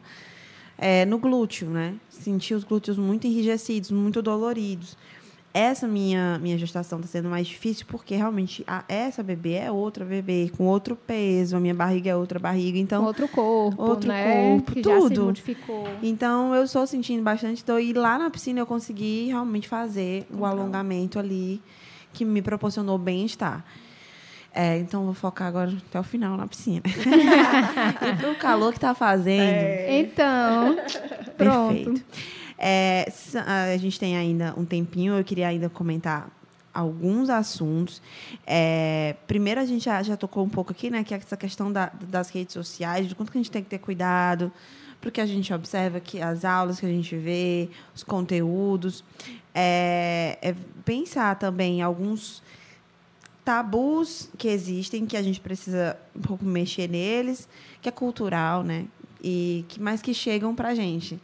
É, 0.77 1.05
no 1.05 1.19
glúteo, 1.19 1.69
né? 1.71 1.95
Senti 2.09 2.55
os 2.55 2.65
glúteos 2.65 2.99
muito 2.99 3.27
enrijecidos, 3.27 3.91
muito 3.91 4.21
doloridos 4.21 4.97
essa 5.53 5.89
minha, 5.89 6.39
minha 6.39 6.57
gestação 6.57 7.01
está 7.01 7.11
sendo 7.11 7.29
mais 7.29 7.47
difícil 7.47 7.85
porque 7.89 8.15
realmente 8.15 8.63
a, 8.67 8.85
essa 8.89 9.23
bebê 9.23 9.55
é 9.55 9.71
outra 9.71 10.05
bebê, 10.05 10.51
com 10.57 10.67
outro 10.67 10.95
peso, 10.95 11.57
a 11.57 11.61
minha 11.61 11.75
barriga 11.75 12.11
é 12.11 12.17
outra 12.17 12.39
barriga, 12.39 12.79
então 12.79 13.05
outro 13.05 13.27
corpo, 13.27 13.83
outro 13.83 14.09
né? 14.09 14.53
corpo, 14.53 14.73
que 14.73 14.81
tudo. 14.81 15.33
Então 16.03 16.55
eu 16.55 16.63
estou 16.63 16.87
sentindo 16.87 17.23
bastante 17.23 17.65
dor 17.65 17.81
e 17.81 17.93
lá 17.93 18.19
na 18.19 18.31
piscina 18.31 18.61
eu 18.61 18.67
consegui 18.67 19.27
realmente 19.27 19.67
fazer 19.67 20.25
o 20.33 20.45
alongamento 20.45 21.19
ali 21.19 21.61
que 22.13 22.25
me 22.25 22.43
proporcionou 22.43 22.97
bem-estar. 22.97 23.65
É, 24.53 24.79
então 24.79 25.05
vou 25.05 25.15
focar 25.15 25.49
agora 25.49 25.73
até 25.89 26.01
o 26.01 26.03
final 26.03 26.37
na 26.37 26.47
piscina. 26.47 26.83
e 26.87 28.17
pro 28.17 28.35
calor 28.37 28.73
que 28.73 28.79
está 28.79 28.95
fazendo. 28.95 29.43
É. 29.43 30.01
Então, 30.01 30.77
pronto. 31.37 31.75
Perfeito. 31.75 32.05
É, 32.63 33.11
a 33.73 33.77
gente 33.79 33.99
tem 33.99 34.19
ainda 34.19 34.53
um 34.57 34.67
tempinho, 34.67 35.15
eu 35.15 35.25
queria 35.25 35.49
ainda 35.49 35.71
comentar 35.71 36.29
alguns 36.75 37.31
assuntos. 37.31 38.03
É, 38.47 39.17
primeiro, 39.27 39.61
a 39.61 39.65
gente 39.65 39.85
já, 39.85 40.03
já, 40.03 40.17
tocou 40.17 40.45
um 40.45 40.49
pouco 40.49 40.73
aqui, 40.73 40.91
né, 40.91 41.03
que 41.03 41.15
é 41.15 41.17
essa 41.17 41.37
questão 41.37 41.73
da, 41.73 41.91
das 42.03 42.29
redes 42.29 42.53
sociais, 42.53 43.09
de 43.09 43.15
quanto 43.15 43.33
que 43.33 43.39
a 43.39 43.41
gente 43.41 43.51
tem 43.51 43.63
que 43.63 43.71
ter 43.71 43.79
cuidado, 43.79 44.53
porque 45.01 45.21
a 45.21 45.27
gente 45.27 45.53
observa 45.55 46.01
que 46.01 46.21
as 46.21 46.45
aulas 46.45 46.79
que 46.79 46.87
a 46.87 46.91
gente 46.91 47.17
vê, 47.17 47.71
os 47.95 48.05
conteúdos, 48.05 49.03
é, 49.55 50.39
é 50.43 50.55
pensar 50.85 51.37
também 51.37 51.81
alguns 51.81 52.43
tabus 53.51 54.31
que 54.39 54.47
existem 54.47 55.05
que 55.05 55.17
a 55.17 55.23
gente 55.23 55.41
precisa 55.41 55.97
um 56.15 56.21
pouco 56.21 56.45
mexer 56.45 56.89
neles, 56.89 57.49
que 57.83 57.89
é 57.89 57.93
cultural, 57.93 58.63
né, 58.63 58.87
e 59.21 59.65
que 59.69 59.81
mais 59.81 60.01
que 60.01 60.15
chegam 60.15 60.55
para 60.55 60.69
a 60.69 60.75
gente. 60.75 61.19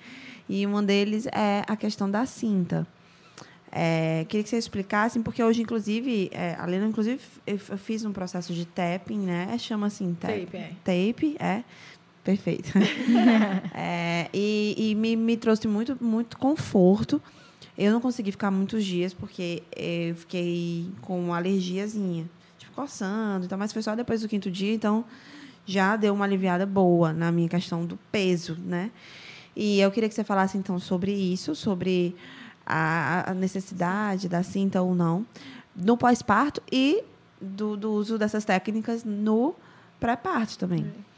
E 0.48 0.66
um 0.66 0.82
deles 0.82 1.26
é 1.26 1.62
a 1.68 1.76
questão 1.76 2.10
da 2.10 2.26
cinta. 2.26 2.84
É, 3.70 4.24
queria 4.28 4.42
que 4.42 4.50
você 4.50 4.58
explicasse, 4.58 5.20
porque 5.20 5.40
hoje, 5.40 5.62
inclusive, 5.62 6.28
é, 6.32 6.56
a 6.58 6.66
Lena, 6.66 6.86
inclusive, 6.86 7.20
eu 7.46 7.58
fiz 7.58 8.04
um 8.04 8.12
processo 8.12 8.52
de 8.52 8.64
tapping, 8.64 9.18
né? 9.18 9.56
Chama 9.58 9.86
assim, 9.86 10.12
tape. 10.14 10.46
Tape, 10.46 10.56
é. 10.56 10.72
Tape, 10.82 11.36
é. 11.38 11.64
Perfeito. 12.24 12.72
é, 13.72 14.28
e, 14.34 14.74
e 14.76 14.94
me, 14.96 15.14
me 15.14 15.36
trouxe 15.36 15.68
muito, 15.68 15.96
muito 16.02 16.36
conforto. 16.38 17.22
Eu 17.78 17.92
não 17.92 18.00
consegui 18.00 18.30
ficar 18.30 18.50
muitos 18.50 18.84
dias, 18.84 19.12
porque 19.12 19.62
eu 19.76 20.14
fiquei 20.14 20.90
com 21.02 21.20
uma 21.20 21.36
alergiazinha, 21.36 22.28
tipo, 22.58 22.72
coçando, 22.72 23.44
então, 23.44 23.58
mas 23.58 23.72
foi 23.72 23.82
só 23.82 23.94
depois 23.94 24.22
do 24.22 24.28
quinto 24.28 24.50
dia, 24.50 24.72
então 24.72 25.04
já 25.66 25.96
deu 25.96 26.14
uma 26.14 26.24
aliviada 26.24 26.64
boa 26.64 27.12
na 27.12 27.30
minha 27.30 27.48
questão 27.48 27.84
do 27.84 27.98
peso, 28.10 28.56
né? 28.64 28.90
E 29.54 29.80
eu 29.80 29.90
queria 29.90 30.08
que 30.08 30.14
você 30.14 30.24
falasse, 30.24 30.56
então, 30.56 30.78
sobre 30.78 31.12
isso, 31.12 31.54
sobre 31.54 32.14
a, 32.64 33.30
a 33.30 33.34
necessidade 33.34 34.28
da 34.28 34.42
cinta 34.42 34.82
ou 34.82 34.94
não 34.94 35.24
no 35.74 35.96
pós-parto 35.96 36.62
e 36.72 37.04
do, 37.40 37.76
do, 37.76 37.92
uso 37.92 38.18
dessas 38.18 38.44
técnicas 38.44 39.04
no 39.04 39.54
pré-parto 40.00 40.58
também. 40.58 40.84
É. 40.84 41.15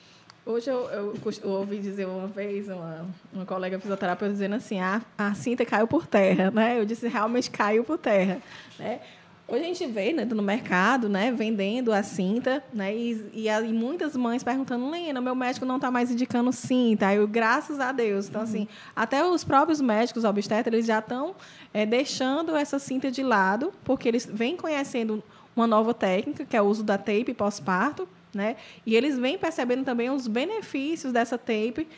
Hoje 0.49 0.71
eu, 0.71 0.89
eu, 0.89 1.15
eu, 1.45 1.51
ouvi 1.51 1.77
dizer 1.77 2.07
uma 2.07 2.27
vez, 2.27 2.71
uma, 2.71 3.07
uma 3.35 3.45
colega 3.45 3.79
fisioterapeuta 3.79 4.33
dizendo 4.33 4.55
assim, 4.55 4.81
a, 4.81 5.03
a 5.19 5.35
cinta 5.35 5.63
caiu 5.63 5.87
por 5.87 6.07
terra, 6.07 6.51
né? 6.51 6.81
Eu 6.81 6.87
disse, 6.87 7.07
realmente 7.07 7.51
caiu 7.51 7.85
por 7.85 7.99
terra, 7.99 8.41
né? 8.79 8.99
Hoje 9.47 9.61
a 9.61 9.67
gente 9.67 9.87
vê 9.87 10.11
né, 10.15 10.25
no 10.25 10.43
mercado, 10.43 11.07
né, 11.07 11.31
vendendo 11.33 11.93
a 11.93 12.03
cinta, 12.03 12.65
né, 12.73 12.95
e, 12.97 13.31
e, 13.35 13.49
e 13.49 13.73
muitas 13.75 14.17
mães 14.17 14.43
perguntando, 14.43 14.91
Lena, 14.91 15.21
meu 15.21 15.35
médico 15.35 15.67
não 15.67 15.77
está 15.77 15.91
mais 15.91 16.11
indicando 16.11 16.51
cinta. 16.51 17.13
Eu, 17.13 17.29
graças 17.29 17.79
a 17.79 17.93
Deus. 17.93 18.27
Então, 18.27 18.41
assim, 18.41 18.61
uhum. 18.61 18.65
assim, 18.65 18.69
até 18.97 19.23
os 19.27 19.45
próprios 19.45 19.83
médicos 19.83 20.25
obstetras, 20.25 20.73
eles 20.73 20.87
já 20.87 21.01
estão 21.01 21.35
é, 21.75 21.85
deixando 21.85 22.57
essa 22.57 22.79
cinta 22.79 23.11
de 23.11 23.23
lado, 23.23 23.71
porque 23.85 24.09
eles 24.09 24.25
vêm 24.25 24.57
conhecendo 24.57 25.23
uma 25.55 25.67
nova 25.67 25.93
técnica, 25.93 26.47
que 26.47 26.57
é 26.57 26.63
o 26.63 26.65
uso 26.65 26.83
da 26.83 26.97
tape 26.97 27.35
pós-parto, 27.35 28.09
né, 28.35 28.57
e 28.85 28.95
eles 28.95 29.19
vêm 29.19 29.39
percebendo 29.39 29.85
também 29.85 30.11
os 30.11 30.27
benefícios 30.27 31.13
dessa 31.13 31.39
tape 31.39 31.89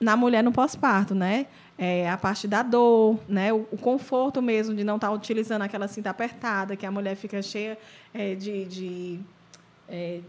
na 0.00 0.16
mulher 0.16 0.42
no 0.42 0.52
pós-parto, 0.52 1.14
né? 1.14 1.46
É, 1.76 2.10
a 2.10 2.16
parte 2.16 2.46
da 2.46 2.62
dor, 2.62 3.18
né? 3.28 3.52
O, 3.52 3.66
o, 3.70 3.78
conforto 3.78 4.40
mesmo 4.40 4.74
de 4.74 4.84
não 4.84 4.96
estar 4.96 5.08
tá 5.08 5.12
utilizando 5.12 5.62
aquela 5.62 5.88
cinta 5.88 6.10
apertada, 6.10 6.76
que 6.76 6.86
a 6.86 6.90
mulher 6.90 7.16
fica 7.16 7.42
cheia 7.42 7.78
é, 8.14 8.34
de, 8.34 8.64
de, 8.64 9.20
é, 9.88 10.20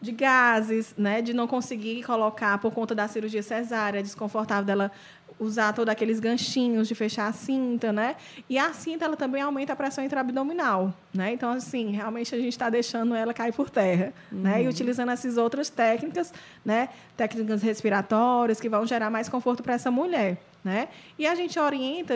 de 0.00 0.12
gases, 0.12 0.94
né? 0.96 1.22
De 1.22 1.32
não 1.32 1.46
conseguir 1.46 2.02
colocar 2.02 2.58
por 2.58 2.72
conta 2.72 2.94
da 2.94 3.08
cirurgia 3.08 3.42
cesárea, 3.42 4.02
desconfortável 4.02 4.64
dela 4.64 4.90
usar 5.38 5.72
todos 5.72 5.90
aqueles 5.90 6.20
ganchinhos 6.20 6.86
de 6.88 6.94
fechar 6.94 7.26
a 7.26 7.32
cinta, 7.32 7.92
né? 7.92 8.16
E 8.48 8.58
a 8.58 8.72
cinta 8.72 9.04
ela 9.04 9.16
também 9.16 9.42
aumenta 9.42 9.72
a 9.72 9.76
pressão 9.76 10.04
intraabdominal, 10.04 10.94
né? 11.12 11.32
Então 11.32 11.50
assim, 11.50 11.90
realmente 11.90 12.34
a 12.34 12.38
gente 12.38 12.52
está 12.52 12.70
deixando 12.70 13.14
ela 13.14 13.34
cair 13.34 13.52
por 13.52 13.70
terra, 13.70 14.12
uhum. 14.30 14.40
né? 14.40 14.60
E 14.60 14.64
uhum. 14.64 14.70
utilizando 14.70 15.10
essas 15.10 15.36
outras 15.36 15.68
técnicas, 15.68 16.32
né? 16.64 16.88
Técnicas 17.16 17.62
respiratórias 17.62 18.60
que 18.60 18.68
vão 18.68 18.86
gerar 18.86 19.10
mais 19.10 19.28
conforto 19.28 19.62
para 19.62 19.74
essa 19.74 19.90
mulher, 19.90 20.38
né? 20.62 20.88
E 21.18 21.26
a 21.26 21.34
gente 21.34 21.58
orienta 21.58 22.14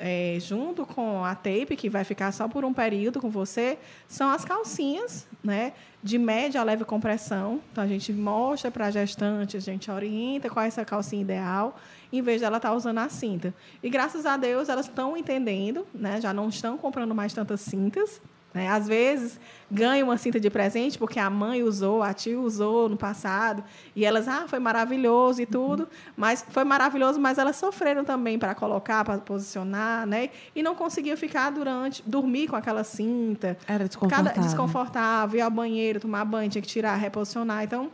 é, 0.00 0.38
junto 0.40 0.86
com 0.86 1.22
a 1.22 1.34
tape, 1.34 1.76
que 1.76 1.90
vai 1.90 2.04
ficar 2.04 2.32
só 2.32 2.48
por 2.48 2.64
um 2.64 2.72
período 2.72 3.20
com 3.20 3.28
você, 3.28 3.78
são 4.08 4.30
as 4.30 4.44
calcinhas, 4.44 5.28
né? 5.44 5.74
De 6.02 6.18
média 6.18 6.58
a 6.60 6.64
leve 6.64 6.86
compressão. 6.86 7.60
Então, 7.70 7.84
a 7.84 7.86
gente 7.86 8.10
mostra 8.10 8.70
para 8.70 8.86
a 8.86 8.90
gestante, 8.90 9.58
a 9.58 9.60
gente 9.60 9.90
orienta 9.90 10.48
qual 10.48 10.64
é 10.64 10.68
essa 10.68 10.84
calcinha 10.86 11.20
ideal 11.20 11.78
em 12.12 12.22
vez 12.22 12.40
dela 12.40 12.56
estar 12.56 12.70
tá 12.70 12.74
usando 12.74 12.98
a 12.98 13.08
cinta. 13.08 13.54
E 13.82 13.88
graças 13.88 14.26
a 14.26 14.36
Deus 14.36 14.68
elas 14.68 14.86
estão 14.86 15.16
entendendo, 15.16 15.86
né? 15.94 16.20
já 16.20 16.32
não 16.32 16.48
estão 16.48 16.76
comprando 16.76 17.14
mais 17.14 17.32
tantas 17.32 17.60
cintas. 17.60 18.20
Né? 18.52 18.68
Às 18.68 18.88
vezes 18.88 19.38
ganham 19.70 20.08
uma 20.08 20.16
cinta 20.16 20.40
de 20.40 20.50
presente 20.50 20.98
porque 20.98 21.20
a 21.20 21.30
mãe 21.30 21.62
usou, 21.62 22.02
a 22.02 22.12
tia 22.12 22.38
usou 22.38 22.88
no 22.88 22.96
passado, 22.96 23.62
e 23.94 24.04
elas, 24.04 24.26
ah, 24.26 24.46
foi 24.48 24.58
maravilhoso 24.58 25.40
e 25.40 25.46
tudo, 25.46 25.84
uhum. 25.84 25.88
mas 26.16 26.44
foi 26.50 26.64
maravilhoso, 26.64 27.20
mas 27.20 27.38
elas 27.38 27.56
sofreram 27.56 28.04
também 28.04 28.38
para 28.38 28.54
colocar, 28.54 29.04
para 29.04 29.18
posicionar, 29.18 30.06
né? 30.06 30.30
E 30.54 30.62
não 30.62 30.74
conseguiam 30.74 31.16
ficar 31.16 31.50
durante, 31.50 32.02
dormir 32.04 32.48
com 32.48 32.56
aquela 32.56 32.82
cinta. 32.82 33.56
Era 33.68 33.86
desconfortável. 33.86 34.32
Cada, 34.32 34.46
desconfortável, 34.46 35.38
ir 35.38 35.42
ao 35.42 35.50
banheiro, 35.50 36.00
tomar 36.00 36.24
banho, 36.24 36.50
tinha 36.50 36.62
que 36.62 36.68
tirar, 36.68 36.96
reposicionar. 36.96 37.62
Então, 37.62 37.90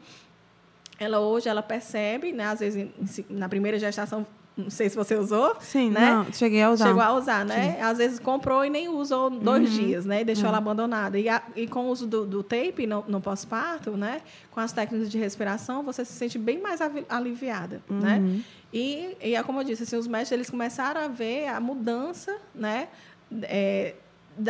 ela 0.98 1.20
hoje 1.20 1.48
ela 1.48 1.62
percebe, 1.62 2.32
né? 2.32 2.46
Às 2.46 2.60
vezes 2.60 2.88
na 3.28 3.48
primeira 3.48 3.78
gestação, 3.78 4.26
não 4.56 4.70
sei 4.70 4.88
se 4.88 4.96
você 4.96 5.14
usou, 5.14 5.54
sim, 5.60 5.90
né? 5.90 6.12
Não, 6.12 6.32
cheguei 6.32 6.62
a 6.62 6.70
usar. 6.70 6.86
Chegou 6.86 7.02
a 7.02 7.12
usar, 7.12 7.44
né? 7.44 7.74
Sim. 7.74 7.82
Às 7.82 7.98
vezes 7.98 8.18
comprou 8.18 8.64
e 8.64 8.70
nem 8.70 8.88
usou 8.88 9.28
dois 9.28 9.70
uhum. 9.70 9.78
dias, 9.78 10.06
né? 10.06 10.22
E 10.22 10.24
deixou 10.24 10.44
uhum. 10.44 10.48
ela 10.48 10.58
abandonada. 10.58 11.18
E, 11.18 11.28
a, 11.28 11.42
e 11.54 11.66
com 11.66 11.86
o 11.86 11.90
uso 11.90 12.06
do, 12.06 12.24
do 12.24 12.42
tape 12.42 12.86
no, 12.86 13.04
no 13.06 13.20
pós-parto, 13.20 13.90
né? 13.98 14.22
Com 14.50 14.60
as 14.60 14.72
técnicas 14.72 15.10
de 15.10 15.18
respiração, 15.18 15.82
você 15.82 16.04
se 16.06 16.14
sente 16.14 16.38
bem 16.38 16.58
mais 16.58 16.80
aliviada, 17.08 17.82
né? 17.88 18.16
uhum. 18.16 18.36
né? 18.36 18.42
E, 18.72 19.16
e 19.22 19.34
é 19.34 19.42
como 19.42 19.60
eu 19.60 19.64
disse, 19.64 19.82
assim, 19.82 19.96
os 19.96 20.06
médicos 20.06 20.32
eles 20.32 20.50
começaram 20.50 21.02
a 21.02 21.08
ver 21.08 21.48
a 21.48 21.60
mudança, 21.60 22.34
né? 22.54 22.88
É, 23.42 23.94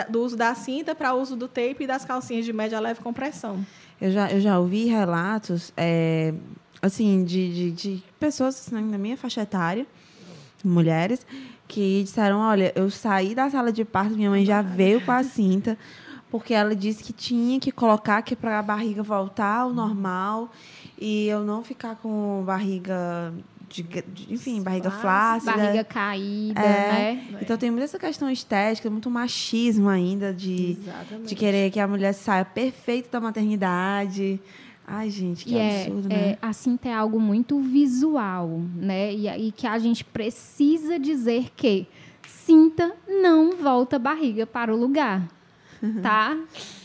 do 0.08 0.22
uso 0.22 0.36
da 0.36 0.54
cinta 0.54 0.94
para 0.94 1.14
o 1.14 1.20
uso 1.20 1.36
do 1.36 1.46
tape 1.46 1.84
e 1.84 1.86
das 1.86 2.04
calcinhas 2.04 2.44
de 2.44 2.52
média 2.52 2.78
leve 2.80 3.00
compressão. 3.00 3.64
Eu 4.00 4.12
já, 4.12 4.30
eu 4.30 4.40
já 4.40 4.58
ouvi 4.58 4.86
relatos, 4.86 5.72
é, 5.76 6.34
assim, 6.82 7.24
de, 7.24 7.54
de, 7.54 7.70
de 7.70 8.04
pessoas 8.20 8.56
assim, 8.56 8.82
na 8.82 8.98
minha 8.98 9.16
faixa 9.16 9.42
etária, 9.42 9.86
mulheres, 10.64 11.26
que 11.66 12.02
disseram, 12.02 12.38
olha, 12.38 12.72
eu 12.74 12.90
saí 12.90 13.34
da 13.34 13.50
sala 13.50 13.72
de 13.72 13.84
parto, 13.84 14.14
minha 14.14 14.30
mãe 14.30 14.44
já 14.44 14.62
veio 14.62 15.00
com 15.00 15.12
a 15.12 15.22
cinta, 15.24 15.78
porque 16.30 16.52
ela 16.52 16.74
disse 16.74 17.02
que 17.02 17.12
tinha 17.12 17.58
que 17.58 17.72
colocar 17.72 18.22
que 18.22 18.36
para 18.36 18.58
a 18.58 18.62
barriga 18.62 19.02
voltar 19.02 19.60
ao 19.60 19.72
normal 19.72 20.50
e 20.98 21.26
eu 21.26 21.44
não 21.44 21.62
ficar 21.62 21.96
com 21.96 22.42
barriga 22.44 23.32
de, 23.68 23.82
de, 23.82 24.32
enfim, 24.32 24.62
barriga 24.62 24.90
flácida. 24.90 25.52
Barriga 25.52 25.84
caída, 25.84 26.60
é. 26.60 26.92
né? 26.92 27.38
Então 27.40 27.56
tem 27.56 27.70
muita 27.70 27.84
essa 27.84 27.98
questão 27.98 28.30
estética, 28.30 28.88
muito 28.88 29.10
machismo 29.10 29.88
ainda 29.88 30.32
de, 30.32 30.78
de 31.24 31.34
querer 31.34 31.70
que 31.70 31.80
a 31.80 31.86
mulher 31.86 32.12
saia 32.12 32.44
perfeita 32.44 33.08
da 33.12 33.20
maternidade. 33.20 34.40
Ai, 34.86 35.10
gente, 35.10 35.44
que 35.44 35.54
e 35.54 35.58
é, 35.58 35.82
absurdo, 35.82 36.06
é, 36.12 36.16
né? 36.16 36.30
É, 36.30 36.38
a 36.40 36.52
cinta 36.52 36.88
é 36.88 36.94
algo 36.94 37.18
muito 37.18 37.60
visual, 37.60 38.62
né? 38.76 39.12
E, 39.12 39.28
e 39.48 39.52
que 39.52 39.66
a 39.66 39.78
gente 39.78 40.04
precisa 40.04 40.98
dizer 40.98 41.50
que 41.56 41.88
cinta 42.26 42.94
não 43.08 43.56
volta 43.56 43.96
a 43.96 43.98
barriga 43.98 44.46
para 44.46 44.72
o 44.72 44.78
lugar, 44.78 45.26
tá? 46.02 46.38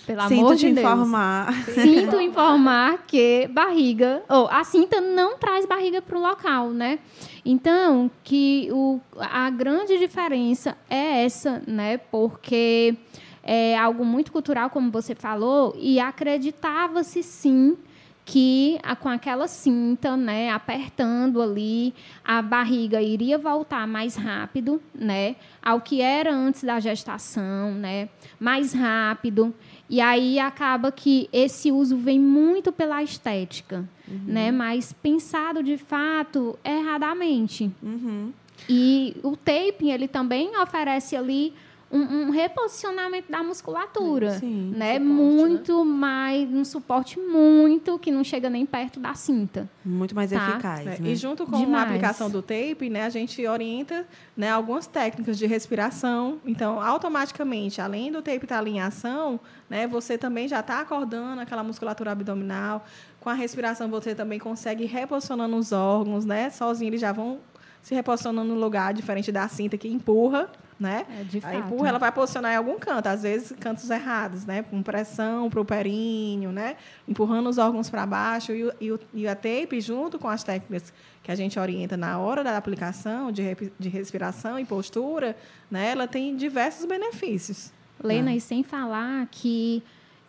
Pelo 0.06 0.22
Sinto 0.24 0.40
amor 0.40 0.56
de 0.56 0.66
Deus. 0.72 0.78
informar. 0.80 1.54
Sinto 1.66 2.20
informar 2.20 3.04
que 3.06 3.48
barriga, 3.52 4.24
ou 4.28 4.48
a 4.48 4.64
cinta 4.64 5.00
não 5.00 5.38
traz 5.38 5.66
barriga 5.66 6.02
para 6.02 6.18
o 6.18 6.22
local, 6.22 6.70
né? 6.72 7.00
Então, 7.46 8.10
que 8.24 8.70
o, 8.72 9.00
a 9.18 9.50
grande 9.50 9.98
diferença 9.98 10.78
é 10.90 11.24
essa, 11.24 11.62
né? 11.68 11.98
Porque 11.98 12.96
é 13.44 13.78
algo 13.78 14.06
muito 14.06 14.32
cultural, 14.32 14.70
como 14.70 14.92
você 14.92 15.16
falou, 15.16 15.76
e 15.80 16.00
acreditava-se 16.00 17.24
sim 17.24 17.78
que 18.24 18.80
com 19.00 19.10
aquela 19.10 19.48
cinta, 19.48 20.16
né, 20.16 20.52
apertando 20.52 21.42
ali, 21.42 21.94
a 22.24 22.42
barriga 22.42 23.02
iria 23.02 23.38
voltar 23.38 23.88
mais 23.88 24.16
rápido, 24.16 24.82
né, 24.94 25.36
ao 25.62 25.82
que 25.82 26.02
era 26.02 26.34
antes 26.34 26.64
da 26.64 26.80
gestação, 26.80 27.74
né, 27.74 28.10
mais 28.40 28.74
rápido. 28.74 29.54
E 29.92 30.00
aí 30.00 30.40
acaba 30.40 30.90
que 30.90 31.28
esse 31.34 31.70
uso 31.70 31.98
vem 31.98 32.18
muito 32.18 32.72
pela 32.72 33.04
estética, 33.04 33.84
uhum. 34.08 34.22
né, 34.26 34.50
mas 34.50 34.94
pensado 34.94 35.62
de 35.62 35.78
fato 35.78 36.58
erradamente. 36.64 37.70
Uhum. 37.84 38.32
E 38.70 39.18
o 39.22 39.36
taping 39.36 39.92
ele 39.92 40.08
também 40.08 40.56
oferece 40.58 41.14
ali 41.18 41.54
um, 41.92 42.28
um 42.28 42.30
reposicionamento 42.30 43.32
da 43.32 43.44
musculatura, 43.44 44.40
Sim, 44.40 44.74
né? 44.76 44.94
Suporte, 44.94 45.14
muito 45.14 45.86
né? 45.86 45.92
mais, 45.92 46.50
um 46.50 46.64
suporte 46.64 47.20
muito 47.20 48.00
que 48.00 48.10
não 48.10 48.24
chega 48.24 48.50
nem 48.50 48.66
perto 48.66 49.00
da 49.00 49.14
cinta. 49.14 49.70
Muito 49.84 50.16
mais 50.16 50.32
tá? 50.32 50.50
eficaz. 50.50 50.88
É, 50.88 51.00
né? 51.00 51.10
E 51.10 51.16
junto 51.16 51.46
com 51.46 51.58
Demais. 51.58 51.84
a 51.84 51.88
aplicação 51.88 52.30
do 52.30 52.42
tape, 52.42 52.90
né, 52.90 53.04
a 53.04 53.10
gente 53.10 53.46
orienta 53.46 54.08
né, 54.36 54.50
algumas 54.50 54.88
técnicas 54.88 55.38
de 55.38 55.46
respiração. 55.46 56.40
Então, 56.46 56.82
automaticamente, 56.82 57.82
além 57.82 58.12
do 58.12 58.22
tape 58.22 58.46
estar 58.46 58.60
ali 58.60 58.72
em 58.72 58.82
ação, 58.82 59.40
né, 59.70 59.86
você 59.86 60.18
também 60.18 60.48
já 60.48 60.62
está 60.62 60.80
acordando 60.80 61.42
aquela 61.42 61.64
musculatura 61.64 62.12
abdominal. 62.12 62.86
Com 63.20 63.30
a 63.30 63.34
respiração, 63.34 63.90
você 63.90 64.16
também 64.16 64.40
consegue 64.40 64.86
ir 64.86 64.88
reposicionando 64.88 65.56
os 65.56 65.72
órgãos, 65.72 66.26
né? 66.26 66.50
Sozinho 66.50 66.90
eles 66.90 67.02
já 67.02 67.12
vão 67.12 67.40
se 67.82 67.94
reposicionando 67.94 68.54
no 68.54 68.60
lugar, 68.60 68.94
diferente 68.94 69.32
da 69.32 69.48
cinta 69.48 69.78
que 69.78 69.88
empurra 69.88 70.50
né? 70.82 71.06
É, 71.20 71.24
de 71.24 71.38
a 71.38 71.42
fato. 71.42 71.56
empurra, 71.58 71.90
ela 71.90 72.00
vai 72.00 72.12
posicionar 72.12 72.54
em 72.54 72.56
algum 72.56 72.78
canto, 72.80 73.08
às 73.08 73.22
vezes 73.22 73.54
cantos 73.60 73.90
errados, 73.90 74.46
né? 74.46 74.64
Com 74.64 74.82
pressão 74.82 75.50
para 75.50 75.62
o 75.62 75.66
períneo, 75.66 76.52
né? 76.52 76.76
Empurrando 77.08 77.48
os 77.48 77.58
órgãos 77.60 77.90
para 77.90 78.06
baixo 78.06 78.52
e, 78.52 78.72
e, 78.82 79.00
e 79.14 79.28
a 79.28 79.36
tape, 79.36 79.80
junto 79.80 80.18
com 80.18 80.28
as 80.28 80.44
técnicas 80.44 80.92
que 81.22 81.32
a 81.32 81.36
gente 81.36 81.60
orienta 81.60 81.96
na 81.96 82.18
hora 82.18 82.44
da 82.44 82.58
aplicação 82.58 83.32
de, 83.32 83.44
de 83.80 83.90
respiração 83.90 84.60
e 84.60 84.66
postura, 84.66 85.38
né? 85.70 85.92
Ela 85.92 86.08
tem 86.08 86.36
diversos 86.36 86.86
benefícios. 86.86 87.72
Lena, 88.04 88.34
e 88.34 88.42
sem 88.42 88.64
falar 88.64 89.28
que 89.30 89.84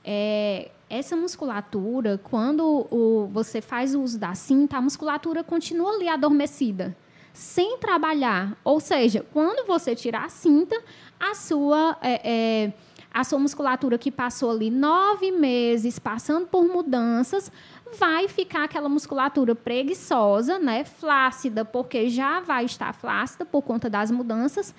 é, 0.05 0.71
essa 0.91 1.17
musculatura, 1.17 2.21
quando 2.23 2.87
o, 2.91 3.27
você 3.33 3.63
faz 3.63 3.95
o 3.95 4.03
uso 4.03 4.19
da 4.19 4.35
cinta, 4.35 4.77
a 4.77 4.83
musculatura 4.83 5.43
continua 5.43 5.95
ali 5.95 6.09
adormecida, 6.09 6.95
sem 7.33 7.79
trabalhar. 7.79 8.57
Ou 8.65 8.81
seja, 8.81 9.25
quando 9.33 9.67
você 9.67 9.95
tirar 9.95 10.25
a 10.25 10.29
cinta, 10.29 10.81
a 11.19 11.35
sua, 11.35 11.97
é, 12.03 12.21
é, 12.25 12.73
a 13.13 13.25
sua 13.25 13.39
musculatura 13.39 13.99
que 13.99 14.11
passou 14.11 14.51
ali 14.51 14.71
nove 14.71 15.31
meses 15.31 15.99
passando 15.99 16.47
por 16.47 16.65
mudanças, 16.65 17.51
vai 17.99 18.29
ficar 18.29 18.65
aquela 18.65 18.89
musculatura 18.89 19.55
preguiçosa, 19.55 20.59
né, 20.59 20.85
flácida, 20.85 21.65
porque 21.65 22.09
já 22.09 22.41
vai 22.41 22.65
estar 22.65 22.93
flácida 22.95 23.45
por 23.45 23.63
conta 23.63 23.91
das 23.91 24.11
mudanças 24.11 24.75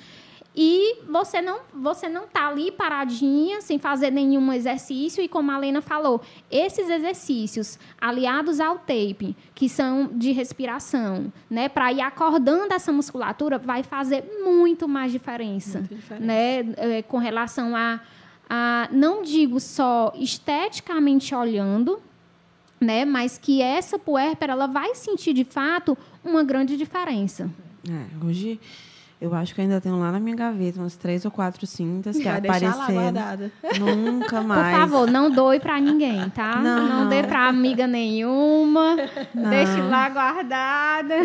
e 0.56 1.02
você 1.10 1.42
não 1.42 1.62
você 1.74 2.08
não 2.08 2.28
tá 2.28 2.48
ali 2.48 2.72
paradinha 2.72 3.60
sem 3.62 3.80
fazer 3.80 4.12
nenhum 4.12 4.54
exercício 4.54 5.24
e 5.24 5.28
como 5.28 5.52
a 5.52 5.58
Lena 5.58 5.82
falou 5.82 6.22
esses 6.52 6.90
exercícios 6.90 7.80
aliados 8.00 8.60
ao 8.60 8.78
tape 8.78 9.36
que 9.56 9.68
são 9.68 10.08
de 10.14 10.32
respiração 10.32 11.32
né 11.50 11.68
para 11.68 11.92
ir 11.92 12.02
acordando 12.02 12.74
essa 12.74 12.92
musculatura 12.92 13.58
vai 13.58 13.82
fazer 13.82 14.24
muito 14.44 14.88
mais 14.88 15.12
diferença, 15.12 15.80
muito 15.80 15.96
diferença. 15.96 16.26
né 16.26 16.60
é, 16.78 17.02
com 17.02 17.18
relação 17.18 17.76
a, 17.76 18.00
a 18.48 18.88
não 18.92 19.24
digo 19.24 19.60
só 19.60 20.14
esteticamente 20.16 21.34
olhando 21.34 22.00
né 22.80 23.06
mas 23.06 23.40
que 23.40 23.60
essa 23.60 23.98
puérpera 23.98 24.54
ela 24.54 24.68
vai 24.68 24.94
sentir 24.94 25.34
de 25.34 25.44
fato 25.44 25.98
uma 26.24 26.44
grande 26.44 26.78
diferença 26.78 27.50
é, 27.90 28.26
hoje 28.26 28.60
eu 29.24 29.34
acho 29.34 29.56
que 29.56 29.62
ainda 29.62 29.80
tenho 29.80 29.98
lá 29.98 30.12
na 30.12 30.20
minha 30.20 30.36
gaveta 30.36 30.82
umas 30.82 30.98
três 30.98 31.24
ou 31.24 31.32
quatro 31.32 31.66
cintas 31.66 32.18
que 32.18 32.28
apareceram. 32.28 33.52
Nunca 33.80 34.42
mais. 34.42 34.76
Por 34.76 34.82
favor, 34.82 35.10
não 35.10 35.32
doe 35.32 35.62
para 35.62 35.80
ninguém, 35.80 36.30
tá? 36.30 36.58
Não, 36.58 36.90
não, 36.90 37.00
não. 37.04 37.10
dê 37.10 37.24
para 37.24 37.48
amiga 37.48 37.88
nenhuma. 37.88 38.98
Não. 39.34 39.50
Deixe 39.50 39.80
lá 39.80 40.10
guardada. 40.10 41.16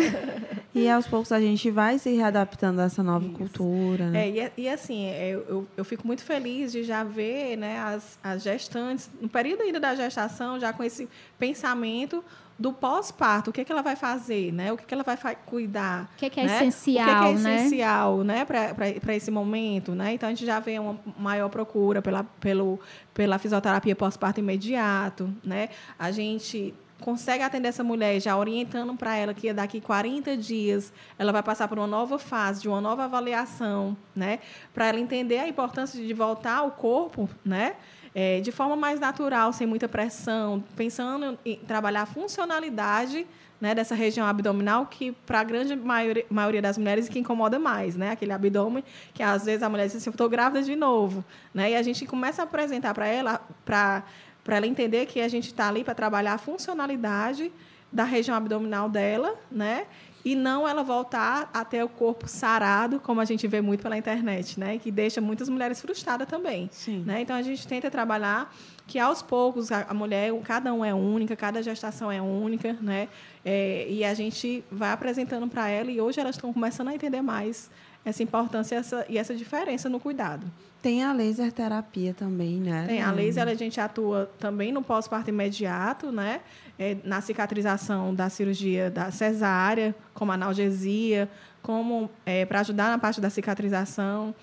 E 0.73 0.89
aos 0.89 1.07
poucos 1.07 1.33
a 1.33 1.41
gente 1.41 1.69
vai 1.69 1.99
se 1.99 2.15
readaptando 2.15 2.79
a 2.79 2.85
essa 2.85 3.03
nova 3.03 3.25
Isso. 3.25 3.35
cultura. 3.35 4.09
Né? 4.11 4.29
É, 4.29 4.29
e, 4.29 4.63
e, 4.63 4.69
assim, 4.69 5.09
eu, 5.09 5.45
eu, 5.49 5.67
eu, 5.75 5.83
fico 5.83 6.07
muito 6.07 6.23
feliz 6.23 6.71
de 6.71 6.83
já 6.83 7.03
ver 7.03 7.57
né, 7.57 7.81
as, 7.81 8.17
as 8.23 8.43
gestantes, 8.43 9.09
no 9.19 9.27
período 9.27 9.63
ainda 9.63 9.79
da 9.79 9.93
gestação, 9.93 10.57
já 10.57 10.71
com 10.71 10.85
esse 10.85 11.09
pensamento 11.37 12.23
do 12.59 12.73
pós-parto, 12.73 13.51
o 13.51 13.53
que, 13.53 13.61
é 13.61 13.63
que 13.63 13.71
ela 13.71 13.81
vai 13.81 13.95
fazer, 13.95 14.51
né? 14.51 14.73
O 14.73 14.77
que, 14.77 14.83
é 14.83 14.87
que 14.87 14.93
ela 14.93 15.03
vai 15.03 15.17
cuidar? 15.45 16.09
O 16.13 16.17
que, 16.17 16.25
é, 16.25 16.29
que 16.29 16.39
é 16.41 16.45
né? 16.45 16.55
essencial, 16.57 17.05
o 17.05 17.05
que, 17.05 17.11
é, 17.11 17.15
que 17.15 17.39
é 17.39 17.41
né? 17.41 17.55
essencial, 17.55 18.23
né? 18.23 18.45
Para 18.45 19.15
esse 19.15 19.31
momento, 19.31 19.93
né? 19.93 20.13
Então 20.13 20.27
a 20.27 20.31
gente 20.33 20.45
já 20.45 20.59
vê 20.59 20.77
uma 20.77 20.99
maior 21.17 21.47
procura 21.47 22.01
pela, 22.01 22.25
pelo, 22.41 22.77
pela 23.13 23.39
fisioterapia 23.39 23.95
pós-parto 23.95 24.41
imediato, 24.41 25.33
né? 25.41 25.69
A 25.97 26.11
gente 26.11 26.73
consegue 26.99 27.41
atender 27.43 27.69
essa 27.69 27.83
mulher 27.83 28.19
já 28.19 28.35
orientando 28.35 28.93
para 28.93 29.15
ela 29.15 29.33
que 29.33 29.53
daqui 29.53 29.79
40 29.79 30.35
dias 30.35 30.91
ela 31.17 31.31
vai 31.31 31.41
passar 31.41 31.67
por 31.69 31.77
uma 31.77 31.87
nova 31.87 32.19
fase, 32.19 32.61
de 32.61 32.67
uma 32.67 32.81
nova 32.81 33.05
avaliação, 33.05 33.95
né? 34.13 34.39
Para 34.73 34.87
ela 34.87 34.99
entender 34.99 35.39
a 35.39 35.47
importância 35.47 36.05
de 36.05 36.13
voltar 36.13 36.57
ao 36.57 36.71
corpo, 36.71 37.29
né? 37.43 37.75
É, 38.13 38.41
de 38.41 38.51
forma 38.51 38.75
mais 38.75 38.99
natural, 38.99 39.53
sem 39.53 39.67
muita 39.67 39.87
pressão, 39.87 40.63
pensando 40.75 41.37
em 41.45 41.57
trabalhar 41.57 42.01
a 42.01 42.05
funcionalidade 42.05 43.27
né, 43.61 43.75
dessa 43.75 43.93
região 43.93 44.25
abdominal, 44.25 44.85
que 44.85 45.11
para 45.11 45.41
a 45.41 45.43
grande 45.43 45.75
maioria, 45.75 46.25
maioria, 46.29 46.61
das 46.61 46.77
mulheres 46.77 47.09
que 47.09 47.19
incomoda 47.19 47.59
mais, 47.59 47.95
né? 47.95 48.11
Aquele 48.11 48.31
abdômen 48.31 48.83
que 49.13 49.21
às 49.21 49.45
vezes 49.45 49.61
a 49.61 49.69
mulher 49.69 49.85
diz 49.85 49.97
assim, 49.97 50.09
estou 50.09 50.29
grávida 50.29 50.63
de 50.63 50.75
novo, 50.75 51.23
né? 51.53 51.71
E 51.71 51.75
a 51.75 51.83
gente 51.83 52.05
começa 52.05 52.41
a 52.41 52.45
apresentar 52.45 52.93
para 52.93 53.07
ela, 53.07 53.41
para 53.65 54.03
para 54.43 54.57
ela 54.57 54.65
entender 54.65 55.05
que 55.05 55.21
a 55.21 55.27
gente 55.27 55.47
está 55.47 55.67
ali 55.67 55.83
para 55.83 55.93
trabalhar 55.93 56.33
a 56.33 56.37
funcionalidade 56.37 57.51
da 57.91 58.03
região 58.03 58.35
abdominal 58.35 58.89
dela, 58.89 59.35
né? 59.51 59.85
E 60.23 60.35
não 60.35 60.67
ela 60.67 60.83
voltar 60.83 61.49
até 61.53 61.83
o 61.83 61.87
corpo 61.87 62.27
sarado, 62.27 62.99
como 62.99 63.21
a 63.21 63.25
gente 63.25 63.47
vê 63.47 63.61
muito 63.61 63.81
pela 63.81 63.97
internet, 63.97 64.59
né? 64.59 64.77
Que 64.77 64.91
deixa 64.91 65.21
muitas 65.21 65.47
mulheres 65.47 65.81
frustradas 65.81 66.27
também. 66.27 66.69
Sim. 66.71 67.03
Né? 67.05 67.21
Então 67.21 67.35
a 67.35 67.41
gente 67.41 67.65
tenta 67.67 67.89
trabalhar 67.89 68.53
que 68.85 68.99
aos 68.99 69.21
poucos 69.21 69.71
a, 69.71 69.93
mulher, 69.93 70.33
cada 70.43 70.73
um 70.73 70.83
é 70.83 70.93
única, 70.93 71.35
cada 71.35 71.61
gestação 71.63 72.11
é 72.11 72.21
única, 72.21 72.73
né? 72.81 73.07
É, 73.45 73.87
e 73.89 74.03
a 74.03 74.13
gente 74.13 74.63
vai 74.71 74.91
apresentando 74.91 75.47
para 75.47 75.69
ela 75.69 75.89
e 75.89 76.01
hoje 76.01 76.19
elas 76.19 76.35
estão 76.35 76.51
começando 76.51 76.89
a 76.89 76.95
entender 76.95 77.21
mais 77.21 77.69
essa 78.03 78.23
importância 78.23 78.75
essa, 78.75 79.05
e 79.07 79.17
essa 79.17 79.35
diferença 79.35 79.87
no 79.87 79.99
cuidado. 79.99 80.45
Tem 80.81 81.03
a 81.03 81.11
laser 81.11 81.51
terapia 81.51 82.13
também, 82.13 82.57
né? 82.57 82.85
Tem 82.87 83.01
a 83.01 83.11
laser, 83.11 83.47
a 83.47 83.53
gente 83.53 83.81
atua 83.81 84.31
também 84.39 84.71
no 84.71 84.81
pós-parto 84.81 85.29
imediato, 85.29 86.11
né? 86.11 86.39
É, 86.77 86.95
na 87.03 87.19
cicatrização 87.19 88.15
da 88.15 88.29
cirurgia 88.29 88.89
da 88.89 89.11
cesárea, 89.11 89.93
como 90.13 90.31
analgesia, 90.31 91.29
como 91.61 92.09
é, 92.25 92.45
para 92.45 92.61
ajudar 92.61 92.89
na 92.89 92.97
parte 92.97 93.19
da 93.19 93.29
cicatrização. 93.29 94.33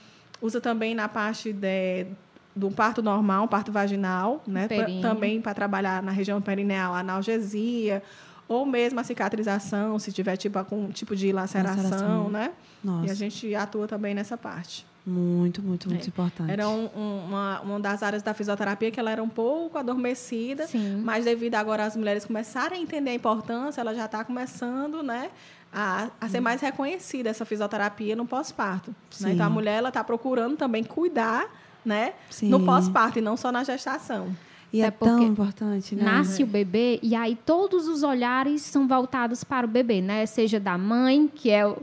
Usa 0.42 0.60
também 0.60 0.94
na 0.94 1.08
parte 1.08 1.54
de, 1.54 2.06
do 2.54 2.70
parto 2.70 3.02
normal, 3.02 3.48
parto 3.48 3.72
vaginal, 3.72 4.42
né? 4.46 4.68
Pra, 4.68 4.86
também 5.00 5.40
para 5.40 5.54
trabalhar 5.54 6.02
na 6.02 6.12
região 6.12 6.42
perineal, 6.42 6.94
analgesia, 6.94 8.02
ou 8.46 8.66
mesmo 8.66 9.00
a 9.00 9.04
cicatrização, 9.04 9.98
se 9.98 10.12
tiver 10.12 10.36
tipo 10.36 10.58
algum 10.58 10.88
tipo 10.90 11.16
de 11.16 11.32
laceração, 11.32 11.82
laceração. 11.82 12.28
né? 12.28 12.52
Nossa. 12.84 13.06
E 13.06 13.10
a 13.10 13.14
gente 13.14 13.54
atua 13.54 13.88
também 13.88 14.14
nessa 14.14 14.36
parte. 14.36 14.86
Muito, 15.06 15.62
muito, 15.62 15.88
muito 15.88 16.04
é. 16.04 16.08
importante. 16.08 16.50
Era 16.50 16.68
um, 16.68 16.90
um, 16.96 17.24
uma, 17.28 17.60
uma 17.60 17.80
das 17.80 18.02
áreas 18.02 18.22
da 18.24 18.34
fisioterapia 18.34 18.90
que 18.90 18.98
ela 18.98 19.10
era 19.12 19.22
um 19.22 19.28
pouco 19.28 19.78
adormecida, 19.78 20.66
Sim. 20.66 21.00
mas 21.04 21.24
devido 21.24 21.54
agora 21.54 21.84
as 21.84 21.96
mulheres 21.96 22.24
começarem 22.24 22.80
a 22.80 22.82
entender 22.82 23.10
a 23.10 23.14
importância, 23.14 23.80
ela 23.80 23.94
já 23.94 24.06
está 24.06 24.24
começando, 24.24 25.02
né? 25.04 25.30
A, 25.72 26.08
a 26.20 26.28
ser 26.28 26.40
mais 26.40 26.60
reconhecida 26.60 27.28
essa 27.30 27.44
fisioterapia 27.44 28.16
no 28.16 28.26
pós-parto. 28.26 28.94
Né? 29.20 29.32
Então 29.32 29.46
a 29.46 29.50
mulher 29.50 29.76
ela 29.78 29.88
está 29.90 30.02
procurando 30.02 30.56
também 30.56 30.82
cuidar, 30.82 31.46
né? 31.84 32.14
Sim. 32.30 32.48
No 32.48 32.64
pós-parto 32.64 33.18
e 33.18 33.22
não 33.22 33.36
só 33.36 33.52
na 33.52 33.62
gestação. 33.62 34.34
E 34.72 34.80
é, 34.82 34.86
É 34.86 34.90
tão 34.90 35.22
importante, 35.22 35.94
né? 35.94 36.02
Nasce 36.02 36.42
o 36.42 36.46
bebê 36.46 36.98
e 37.02 37.14
aí 37.14 37.36
todos 37.46 37.86
os 37.86 38.02
olhares 38.02 38.62
são 38.62 38.88
voltados 38.88 39.44
para 39.44 39.66
o 39.66 39.68
bebê, 39.68 40.00
né? 40.00 40.26
Seja 40.26 40.58
da 40.58 40.76
mãe, 40.76 41.30
que 41.32 41.50
é 41.50 41.64
o- 41.66 41.76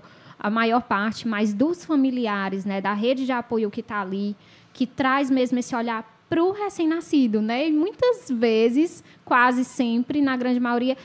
a 0.43 0.49
maior 0.49 0.81
parte, 0.81 1.25
mas 1.25 1.53
dos 1.53 1.85
familiares, 1.85 2.65
né? 2.65 2.81
Da 2.81 2.93
rede 2.93 3.25
de 3.25 3.31
apoio 3.31 3.71
que 3.71 3.79
está 3.79 4.01
ali, 4.01 4.35
que 4.73 4.85
traz 4.85 5.31
mesmo 5.31 5.57
esse 5.57 5.73
olhar 5.73 6.03
para 6.29 6.43
o 6.43 6.51
recém-nascido, 6.51 7.41
né? 7.41 7.69
E 7.69 7.71
muitas 7.71 8.29
vezes, 8.29 9.01
quase 9.23 9.63
sempre, 9.63 10.21
na 10.21 10.35
grande 10.35 10.59
maioria, 10.59 10.97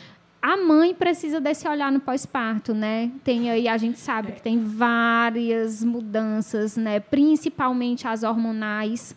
a 0.43 0.57
mãe 0.57 0.93
precisa 0.93 1.41
desse 1.41 1.69
olhar 1.69 1.93
no 1.93 2.01
pós-parto, 2.01 2.75
né? 2.75 3.13
Tem 3.23 3.49
aí, 3.49 3.69
a 3.69 3.77
gente 3.77 4.01
sabe 4.01 4.33
que 4.33 4.43
tem 4.43 4.65
várias 4.65 5.85
mudanças, 5.85 6.77
né? 6.77 6.99
Principalmente 6.99 8.09
as 8.09 8.25
hormonais, 8.25 9.15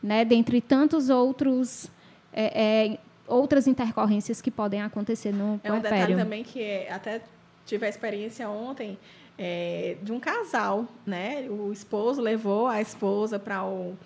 né? 0.00 0.24
Dentre 0.24 0.60
tantos 0.60 1.10
outros, 1.10 1.90
é, 2.32 2.92
é, 2.94 2.98
outras 3.26 3.66
intercorrências 3.66 4.40
que 4.40 4.50
podem 4.50 4.80
acontecer 4.80 5.32
no 5.32 5.60
É 5.64 5.72
um 5.72 5.80
detalhe 5.80 6.14
também 6.14 6.44
que 6.44 6.86
até 6.88 7.20
tive 7.64 7.84
a 7.84 7.88
experiência 7.88 8.48
ontem 8.48 8.96
é, 9.38 9.96
de 10.02 10.12
um 10.12 10.20
casal, 10.20 10.86
né? 11.04 11.46
O 11.48 11.72
esposo 11.72 12.20
levou 12.20 12.66
a 12.66 12.80
esposa 12.80 13.38
para 13.38 13.64
o 13.64 13.96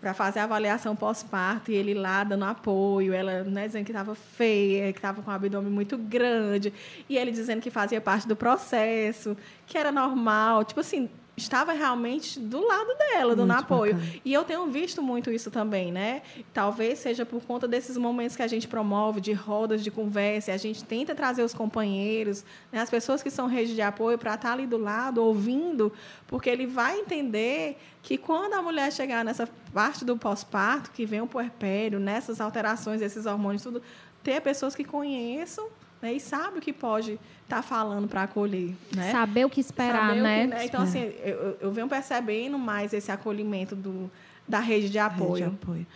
para 0.00 0.12
fazer 0.12 0.40
a 0.40 0.44
avaliação 0.44 0.96
pós-parto 0.96 1.70
e 1.70 1.74
ele 1.76 1.94
lá 1.94 2.24
dando 2.24 2.44
apoio, 2.44 3.12
ela 3.12 3.44
né, 3.44 3.68
dizendo 3.68 3.84
que 3.84 3.92
estava 3.92 4.12
feia, 4.14 4.92
que 4.92 4.98
estava 4.98 5.22
com 5.22 5.30
o 5.30 5.34
abdômen 5.34 5.70
muito 5.70 5.96
grande, 5.96 6.72
e 7.08 7.16
ele 7.16 7.30
dizendo 7.30 7.60
que 7.60 7.70
fazia 7.70 8.00
parte 8.00 8.26
do 8.26 8.34
processo, 8.34 9.36
que 9.66 9.78
era 9.78 9.92
normal, 9.92 10.64
tipo 10.64 10.80
assim, 10.80 11.08
estava 11.36 11.72
realmente 11.72 12.38
do 12.38 12.66
lado 12.66 12.94
dela, 12.98 13.34
dando 13.34 13.48
Muito 13.52 13.60
apoio. 13.60 13.94
bacana. 13.94 14.20
E 14.24 14.32
eu 14.32 14.44
tenho 14.44 14.66
visto 14.66 15.02
muito 15.02 15.30
isso 15.30 15.50
também, 15.50 15.90
né? 15.90 16.22
Talvez 16.52 16.98
seja 16.98 17.24
por 17.24 17.42
conta 17.42 17.66
desses 17.66 17.96
momentos 17.96 18.36
que 18.36 18.42
a 18.42 18.46
gente 18.46 18.68
promove 18.68 19.20
de 19.20 19.32
rodas 19.32 19.82
de 19.82 19.90
conversa, 19.90 20.50
e 20.50 20.54
a 20.54 20.58
gente 20.58 20.84
tenta 20.84 21.14
trazer 21.14 21.42
os 21.42 21.54
companheiros, 21.54 22.44
né, 22.70 22.80
as 22.80 22.90
pessoas 22.90 23.22
que 23.22 23.30
são 23.30 23.46
rede 23.46 23.74
de 23.74 23.82
apoio 23.82 24.18
para 24.18 24.34
estar 24.34 24.52
ali 24.52 24.66
do 24.66 24.76
lado, 24.76 25.22
ouvindo, 25.22 25.92
porque 26.26 26.50
ele 26.50 26.66
vai 26.66 26.98
entender 26.98 27.78
que 28.02 28.16
quando 28.18 28.54
a 28.54 28.62
mulher 28.62 28.92
chegar 28.92 29.24
nessa 29.24 29.48
parte 29.72 30.04
do 30.04 30.16
pós-parto, 30.16 30.90
que 30.90 31.06
vem 31.06 31.20
o 31.20 31.26
puerpério, 31.26 31.98
nessas 31.98 32.40
alterações, 32.40 33.00
esses 33.00 33.26
hormônios, 33.26 33.62
tudo, 33.62 33.82
ter 34.22 34.40
pessoas 34.40 34.74
que 34.74 34.84
conheçam 34.84 35.68
né? 36.00 36.14
E 36.14 36.20
sabe 36.20 36.58
o 36.58 36.60
que 36.60 36.72
pode 36.72 37.12
estar 37.42 37.56
tá 37.56 37.62
falando 37.62 38.08
para 38.08 38.22
acolher, 38.22 38.74
né? 38.94 39.10
Saber 39.10 39.44
o 39.44 39.50
que 39.50 39.60
esperar, 39.60 40.14
né? 40.14 40.42
Que, 40.42 40.46
né? 40.48 40.64
Então, 40.66 40.82
assim, 40.82 41.12
eu, 41.22 41.58
eu 41.60 41.72
venho 41.72 41.88
percebendo 41.88 42.58
mais 42.58 42.92
esse 42.92 43.10
acolhimento 43.10 43.74
do, 43.76 44.10
da 44.46 44.60
rede 44.60 44.88
de 44.88 44.98
apoio. 44.98 45.44
Rede 45.44 45.56
de 45.56 45.62
apoio. 45.62 45.86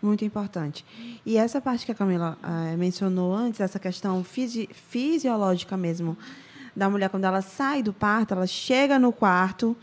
Muito 0.00 0.24
importante. 0.24 0.84
E 1.26 1.36
essa 1.36 1.60
parte 1.60 1.84
que 1.84 1.90
a 1.90 1.94
Camila 1.94 2.38
uh, 2.42 2.78
mencionou 2.78 3.34
antes, 3.34 3.60
essa 3.60 3.80
questão 3.80 4.22
fisi 4.22 4.68
fisiológica 4.72 5.76
mesmo, 5.76 6.16
da 6.74 6.88
mulher 6.88 7.10
quando 7.10 7.24
ela 7.24 7.42
sai 7.42 7.82
do 7.82 7.92
parto, 7.92 8.34
ela 8.34 8.46
chega 8.46 8.98
no 8.98 9.12
quarto, 9.12 9.76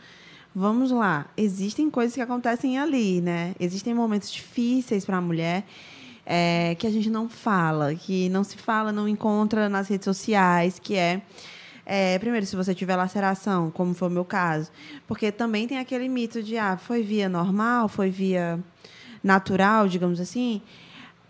vamos 0.56 0.90
lá, 0.90 1.26
existem 1.36 1.90
coisas 1.90 2.16
que 2.16 2.22
acontecem 2.22 2.80
ali, 2.80 3.20
né? 3.20 3.54
Existem 3.60 3.94
momentos 3.94 4.32
difíceis 4.32 5.04
para 5.04 5.18
a 5.18 5.22
mulher 5.22 5.66
é, 6.26 6.76
que 6.76 6.88
a 6.88 6.90
gente 6.90 7.10
não 7.10 7.30
fala, 7.30 7.94
que 7.94 8.28
não 8.30 8.44
se 8.44 8.58
fala, 8.58 8.92
não 8.92 9.08
encontra 9.08 9.70
nas 9.70 9.88
redes 9.88 10.06
sociais, 10.06 10.80
que 10.80 10.96
é, 10.96 11.22
é, 11.86 12.18
primeiro, 12.18 12.46
se 12.46 12.56
você 12.56 12.74
tiver 12.74 12.96
laceração, 12.96 13.70
como 13.70 13.94
foi 13.94 14.08
o 14.08 14.12
meu 14.12 14.26
caso, 14.26 14.72
porque 15.08 15.32
também 15.32 15.68
tem 15.68 15.78
aquele 15.78 16.10
mito 16.10 16.42
de, 16.42 16.58
ah, 16.58 16.78
foi 16.78 17.04
via 17.04 17.30
normal, 17.30 17.88
foi 17.88 18.10
via 18.10 18.60
natural, 19.24 19.88
digamos 19.88 20.20
assim. 20.20 20.62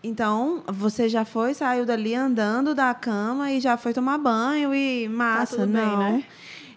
Então, 0.01 0.63
você 0.67 1.09
já 1.09 1.25
foi, 1.25 1.53
saiu 1.53 1.85
dali 1.85 2.13
andando 2.13 2.73
da 2.73 2.93
cama 2.93 3.51
e 3.51 3.59
já 3.59 3.75
foi 3.75 3.91
tomar 3.91 4.17
banho 4.17 4.73
e 4.73 5.09
massa, 5.09 5.57
tá 5.57 5.65
não. 5.65 5.97
Bem, 5.97 6.13
né? 6.13 6.23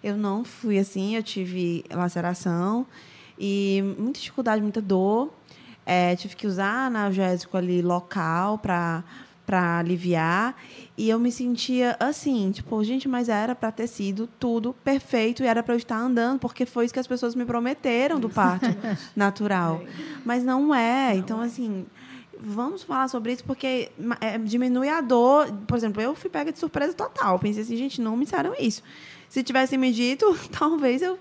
Eu 0.03 0.17
não 0.17 0.45
fui 0.45 0.79
assim, 0.79 1.15
eu 1.15 1.23
tive 1.23 1.85
laceração 1.93 2.87
e 3.39 3.83
muita 3.99 4.19
dificuldade, 4.19 4.63
muita 4.63 4.81
dor. 4.81 5.33
É, 5.91 6.15
tive 6.15 6.37
que 6.37 6.47
usar 6.47 6.87
analgésico 6.87 7.57
ali 7.57 7.81
local 7.81 8.59
para 8.59 9.03
para 9.47 9.79
aliviar 9.79 10.55
e 10.95 11.09
eu 11.09 11.19
me 11.19 11.33
sentia 11.33 11.97
assim, 11.99 12.51
tipo, 12.53 12.85
gente, 12.85 13.09
mas 13.09 13.31
era 13.31 13.55
para 13.55 13.73
ter 13.73 13.87
sido 13.87 14.29
tudo 14.39 14.75
perfeito 14.85 15.43
e 15.43 15.47
era 15.47 15.63
para 15.63 15.73
eu 15.73 15.79
estar 15.79 15.97
andando, 15.97 16.39
porque 16.39 16.67
foi 16.67 16.85
isso 16.85 16.93
que 16.93 17.01
as 17.01 17.07
pessoas 17.07 17.35
me 17.35 17.47
prometeram 17.47 18.21
do 18.21 18.29
parto 18.29 18.67
natural. 19.17 19.81
Mas 20.23 20.45
não 20.45 20.75
é. 20.75 21.17
Então 21.17 21.41
assim, 21.41 21.87
vamos 22.39 22.83
falar 22.83 23.09
sobre 23.09 23.33
isso 23.33 23.45
porque 23.45 23.91
é, 24.21 24.37
diminui 24.37 24.91
a 24.91 25.01
dor. 25.01 25.51
Por 25.67 25.79
exemplo, 25.79 26.03
eu 26.03 26.15
fui 26.15 26.29
pega 26.29 26.53
de 26.53 26.59
surpresa 26.59 26.93
total. 26.93 27.39
Pensei 27.39 27.63
assim, 27.63 27.77
gente, 27.79 28.03
não 28.03 28.19
me 28.19 28.25
disseram 28.25 28.55
isso. 28.61 28.83
Se 29.31 29.43
tivessem 29.43 29.79
me 29.79 29.91
dito, 29.93 30.39
talvez 30.53 31.01
eu 31.01 31.19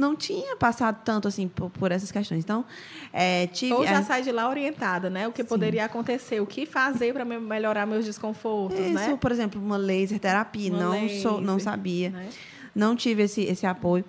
não 0.00 0.16
tinha 0.16 0.56
passado 0.56 1.02
tanto 1.04 1.28
assim 1.28 1.46
por, 1.46 1.70
por 1.70 1.92
essas 1.92 2.10
questões. 2.10 2.42
Então, 2.42 2.64
é, 3.12 3.46
tive. 3.48 3.74
Ou 3.74 3.84
já 3.84 3.98
é, 3.98 4.02
sai 4.02 4.22
de 4.22 4.32
lá 4.32 4.48
orientada, 4.48 5.10
né? 5.10 5.28
O 5.28 5.32
que 5.32 5.42
sim. 5.42 5.48
poderia 5.48 5.84
acontecer, 5.84 6.40
o 6.40 6.46
que 6.46 6.64
fazer 6.64 7.12
para 7.12 7.24
melhorar 7.24 7.86
meus 7.86 8.06
desconfortos, 8.06 8.78
Isso, 8.78 8.94
né? 8.94 9.18
por 9.20 9.30
exemplo, 9.30 9.60
uma 9.60 9.76
laser 9.76 10.18
terapia. 10.18 10.72
Uma 10.72 10.82
não, 10.82 10.90
laser, 10.92 11.22
sou, 11.22 11.40
não 11.40 11.58
sabia. 11.58 12.10
Né? 12.10 12.28
Não 12.74 12.96
tive 12.96 13.24
esse, 13.24 13.42
esse 13.42 13.66
apoio. 13.66 14.04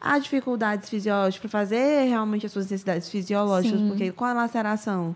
Há 0.00 0.18
dificuldades 0.18 0.88
fisiológicas 0.88 1.50
para 1.50 1.60
fazer 1.60 2.08
realmente 2.08 2.46
as 2.46 2.52
suas 2.52 2.64
necessidades 2.64 3.08
fisiológicas, 3.08 3.78
sim. 3.78 3.88
porque 3.88 4.10
com 4.10 4.24
a 4.24 4.32
laceração. 4.32 5.14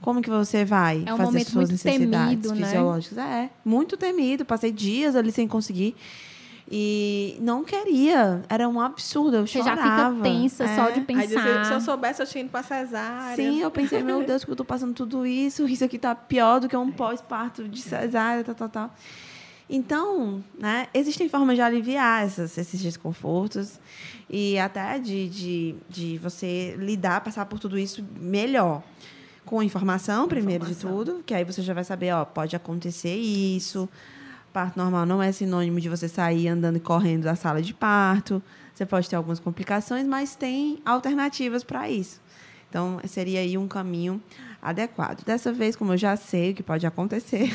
Como 0.00 0.20
que 0.20 0.28
você 0.28 0.66
vai 0.66 1.02
é 1.06 1.14
um 1.14 1.16
fazer 1.16 1.38
as 1.38 1.46
suas 1.46 1.70
necessidades 1.70 2.42
temido, 2.42 2.54
né? 2.54 2.66
fisiológicas? 2.66 3.16
Né? 3.16 3.50
É, 3.50 3.68
muito 3.68 3.96
temido. 3.96 4.44
Passei 4.44 4.70
dias 4.70 5.16
ali 5.16 5.32
sem 5.32 5.48
conseguir. 5.48 5.96
E 6.70 7.36
não 7.40 7.62
queria. 7.62 8.42
Era 8.48 8.68
um 8.68 8.80
absurdo. 8.80 9.36
Eu 9.36 9.46
Você 9.46 9.58
chorava. 9.58 9.82
já 9.82 10.10
fica 10.10 10.22
tensa 10.22 10.64
é. 10.64 10.76
só 10.76 10.90
de 10.90 11.00
pensar. 11.02 11.58
Aí, 11.58 11.64
se 11.66 11.72
eu 11.72 11.80
soubesse, 11.80 12.22
eu 12.22 12.26
tinha 12.26 12.42
ido 12.42 12.50
pra 12.50 12.62
cesárea. 12.62 13.36
Sim, 13.36 13.60
eu 13.60 13.70
pensei, 13.70 14.02
meu 14.02 14.24
Deus, 14.24 14.44
que 14.44 14.50
eu 14.50 14.56
tô 14.56 14.64
passando 14.64 14.94
tudo 14.94 15.26
isso. 15.26 15.68
Isso 15.68 15.84
aqui 15.84 15.98
tá 15.98 16.14
pior 16.14 16.60
do 16.60 16.68
que 16.68 16.76
um 16.76 16.90
pós-parto 16.90 17.68
de 17.68 17.82
cesárea, 17.82 18.42
tal, 18.42 18.54
tal, 18.54 18.68
tal. 18.68 18.94
Então, 19.68 20.44
né, 20.58 20.88
existem 20.92 21.28
formas 21.28 21.56
de 21.56 21.62
aliviar 21.62 22.24
essas, 22.24 22.56
esses 22.58 22.82
desconfortos 22.82 23.80
e 24.28 24.58
até 24.58 24.98
de, 24.98 25.28
de, 25.28 25.74
de 25.88 26.18
você 26.18 26.76
lidar, 26.78 27.22
passar 27.22 27.46
por 27.46 27.58
tudo 27.58 27.78
isso 27.78 28.04
melhor. 28.18 28.82
Com 29.44 29.62
informação, 29.62 30.26
primeiro 30.26 30.64
informação. 30.64 30.90
de 30.90 30.96
tudo, 30.96 31.22
que 31.24 31.34
aí 31.34 31.44
você 31.44 31.60
já 31.60 31.74
vai 31.74 31.84
saber, 31.84 32.12
ó, 32.12 32.24
pode 32.24 32.56
acontecer 32.56 33.14
isso 33.14 33.88
Parto 34.54 34.78
normal 34.78 35.04
não 35.04 35.20
é 35.20 35.32
sinônimo 35.32 35.80
de 35.80 35.88
você 35.88 36.08
sair 36.08 36.46
andando 36.46 36.76
e 36.76 36.80
correndo 36.80 37.24
da 37.24 37.34
sala 37.34 37.60
de 37.60 37.74
parto. 37.74 38.40
Você 38.72 38.86
pode 38.86 39.10
ter 39.10 39.16
algumas 39.16 39.40
complicações, 39.40 40.06
mas 40.06 40.36
tem 40.36 40.78
alternativas 40.86 41.64
para 41.64 41.90
isso. 41.90 42.20
Então, 42.70 43.00
seria 43.04 43.40
aí 43.40 43.58
um 43.58 43.66
caminho 43.66 44.22
adequado. 44.62 45.24
Dessa 45.24 45.52
vez, 45.52 45.74
como 45.74 45.94
eu 45.94 45.96
já 45.96 46.14
sei 46.14 46.52
o 46.52 46.54
que 46.54 46.62
pode 46.62 46.86
acontecer. 46.86 47.50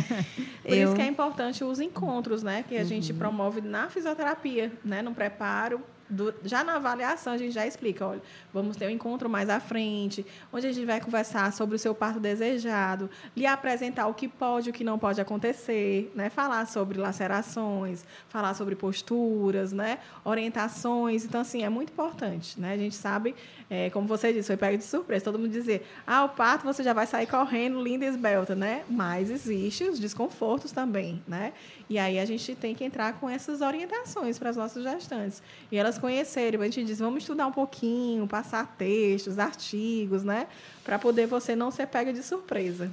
Por 0.64 0.72
eu... 0.72 0.86
isso 0.86 0.94
que 0.94 1.02
é 1.02 1.06
importante 1.06 1.62
os 1.62 1.80
encontros, 1.80 2.42
né? 2.42 2.64
Que 2.66 2.78
a 2.78 2.80
uhum. 2.80 2.86
gente 2.86 3.12
promove 3.12 3.60
na 3.60 3.90
fisioterapia, 3.90 4.72
né? 4.82 5.02
No 5.02 5.12
preparo 5.12 5.82
do, 6.08 6.34
já 6.44 6.64
na 6.64 6.76
avaliação, 6.76 7.32
a 7.32 7.36
gente 7.36 7.52
já 7.52 7.66
explica, 7.66 8.06
olha, 8.06 8.22
vamos 8.52 8.76
ter 8.76 8.86
um 8.86 8.90
encontro 8.90 9.28
mais 9.28 9.48
à 9.48 9.60
frente, 9.60 10.24
onde 10.52 10.66
a 10.66 10.72
gente 10.72 10.86
vai 10.86 11.00
conversar 11.00 11.52
sobre 11.52 11.76
o 11.76 11.78
seu 11.78 11.94
parto 11.94 12.18
desejado, 12.18 13.10
lhe 13.36 13.46
apresentar 13.46 14.06
o 14.06 14.14
que 14.14 14.26
pode 14.26 14.68
e 14.68 14.70
o 14.70 14.72
que 14.72 14.84
não 14.84 14.98
pode 14.98 15.20
acontecer, 15.20 16.10
né? 16.14 16.30
falar 16.30 16.66
sobre 16.66 16.98
lacerações, 16.98 18.04
falar 18.28 18.54
sobre 18.54 18.74
posturas, 18.74 19.72
né? 19.72 19.98
orientações. 20.24 21.24
Então, 21.24 21.40
assim, 21.40 21.62
é 21.62 21.68
muito 21.68 21.92
importante. 21.92 22.58
Né? 22.58 22.72
A 22.72 22.78
gente 22.78 22.96
sabe, 22.96 23.34
é, 23.68 23.90
como 23.90 24.06
você 24.06 24.32
disse, 24.32 24.46
foi 24.46 24.56
pego 24.56 24.78
de 24.78 24.84
surpresa, 24.84 25.24
todo 25.24 25.38
mundo 25.38 25.50
dizer, 25.50 25.86
ah, 26.06 26.24
o 26.24 26.30
parto 26.30 26.64
você 26.64 26.82
já 26.82 26.92
vai 26.92 27.06
sair 27.06 27.26
correndo, 27.26 27.82
linda 27.82 28.04
e 28.04 28.08
esbelta, 28.08 28.54
né? 28.54 28.84
Mas 28.88 29.30
existem 29.30 29.88
os 29.88 29.98
desconfortos 29.98 30.72
também, 30.72 31.22
né? 31.26 31.52
E 31.88 31.98
aí 31.98 32.18
a 32.18 32.24
gente 32.24 32.54
tem 32.54 32.74
que 32.74 32.84
entrar 32.84 33.14
com 33.14 33.28
essas 33.28 33.60
orientações 33.60 34.38
para 34.38 34.50
as 34.50 34.56
nossas 34.56 34.82
gestantes. 34.82 35.42
E 35.70 35.76
elas 35.76 35.97
conhecerem. 35.98 36.60
A 36.60 36.64
gente 36.64 36.84
diz, 36.84 36.98
vamos 36.98 37.22
estudar 37.22 37.46
um 37.46 37.52
pouquinho, 37.52 38.26
passar 38.26 38.74
textos, 38.78 39.38
artigos, 39.38 40.24
né? 40.24 40.46
Para 40.84 40.98
poder 40.98 41.26
você 41.26 41.54
não 41.54 41.70
ser 41.70 41.86
pega 41.86 42.12
de 42.12 42.22
surpresa. 42.22 42.90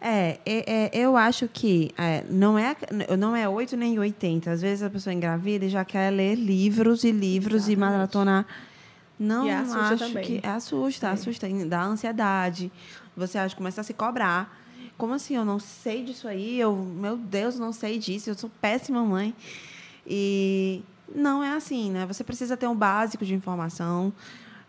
É, 0.00 0.38
é, 0.44 0.64
é 0.66 0.90
eu 0.92 1.16
acho 1.16 1.48
que 1.48 1.90
é, 1.96 2.24
não, 2.28 2.58
é, 2.58 2.76
não 3.18 3.34
é 3.34 3.48
8 3.48 3.76
nem 3.76 3.98
80. 3.98 4.50
Às 4.50 4.62
vezes 4.62 4.82
a 4.82 4.90
pessoa 4.90 5.12
engravida 5.14 5.64
e 5.64 5.68
já 5.68 5.84
quer 5.84 6.10
ler 6.10 6.34
livros 6.34 7.04
e 7.04 7.10
livros 7.10 7.68
Exatamente. 7.68 7.72
e 7.72 7.80
maratonar. 7.80 8.46
Não 9.18 9.46
e 9.46 9.50
acho 9.50 9.96
também. 9.98 10.24
que. 10.24 10.46
Assusta, 10.46 11.06
é. 11.06 11.10
assusta, 11.10 11.46
dá 11.66 11.84
ansiedade. 11.84 12.72
Você 13.16 13.38
acha, 13.38 13.54
começa 13.54 13.80
a 13.80 13.84
se 13.84 13.94
cobrar. 13.94 14.58
Como 14.98 15.14
assim? 15.14 15.36
Eu 15.36 15.44
não 15.44 15.58
sei 15.58 16.04
disso 16.04 16.28
aí? 16.28 16.58
Eu, 16.58 16.74
meu 16.74 17.16
Deus, 17.16 17.58
não 17.58 17.72
sei 17.72 17.98
disso. 17.98 18.30
Eu 18.30 18.34
sou 18.34 18.50
péssima 18.60 19.02
mãe. 19.04 19.34
E 20.06 20.82
não 21.14 21.42
é 21.42 21.52
assim, 21.52 21.90
né? 21.90 22.06
Você 22.06 22.24
precisa 22.24 22.56
ter 22.56 22.66
um 22.66 22.74
básico 22.74 23.24
de 23.24 23.34
informação, 23.34 24.12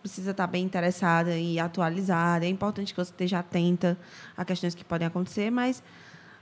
precisa 0.01 0.31
estar 0.31 0.47
bem 0.47 0.65
interessada 0.65 1.37
e 1.37 1.59
atualizada. 1.59 2.45
É 2.45 2.49
importante 2.49 2.93
que 2.93 2.99
você 2.99 3.11
esteja 3.11 3.39
atenta 3.39 3.97
a 4.35 4.43
questões 4.43 4.75
que 4.75 4.83
podem 4.83 5.07
acontecer, 5.07 5.49
mas 5.49 5.81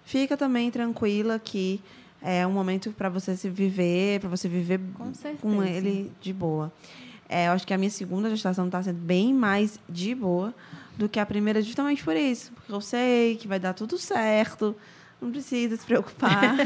fica 0.03 0.35
também 0.35 0.71
tranquila 0.71 1.37
que 1.37 1.81
é 2.21 2.45
um 2.45 2.51
momento 2.51 2.91
para 2.91 3.09
você 3.09 3.35
se 3.35 3.49
viver, 3.49 4.19
para 4.19 4.29
você 4.29 4.47
viver 4.47 4.79
com, 4.93 5.11
com, 5.39 5.63
ele 5.63 6.11
de 6.21 6.31
boa. 6.31 6.71
É, 7.27 7.47
eu 7.47 7.53
acho 7.53 7.65
que 7.65 7.73
a 7.73 7.77
minha 7.77 7.89
segunda 7.89 8.29
gestação 8.29 8.65
está 8.65 8.81
sendo 8.83 8.99
bem 8.99 9.33
mais 9.33 9.79
de 9.89 10.13
boa 10.13 10.53
do 10.97 11.07
que 11.07 11.19
a 11.19 11.25
primeira, 11.25 11.61
justamente 11.61 12.03
por 12.03 12.15
isso. 12.15 12.51
Porque 12.53 12.71
eu 12.71 12.81
sei 12.81 13.37
que 13.37 13.47
vai 13.47 13.59
dar 13.59 13.73
tudo 13.73 13.97
certo, 13.97 14.75
não 15.21 15.31
precisa 15.31 15.77
se 15.77 15.85
preocupar. 15.85 16.57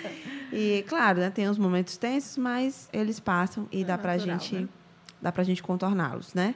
e, 0.52 0.84
claro, 0.86 1.20
né, 1.20 1.30
tem 1.30 1.48
os 1.48 1.58
momentos 1.58 1.96
tensos, 1.96 2.36
mas 2.36 2.88
eles 2.92 3.18
passam 3.18 3.66
e 3.72 3.82
é 3.82 3.84
dá 3.84 3.96
para 3.96 4.18
gente, 4.18 4.54
né? 4.54 4.68
dá 5.20 5.32
pra 5.32 5.42
gente 5.42 5.62
contorná-los, 5.62 6.34
né? 6.34 6.54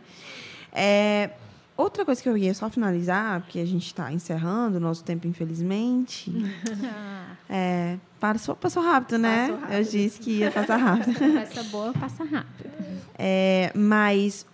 É, 0.73 1.31
outra 1.77 2.05
coisa 2.05 2.23
que 2.23 2.29
eu 2.29 2.37
ia 2.37 2.53
só 2.53 2.69
finalizar, 2.69 3.41
porque 3.41 3.59
a 3.59 3.65
gente 3.65 3.87
está 3.87 4.13
encerrando 4.13 4.77
o 4.77 4.81
nosso 4.81 5.03
tempo, 5.03 5.27
infelizmente. 5.27 6.31
é, 7.49 7.97
passou, 8.21 8.55
passou 8.55 8.83
rápido, 8.83 9.19
né? 9.19 9.49
Passou 9.49 9.61
rápido. 9.61 9.77
Eu 9.77 9.85
disse 9.85 10.21
que 10.21 10.31
ia 10.39 10.51
passar 10.51 10.77
rápido. 10.77 11.17
Essa 11.39 11.63
boa 11.65 11.93
passa 11.95 12.25
rápido. 12.25 12.71
É, 13.19 13.73
mas 13.75 14.47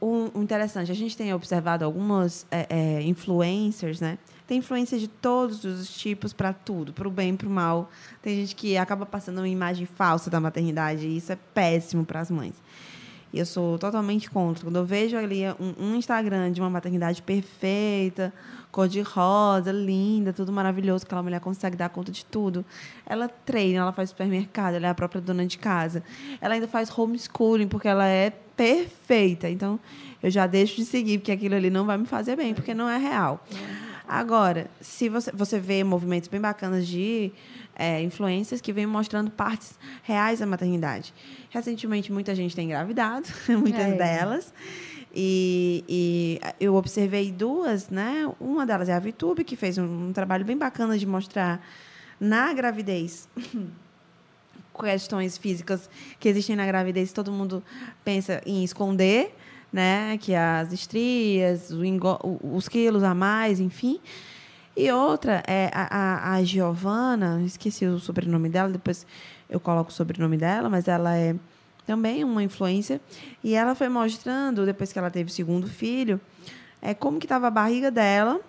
o 0.00 0.30
um, 0.34 0.42
interessante, 0.42 0.90
a 0.90 0.94
gente 0.94 1.16
tem 1.16 1.34
observado 1.34 1.84
algumas 1.84 2.46
é, 2.50 2.66
é, 2.70 3.02
influencers, 3.02 4.00
né? 4.00 4.16
Tem 4.48 4.58
influência 4.58 4.98
de 4.98 5.06
todos 5.06 5.62
os 5.62 5.90
tipos 5.90 6.32
para 6.32 6.54
tudo, 6.54 6.90
para 6.90 7.06
o 7.06 7.10
bem 7.10 7.34
e 7.34 7.36
para 7.36 7.46
o 7.46 7.50
mal. 7.50 7.90
Tem 8.22 8.34
gente 8.34 8.56
que 8.56 8.78
acaba 8.78 9.04
passando 9.04 9.38
uma 9.38 9.48
imagem 9.48 9.84
falsa 9.84 10.30
da 10.30 10.40
maternidade 10.40 11.06
e 11.06 11.18
isso 11.18 11.30
é 11.30 11.36
péssimo 11.52 12.02
para 12.02 12.20
as 12.20 12.30
mães. 12.30 12.54
E 13.30 13.38
eu 13.38 13.44
sou 13.44 13.78
totalmente 13.78 14.30
contra. 14.30 14.64
Quando 14.64 14.76
eu 14.76 14.86
vejo 14.86 15.18
ali 15.18 15.42
um, 15.60 15.90
um 15.90 15.94
Instagram 15.96 16.50
de 16.50 16.62
uma 16.62 16.70
maternidade 16.70 17.20
perfeita, 17.20 18.32
cor 18.72 18.88
de 18.88 19.02
rosa, 19.02 19.70
linda, 19.70 20.32
tudo 20.32 20.50
maravilhoso, 20.50 21.04
aquela 21.04 21.22
mulher 21.22 21.40
consegue 21.40 21.76
dar 21.76 21.90
conta 21.90 22.10
de 22.10 22.24
tudo. 22.24 22.64
Ela 23.04 23.28
treina, 23.28 23.80
ela 23.80 23.92
faz 23.92 24.08
supermercado, 24.08 24.76
ela 24.76 24.86
é 24.86 24.90
a 24.90 24.94
própria 24.94 25.20
dona 25.20 25.44
de 25.44 25.58
casa. 25.58 26.02
Ela 26.40 26.54
ainda 26.54 26.66
faz 26.66 26.90
homeschooling, 26.96 27.68
porque 27.68 27.86
ela 27.86 28.06
é 28.06 28.30
perfeita. 28.30 29.50
Então, 29.50 29.78
eu 30.22 30.30
já 30.30 30.46
deixo 30.46 30.76
de 30.76 30.86
seguir, 30.86 31.18
porque 31.18 31.32
aquilo 31.32 31.54
ali 31.54 31.68
não 31.68 31.84
vai 31.84 31.98
me 31.98 32.06
fazer 32.06 32.34
bem, 32.34 32.54
porque 32.54 32.72
não 32.72 32.88
é 32.88 32.96
real. 32.96 33.44
Agora, 34.08 34.70
se 34.80 35.08
você, 35.10 35.30
você 35.32 35.60
vê 35.60 35.84
movimentos 35.84 36.28
bem 36.28 36.40
bacanas 36.40 36.86
de 36.86 37.30
é, 37.76 38.02
influências 38.02 38.60
que 38.60 38.72
vêm 38.72 38.86
mostrando 38.86 39.30
partes 39.30 39.78
reais 40.02 40.40
da 40.40 40.46
maternidade. 40.46 41.12
Recentemente, 41.50 42.10
muita 42.10 42.34
gente 42.34 42.56
tem 42.56 42.64
engravidado, 42.64 43.28
muitas 43.48 43.86
é. 43.86 43.92
delas. 43.92 44.54
E, 45.14 45.84
e, 45.88 46.40
eu 46.58 46.74
observei 46.74 47.30
duas, 47.30 47.88
né? 47.90 48.30
Uma 48.40 48.64
delas 48.64 48.88
é 48.88 48.94
a 48.94 48.98
Vitube, 48.98 49.44
que 49.44 49.56
fez 49.56 49.76
um, 49.76 50.08
um 50.08 50.12
trabalho 50.12 50.44
bem 50.44 50.56
bacana 50.56 50.98
de 50.98 51.06
mostrar 51.06 51.64
na 52.18 52.52
gravidez 52.52 53.28
questões 54.78 55.36
físicas 55.36 55.88
que 56.18 56.28
existem 56.28 56.56
na 56.56 56.66
gravidez, 56.66 57.12
todo 57.12 57.32
mundo 57.32 57.62
pensa 58.04 58.40
em 58.46 58.62
esconder, 58.62 59.34
né? 59.72 60.18
Que 60.18 60.34
as 60.34 60.72
estrias, 60.72 61.70
os 62.42 62.68
quilos 62.68 63.02
a 63.02 63.14
mais, 63.14 63.60
enfim. 63.60 64.00
E 64.76 64.90
outra 64.92 65.42
é 65.46 65.70
a, 65.74 66.32
a, 66.32 66.34
a 66.34 66.44
Giovana, 66.44 67.42
esqueci 67.44 67.84
o 67.84 67.98
sobrenome 67.98 68.48
dela, 68.48 68.68
depois 68.68 69.04
eu 69.50 69.58
coloco 69.58 69.90
o 69.90 69.92
sobrenome 69.92 70.36
dela, 70.36 70.68
mas 70.68 70.86
ela 70.86 71.16
é 71.16 71.34
também 71.86 72.22
uma 72.22 72.42
influência. 72.42 73.00
E 73.42 73.54
ela 73.54 73.74
foi 73.74 73.88
mostrando, 73.88 74.64
depois 74.64 74.92
que 74.92 74.98
ela 74.98 75.10
teve 75.10 75.30
o 75.30 75.32
segundo 75.32 75.66
filho, 75.66 76.20
é, 76.80 76.94
como 76.94 77.18
que 77.18 77.24
estava 77.26 77.48
a 77.48 77.50
barriga 77.50 77.90
dela 77.90 78.40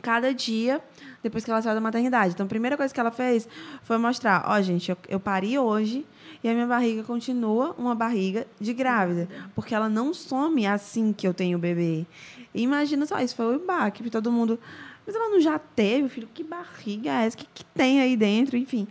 cada 0.00 0.32
dia 0.32 0.80
depois 1.24 1.42
que 1.42 1.50
ela 1.50 1.62
saiu 1.62 1.74
da 1.74 1.80
maternidade. 1.80 2.34
Então, 2.34 2.44
a 2.44 2.48
primeira 2.48 2.76
coisa 2.76 2.92
que 2.92 3.00
ela 3.00 3.10
fez 3.10 3.48
foi 3.82 3.96
mostrar: 3.98 4.44
ó, 4.46 4.56
oh, 4.56 4.62
gente, 4.62 4.90
eu, 4.90 4.96
eu 5.08 5.18
pari 5.18 5.58
hoje 5.58 6.06
e 6.42 6.48
a 6.48 6.52
minha 6.52 6.66
barriga 6.66 7.02
continua 7.02 7.74
uma 7.78 7.94
barriga 7.94 8.46
de 8.60 8.74
grávida, 8.74 9.26
porque 9.54 9.74
ela 9.74 9.88
não 9.88 10.12
some 10.12 10.66
assim 10.66 11.12
que 11.12 11.26
eu 11.26 11.32
tenho 11.32 11.56
o 11.56 11.60
bebê. 11.60 12.06
E 12.54 12.62
imagina 12.62 13.06
só, 13.06 13.18
isso 13.20 13.34
foi 13.34 13.56
o 13.56 13.58
baque, 13.58 14.08
todo 14.10 14.30
mundo. 14.30 14.60
Mas 15.06 15.16
ela 15.16 15.30
não 15.30 15.40
já 15.40 15.58
teve, 15.58 16.08
filho? 16.08 16.28
Que 16.32 16.44
barriga 16.44 17.10
é 17.10 17.26
essa? 17.26 17.36
O 17.36 17.40
que, 17.40 17.46
que 17.52 17.64
tem 17.64 18.00
aí 18.00 18.16
dentro? 18.16 18.56
Enfim. 18.56 18.86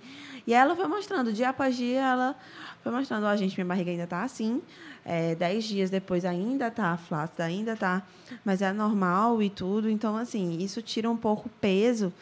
E 0.45 0.53
ela 0.53 0.75
foi 0.75 0.87
mostrando, 0.87 1.31
dia 1.31 1.49
após 1.49 1.77
dia, 1.77 2.01
ela 2.01 2.35
foi 2.81 2.91
mostrando: 2.91 3.25
ó, 3.25 3.31
oh, 3.31 3.37
gente, 3.37 3.55
minha 3.55 3.65
barriga 3.65 3.91
ainda 3.91 4.07
tá 4.07 4.23
assim. 4.23 4.61
É, 5.05 5.35
dez 5.35 5.65
dias 5.65 5.89
depois 5.89 6.23
ainda 6.23 6.71
tá 6.71 6.95
flácida, 6.95 7.43
ainda 7.43 7.75
tá, 7.75 8.03
mas 8.45 8.61
é 8.61 8.71
normal 8.71 9.41
e 9.41 9.49
tudo. 9.49 9.89
Então, 9.89 10.15
assim, 10.15 10.57
isso 10.59 10.81
tira 10.81 11.09
um 11.09 11.17
pouco 11.17 11.47
o 11.47 11.51
peso 11.51 12.13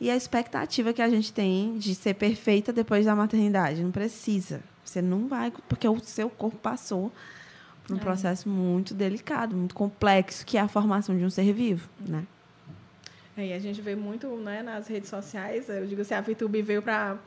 e 0.00 0.10
a 0.10 0.16
expectativa 0.16 0.92
que 0.92 1.02
a 1.02 1.08
gente 1.08 1.32
tem 1.32 1.76
de 1.78 1.94
ser 1.94 2.14
perfeita 2.14 2.72
depois 2.72 3.06
da 3.06 3.16
maternidade. 3.16 3.82
Não 3.82 3.90
precisa. 3.90 4.62
Você 4.84 5.00
não 5.00 5.26
vai, 5.26 5.52
porque 5.68 5.88
o 5.88 5.98
seu 6.00 6.28
corpo 6.28 6.58
passou 6.58 7.10
por 7.86 7.94
um 7.94 7.98
é. 7.98 8.00
processo 8.00 8.48
muito 8.48 8.94
delicado, 8.94 9.56
muito 9.56 9.74
complexo, 9.74 10.44
que 10.44 10.56
é 10.56 10.60
a 10.60 10.68
formação 10.68 11.16
de 11.16 11.24
um 11.24 11.30
ser 11.30 11.52
vivo, 11.52 11.88
né? 12.00 12.24
É, 13.36 13.48
e 13.48 13.52
a 13.52 13.58
gente 13.58 13.80
vê 13.80 13.96
muito 13.96 14.28
né, 14.36 14.62
nas 14.62 14.86
redes 14.86 15.10
sociais, 15.10 15.68
eu 15.68 15.86
digo 15.86 16.02
assim, 16.02 16.14
a 16.14 16.20
VTube 16.20 16.62
veio 16.62 16.80
para 16.80 17.18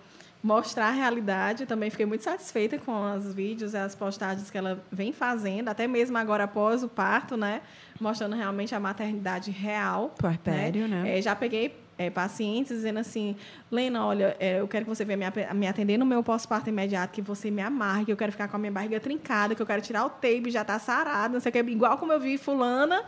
mostrar 0.44 0.88
a 0.88 0.92
realidade. 0.92 1.66
Também 1.66 1.90
fiquei 1.90 2.06
muito 2.06 2.24
satisfeita 2.24 2.78
com 2.78 3.16
os 3.16 3.34
vídeos 3.34 3.74
e 3.74 3.78
as 3.78 3.96
postagens 3.96 4.50
que 4.50 4.58
ela 4.58 4.84
vem 4.92 5.12
fazendo, 5.12 5.70
até 5.70 5.88
mesmo 5.88 6.18
agora 6.18 6.46
após 6.46 6.84
o 6.84 6.88
parto, 6.88 7.36
né? 7.36 7.62
Mostrando 8.00 8.36
realmente 8.36 8.76
a 8.76 8.80
maternidade 8.80 9.52
real. 9.52 10.14
Puerpério, 10.18 10.88
né? 10.88 11.04
né? 11.04 11.18
É, 11.18 11.22
já 11.22 11.36
peguei 11.36 11.76
é, 11.98 12.10
pacientes 12.10 12.78
dizendo 12.78 13.00
assim, 13.00 13.36
Lena, 13.72 14.06
olha, 14.06 14.38
é, 14.40 14.60
eu 14.60 14.68
quero 14.68 14.86
que 14.86 14.90
você 14.90 15.04
venha 15.04 15.18
me, 15.18 15.54
me 15.60 15.68
atender 15.68 15.98
no 15.98 16.06
meu 16.06 16.24
pós-parto 16.24 16.70
imediato, 16.70 17.12
que 17.12 17.22
você 17.22 17.50
me 17.50 17.62
amargue, 17.62 18.06
que 18.06 18.12
eu 18.12 18.18
quero 18.18 18.32
ficar 18.32 18.48
com 18.48 18.56
a 18.56 18.60
minha 18.60 18.72
barriga 18.72 19.00
trincada, 19.00 19.56
que 19.56 19.62
eu 19.62 19.66
quero 19.66 19.82
tirar 19.82 20.06
o 20.06 20.10
tape, 20.10 20.52
já 20.52 20.62
está 20.62 20.78
sarado, 20.78 21.34
não 21.34 21.42
sei 21.42 21.50
o 21.50 21.54
que, 21.54 21.60
igual 21.60 21.98
como 21.98 22.14
eu 22.14 22.20
vi 22.20 22.38
fulana 22.38 23.04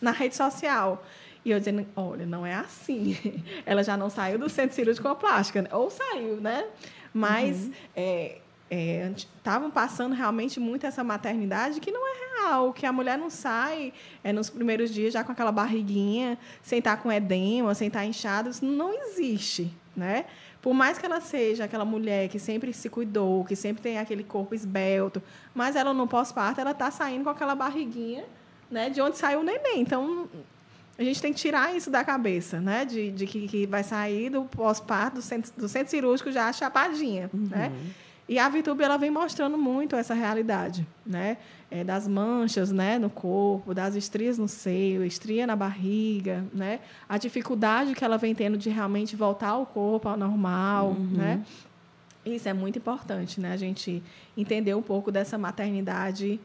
na 0.00 0.10
rede 0.10 0.36
social. 0.36 1.02
E 1.44 1.50
eu 1.50 1.58
dizendo, 1.58 1.86
olha, 1.94 2.24
não 2.24 2.46
é 2.46 2.54
assim. 2.54 3.16
Ela 3.66 3.82
já 3.82 3.96
não 3.96 4.08
saiu 4.08 4.38
do 4.38 4.48
centro 4.48 4.74
cirúrgico 4.74 5.06
com 5.06 5.12
a 5.12 5.14
plástica, 5.14 5.62
né? 5.62 5.68
ou 5.72 5.90
saiu, 5.90 6.40
né? 6.40 6.64
Mas 7.12 7.70
estavam 7.94 9.68
uhum. 9.68 9.70
é, 9.70 9.70
é, 9.70 9.70
passando 9.72 10.14
realmente 10.14 10.58
muito 10.58 10.86
essa 10.86 11.04
maternidade 11.04 11.80
que 11.80 11.92
não 11.92 12.00
é 12.06 12.24
real, 12.40 12.72
que 12.72 12.86
a 12.86 12.92
mulher 12.92 13.18
não 13.18 13.30
sai 13.30 13.92
é, 14.22 14.32
nos 14.32 14.48
primeiros 14.48 14.92
dias 14.92 15.12
já 15.12 15.22
com 15.22 15.32
aquela 15.32 15.52
barriguinha, 15.52 16.38
sem 16.62 16.78
estar 16.78 16.96
com 16.96 17.12
edema, 17.12 17.74
sem 17.74 17.88
estar 17.88 18.04
inchada, 18.04 18.48
isso 18.48 18.64
não 18.64 18.92
existe, 18.92 19.72
né? 19.94 20.24
Por 20.60 20.72
mais 20.72 20.96
que 20.96 21.04
ela 21.04 21.20
seja 21.20 21.64
aquela 21.64 21.84
mulher 21.84 22.28
que 22.30 22.38
sempre 22.38 22.72
se 22.72 22.88
cuidou, 22.88 23.44
que 23.44 23.54
sempre 23.54 23.82
tem 23.82 23.98
aquele 23.98 24.24
corpo 24.24 24.54
esbelto, 24.54 25.22
mas 25.54 25.76
ela 25.76 25.92
no 25.92 26.08
pós-parto, 26.08 26.58
ela 26.58 26.70
está 26.70 26.90
saindo 26.90 27.24
com 27.24 27.30
aquela 27.30 27.54
barriguinha, 27.54 28.24
né, 28.70 28.88
de 28.88 29.00
onde 29.02 29.18
saiu 29.18 29.40
o 29.40 29.42
neném. 29.44 29.80
Então, 29.80 30.26
a 30.98 31.02
gente 31.02 31.20
tem 31.20 31.32
que 31.32 31.38
tirar 31.38 31.74
isso 31.74 31.90
da 31.90 32.04
cabeça, 32.04 32.60
né? 32.60 32.84
De, 32.84 33.10
de 33.10 33.26
que, 33.26 33.48
que 33.48 33.66
vai 33.66 33.82
sair 33.82 34.30
do 34.30 34.44
pós-parto, 34.44 35.16
do 35.16 35.22
centro, 35.22 35.52
do 35.56 35.68
centro 35.68 35.90
cirúrgico 35.90 36.30
já 36.30 36.52
chapadinha, 36.52 37.30
uhum. 37.32 37.48
né? 37.50 37.72
E 38.26 38.38
a 38.38 38.48
VTube 38.48 38.82
ela 38.82 38.96
vem 38.96 39.10
mostrando 39.10 39.58
muito 39.58 39.96
essa 39.96 40.14
realidade, 40.14 40.86
né? 41.04 41.36
É, 41.70 41.82
das 41.82 42.06
manchas, 42.06 42.70
né, 42.70 42.98
no 42.98 43.10
corpo, 43.10 43.74
das 43.74 43.96
estrias 43.96 44.38
no 44.38 44.46
seio, 44.46 45.04
estria 45.04 45.46
na 45.46 45.56
barriga, 45.56 46.44
né? 46.54 46.80
A 47.08 47.18
dificuldade 47.18 47.94
que 47.94 48.04
ela 48.04 48.16
vem 48.16 48.34
tendo 48.34 48.56
de 48.56 48.70
realmente 48.70 49.16
voltar 49.16 49.48
ao 49.48 49.66
corpo 49.66 50.08
ao 50.08 50.16
normal, 50.16 50.90
uhum. 50.90 51.08
né? 51.12 51.42
Isso 52.24 52.48
é 52.48 52.54
muito 52.54 52.78
importante, 52.78 53.40
né? 53.40 53.52
A 53.52 53.56
gente 53.56 54.02
entender 54.36 54.74
um 54.74 54.82
pouco 54.82 55.12
dessa 55.12 55.36
maternidade 55.36 56.40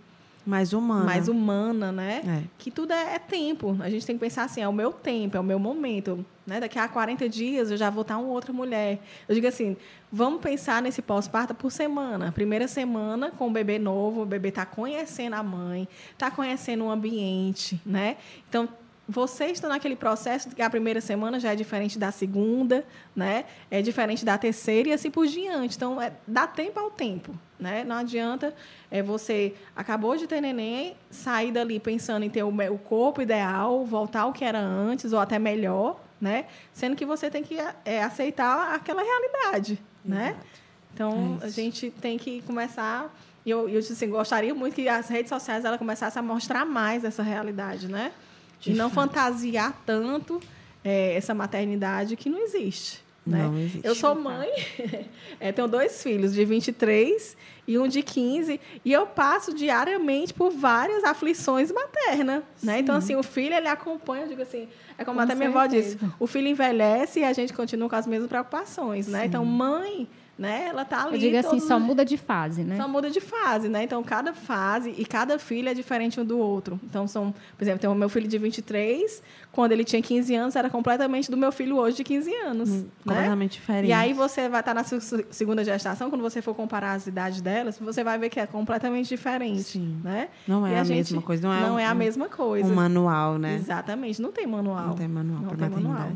mais 0.49 0.73
humana. 0.73 1.05
Mais 1.05 1.27
humana, 1.27 1.91
né? 1.91 2.21
É. 2.25 2.43
Que 2.57 2.71
tudo 2.71 2.91
é, 2.91 3.15
é, 3.15 3.19
tempo. 3.19 3.77
A 3.79 3.89
gente 3.89 4.03
tem 4.03 4.15
que 4.15 4.19
pensar 4.19 4.45
assim, 4.45 4.61
é 4.61 4.67
o 4.67 4.73
meu 4.73 4.91
tempo, 4.91 5.37
é 5.37 5.39
o 5.39 5.43
meu 5.43 5.59
momento. 5.59 6.25
Né? 6.45 6.59
Daqui 6.59 6.79
a 6.79 6.87
40 6.87 7.29
dias 7.29 7.69
eu 7.69 7.77
já 7.77 7.91
vou 7.91 8.01
estar 8.01 8.17
uma 8.17 8.29
outra 8.29 8.51
mulher. 8.51 8.99
Eu 9.27 9.35
digo 9.35 9.45
assim, 9.45 9.77
vamos 10.11 10.41
pensar 10.41 10.81
nesse 10.81 11.03
pós-parto 11.03 11.53
por 11.53 11.71
semana. 11.71 12.31
Primeira 12.31 12.67
semana 12.67 13.29
com 13.29 13.47
o 13.47 13.51
bebê 13.51 13.77
novo, 13.77 14.23
o 14.23 14.25
bebê 14.25 14.49
está 14.49 14.65
conhecendo 14.65 15.35
a 15.35 15.43
mãe, 15.43 15.87
está 16.11 16.31
conhecendo 16.31 16.85
o 16.85 16.89
ambiente, 16.89 17.79
né? 17.85 18.17
Então, 18.49 18.67
vocês 19.07 19.53
estão 19.53 19.69
naquele 19.69 19.95
processo 19.95 20.49
de 20.49 20.55
que 20.55 20.61
a 20.63 20.69
primeira 20.69 20.99
semana 20.99 21.39
já 21.39 21.53
é 21.53 21.55
diferente 21.55 21.99
da 21.99 22.11
segunda, 22.11 22.83
né? 23.15 23.45
É 23.69 23.83
diferente 23.83 24.25
da 24.25 24.35
terceira 24.35 24.89
e 24.89 24.93
assim 24.93 25.11
por 25.11 25.27
diante. 25.27 25.75
Então, 25.75 26.01
é, 26.01 26.11
dá 26.27 26.47
tempo 26.47 26.79
ao 26.79 26.89
tempo, 26.89 27.35
né? 27.59 27.83
Não 27.83 27.95
adianta 27.95 28.53
é, 28.89 29.03
você 29.03 29.53
acabou 29.75 30.15
de 30.15 30.27
ter 30.27 30.41
neném, 30.41 30.95
sair 31.11 31.51
dali 31.51 31.79
pensando 31.79 32.23
em 32.23 32.29
ter 32.29 32.43
o, 32.43 32.49
o 32.49 32.77
corpo 32.77 33.21
ideal, 33.21 33.85
voltar 33.85 34.21
ao 34.21 34.33
que 34.33 34.45
era 34.45 34.59
antes 34.59 35.11
ou 35.11 35.19
até 35.19 35.37
melhor, 35.37 35.99
né? 36.19 36.45
Sendo 36.73 36.95
que 36.95 37.05
você 37.05 37.29
tem 37.29 37.43
que 37.43 37.57
é, 37.85 38.03
aceitar 38.03 38.73
aquela 38.73 39.01
realidade, 39.01 39.79
né? 40.03 40.29
Exato. 40.29 40.37
né? 40.37 40.49
Então, 40.93 41.39
é 41.41 41.45
a 41.45 41.49
gente 41.49 41.91
tem 41.91 42.17
que 42.17 42.41
começar 42.41 43.13
e 43.45 43.51
eu, 43.51 43.69
eu 43.69 43.79
assim, 43.79 44.09
gostaria 44.09 44.53
muito 44.53 44.75
que 44.75 44.87
as 44.87 45.07
redes 45.07 45.29
sociais 45.29 45.65
ela 45.65 45.77
começassem 45.77 46.19
a 46.19 46.23
mostrar 46.23 46.65
mais 46.65 47.03
essa 47.03 47.23
realidade, 47.23 47.87
né? 47.87 48.11
De 48.59 48.71
e 48.71 48.73
não 48.73 48.89
fantasiar 48.89 49.73
tanto 49.85 50.41
é, 50.83 51.15
essa 51.15 51.33
maternidade 51.33 52.15
que 52.15 52.29
não 52.29 52.39
existe. 52.39 53.03
Né? 53.29 53.43
Não 53.43 53.57
existe. 53.57 53.85
Eu 53.85 53.95
sou 53.95 54.15
mãe, 54.15 54.49
é, 55.39 55.51
tenho 55.51 55.67
dois 55.67 56.01
filhos 56.01 56.33
de 56.33 56.43
23 56.43 57.37
e 57.67 57.77
um 57.77 57.87
de 57.87 58.01
15, 58.01 58.59
e 58.83 58.91
eu 58.91 59.05
passo 59.05 59.53
diariamente 59.53 60.33
por 60.33 60.51
várias 60.51 61.03
aflições 61.03 61.71
maternas. 61.71 62.43
Né? 62.63 62.79
Então, 62.79 62.95
assim, 62.95 63.15
o 63.15 63.21
filho 63.21 63.53
ele 63.53 63.67
acompanha, 63.67 64.23
eu 64.23 64.29
digo 64.29 64.41
assim, 64.41 64.67
é 64.97 65.05
como 65.05 65.17
com 65.17 65.23
até 65.23 65.35
minha 65.35 65.49
avó 65.49 65.65
disse, 65.67 65.97
o 66.19 66.25
filho 66.25 66.47
envelhece 66.47 67.19
e 67.19 67.23
a 67.23 67.31
gente 67.31 67.53
continua 67.53 67.87
com 67.87 67.95
as 67.95 68.07
mesmas 68.07 68.27
preocupações. 68.27 69.07
Né? 69.07 69.25
Então, 69.25 69.45
mãe 69.45 70.07
né? 70.39 70.67
Ela 70.69 70.85
tá 70.85 71.03
ali. 71.03 71.15
Eu 71.15 71.19
digo 71.19 71.37
assim, 71.37 71.59
só 71.59 71.77
muda 71.77 72.05
de 72.05 72.15
fase, 72.15 72.63
né? 72.63 72.77
Só 72.77 72.87
muda 72.87 73.11
de 73.11 73.19
fase, 73.19 73.67
né? 73.67 73.83
Então, 73.83 74.01
cada 74.01 74.33
fase 74.33 74.95
e 74.97 75.05
cada 75.05 75.37
filho 75.37 75.67
é 75.67 75.73
diferente 75.73 76.19
um 76.19 76.23
do 76.23 76.39
outro. 76.39 76.79
Então, 76.85 77.05
são, 77.07 77.33
por 77.57 77.63
exemplo, 77.63 77.81
tem 77.81 77.89
o 77.89 77.93
meu 77.93 78.07
filho 78.07 78.27
de 78.27 78.37
23, 78.37 79.21
quando 79.51 79.73
ele 79.73 79.83
tinha 79.83 80.01
15 80.01 80.33
anos, 80.33 80.55
era 80.55 80.69
completamente 80.69 81.29
do 81.29 81.35
meu 81.35 81.51
filho 81.51 81.75
hoje 81.75 81.97
de 81.97 82.03
15 82.05 82.33
anos. 82.35 82.69
Hum, 82.69 82.79
né? 82.79 82.85
Completamente 83.03 83.51
diferente. 83.51 83.89
E 83.89 83.93
aí 83.93 84.13
você 84.13 84.47
vai 84.47 84.61
estar 84.61 84.73
tá 84.73 84.81
na 84.81 85.01
segunda 85.29 85.63
gestação, 85.63 86.09
quando 86.09 86.21
você 86.21 86.41
for 86.41 86.55
comparar 86.55 86.93
as 86.93 87.05
idades 87.05 87.41
delas, 87.41 87.77
você 87.77 88.01
vai 88.01 88.17
ver 88.17 88.29
que 88.29 88.39
é 88.39 88.47
completamente 88.47 89.09
diferente. 89.09 89.63
Sim. 89.63 89.99
Né? 90.01 90.29
Não 90.47 90.65
é 90.65 90.71
e 90.71 90.75
a, 90.75 90.81
a 90.81 90.85
mesma 90.85 91.21
coisa, 91.21 91.47
não 91.47 91.53
é, 91.53 91.61
não 91.61 91.75
um, 91.75 91.79
é 91.79 91.85
a 91.85 91.93
mesma 91.93 92.29
coisa. 92.29 92.71
Um 92.71 92.75
manual, 92.75 93.37
né? 93.37 93.55
Exatamente, 93.55 94.21
não 94.21 94.31
tem 94.31 94.47
manual. 94.47 94.87
Não 94.87 94.95
tem 94.95 95.07
manual 95.07 95.41
para 95.41 95.69
maternidade. 95.69 95.83
Manual. 95.83 96.09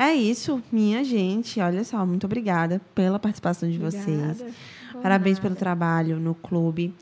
É 0.00 0.14
isso, 0.14 0.62
minha 0.70 1.02
gente. 1.02 1.58
Olha 1.58 1.82
só, 1.82 2.06
muito 2.06 2.24
obrigada 2.24 2.80
pela 2.94 3.18
participação 3.18 3.68
de 3.68 3.82
obrigada. 3.82 4.32
vocês. 4.34 4.54
Parabéns 5.02 5.40
pelo 5.40 5.56
trabalho 5.56 6.20
no 6.20 6.36
clube. 6.36 6.94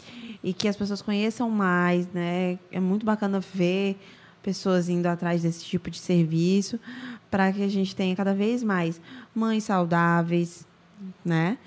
E 0.42 0.55
que 0.55 0.66
as 0.66 0.74
pessoas 0.74 1.03
conheçam 1.03 1.51
mais, 1.51 2.09
né? 2.09 2.59
É 2.72 2.80
muito 2.80 3.05
bacana 3.05 3.38
ver 3.38 3.99
pessoas 4.42 4.88
indo 4.88 5.07
atrás 5.07 5.42
desse 5.42 5.62
tipo 5.62 5.90
de 5.90 5.99
serviço 5.99 6.80
para 7.30 7.53
que 7.53 7.62
a 7.62 7.68
gente 7.68 7.94
tenha 7.94 8.16
cada 8.16 8.32
vez 8.32 8.62
mais 8.62 8.99
mães 9.34 9.64
saudáveis, 9.64 10.66
né? 11.22 11.59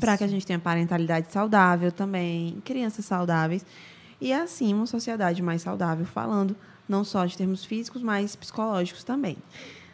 Para 0.00 0.16
que 0.16 0.24
a 0.24 0.28
gente 0.28 0.46
tenha 0.46 0.58
parentalidade 0.58 1.30
saudável 1.30 1.92
também, 1.92 2.62
crianças 2.64 3.04
saudáveis 3.04 3.66
e 4.18 4.32
assim 4.32 4.72
uma 4.72 4.86
sociedade 4.86 5.42
mais 5.42 5.60
saudável, 5.60 6.06
falando 6.06 6.56
não 6.88 7.04
só 7.04 7.26
de 7.26 7.36
termos 7.36 7.62
físicos, 7.64 8.02
mas 8.02 8.34
psicológicos 8.34 9.04
também. 9.04 9.36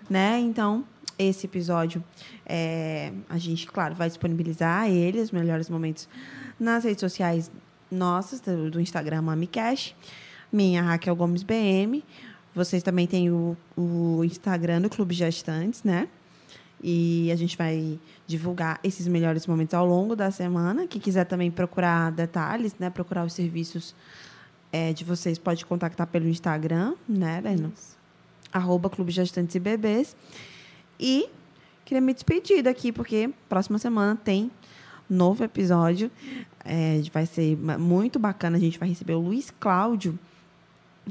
Né? 0.09 0.39
Então, 0.41 0.85
esse 1.19 1.47
episódio, 1.47 2.03
é, 2.45 3.13
a 3.29 3.39
gente, 3.39 3.67
claro, 3.67 3.95
vai 3.95 4.09
disponibilizar 4.09 4.89
ele, 4.89 5.21
os 5.21 5.31
melhores 5.31 5.69
momentos, 5.69 6.09
nas 6.59 6.85
redes 6.85 7.01
sociais 7.01 7.51
nossas, 7.91 8.41
do, 8.41 8.71
do 8.71 8.81
Instagram 8.81 9.23
MamiCash, 9.23 9.95
minha 10.53 10.83
Raquel 10.83 11.15
Gomes 11.17 11.43
BM. 11.43 12.03
Vocês 12.55 12.83
também 12.83 13.07
têm 13.07 13.31
o, 13.31 13.57
o 13.77 14.23
Instagram 14.25 14.83
do 14.83 14.91
Clube 14.91 15.15
Gestantes, 15.15 15.83
né? 15.83 16.09
E 16.83 17.31
a 17.33 17.37
gente 17.37 17.57
vai 17.57 17.99
divulgar 18.27 18.79
esses 18.85 19.09
melhores 19.09 19.47
momentos 19.47 19.75
ao 19.75 19.87
longo 19.87 20.15
da 20.15 20.31
semana. 20.31 20.87
Quem 20.87 21.01
quiser 21.01 21.25
também 21.25 21.51
procurar 21.51 22.13
detalhes, 22.13 22.77
né? 22.79 22.91
Procurar 22.91 23.25
os 23.25 23.33
serviços 23.33 23.95
é, 24.71 24.93
de 24.93 25.05
vocês, 25.05 25.39
pode 25.39 25.65
contactar 25.65 26.07
pelo 26.07 26.29
Instagram, 26.29 26.95
né, 27.09 27.41
Leno? 27.41 27.73
Arroba 28.55 28.89
Clube 28.89 29.11
Gestantes 29.11 29.57
e 29.57 29.61
Bebês. 29.61 30.17
E 30.99 31.29
queria 31.85 32.01
me 32.01 32.15
despedir 32.15 32.63
daqui, 32.63 32.93
porque 32.93 33.31
próxima 33.49 33.79
semana 33.79 34.15
tem 34.15 34.51
novo 35.11 35.43
episódio. 35.43 36.11
É, 36.65 37.03
vai 37.13 37.27
ser 37.27 37.57
muito 37.57 38.19
bacana. 38.19 38.57
A 38.57 38.61
gente 38.61 38.79
vai 38.79 38.89
receber 38.89 39.15
o 39.15 39.21
Luiz 39.21 39.51
Cláudio, 39.59 40.17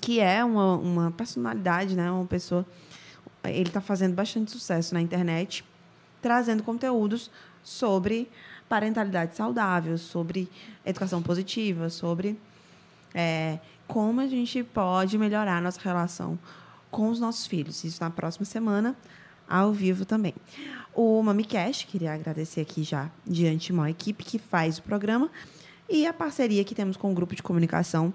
que 0.01 0.21
é 0.21 0.43
uma, 0.43 0.77
uma 0.77 1.11
personalidade, 1.11 1.95
né? 1.95 2.09
Uma 2.09 2.25
pessoa. 2.25 2.65
Ele 3.43 3.67
está 3.67 3.81
fazendo 3.81 4.15
bastante 4.15 4.51
sucesso 4.51 4.93
na 4.93 5.01
internet, 5.01 5.65
trazendo 6.21 6.63
conteúdos 6.63 7.29
sobre 7.61 8.29
parentalidade 8.69 9.35
saudável, 9.35 9.97
sobre 9.97 10.49
educação 10.85 11.21
positiva, 11.21 11.89
sobre 11.89 12.39
é, 13.13 13.59
como 13.85 14.21
a 14.21 14.27
gente 14.27 14.63
pode 14.63 15.17
melhorar 15.17 15.57
a 15.57 15.61
nossa 15.61 15.79
relação 15.81 16.39
com 16.93 17.09
os 17.09 17.19
nossos 17.19 17.47
filhos. 17.47 17.83
Isso 17.83 18.01
na 18.01 18.11
próxima 18.11 18.45
semana 18.45 18.95
ao 19.49 19.73
vivo 19.73 20.05
também. 20.05 20.33
O 20.93 21.21
MamiCast, 21.23 21.87
queria 21.87 22.13
agradecer 22.13 22.61
aqui 22.61 22.83
já 22.83 23.09
de 23.25 23.47
antemão 23.47 23.83
a 23.83 23.89
equipe 23.89 24.23
que 24.23 24.37
faz 24.37 24.77
o 24.77 24.83
programa 24.83 25.29
e 25.89 26.05
a 26.05 26.13
parceria 26.13 26.63
que 26.63 26.75
temos 26.75 26.95
com 26.95 27.11
o 27.11 27.15
grupo 27.15 27.35
de 27.35 27.41
comunicação 27.41 28.13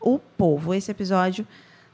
O 0.00 0.18
Povo. 0.18 0.72
Esse 0.72 0.92
episódio 0.92 1.46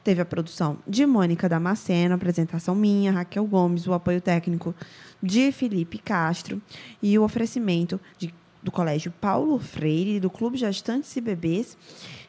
teve 0.03 0.21
a 0.21 0.25
produção 0.25 0.77
de 0.87 1.05
Mônica 1.07 1.49
Damasceno, 1.49 2.13
apresentação 2.13 2.75
minha, 2.75 3.11
Raquel 3.11 3.45
Gomes, 3.45 3.87
o 3.87 3.93
apoio 3.93 4.21
técnico 4.21 4.75
de 5.21 5.51
Felipe 5.51 5.97
Castro 5.97 6.61
e 7.01 7.17
o 7.17 7.23
oferecimento 7.23 7.99
de, 8.17 8.33
do 8.61 8.71
Colégio 8.71 9.11
Paulo 9.11 9.57
Freire, 9.57 10.19
do 10.19 10.29
Clube 10.29 10.55
Gestantes 10.55 11.15
e 11.15 11.19
Bebês 11.19 11.75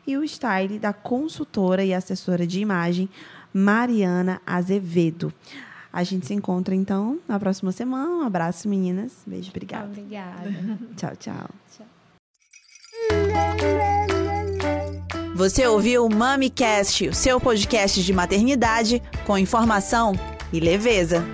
e 0.07 0.17
o 0.17 0.25
style 0.25 0.79
da 0.79 0.95
consultora 0.95 1.85
e 1.85 1.93
assessora 1.93 2.47
de 2.47 2.61
imagem 2.61 3.11
Mariana 3.59 4.41
Azevedo. 4.47 5.33
A 5.93 6.05
gente 6.05 6.27
se 6.27 6.35
encontra 6.35 6.75
então 6.75 7.19
na 7.27 7.39
próxima 7.41 7.73
semana. 7.73 8.09
Um 8.09 8.23
abraço, 8.23 8.69
meninas. 8.69 9.13
Beijo, 9.27 9.51
obrigada. 9.51 9.87
Obrigada. 9.87 10.79
tchau, 10.97 11.17
tchau. 11.17 11.49
tchau. 11.77 11.87
Você 15.35 15.67
ouviu 15.67 16.05
o 16.05 16.13
MamiCast, 16.13 17.09
o 17.09 17.15
seu 17.15 17.41
podcast 17.41 18.03
de 18.03 18.13
maternidade 18.13 19.03
com 19.27 19.39
informação 19.39 20.13
e 20.53 20.61
leveza. 20.61 21.25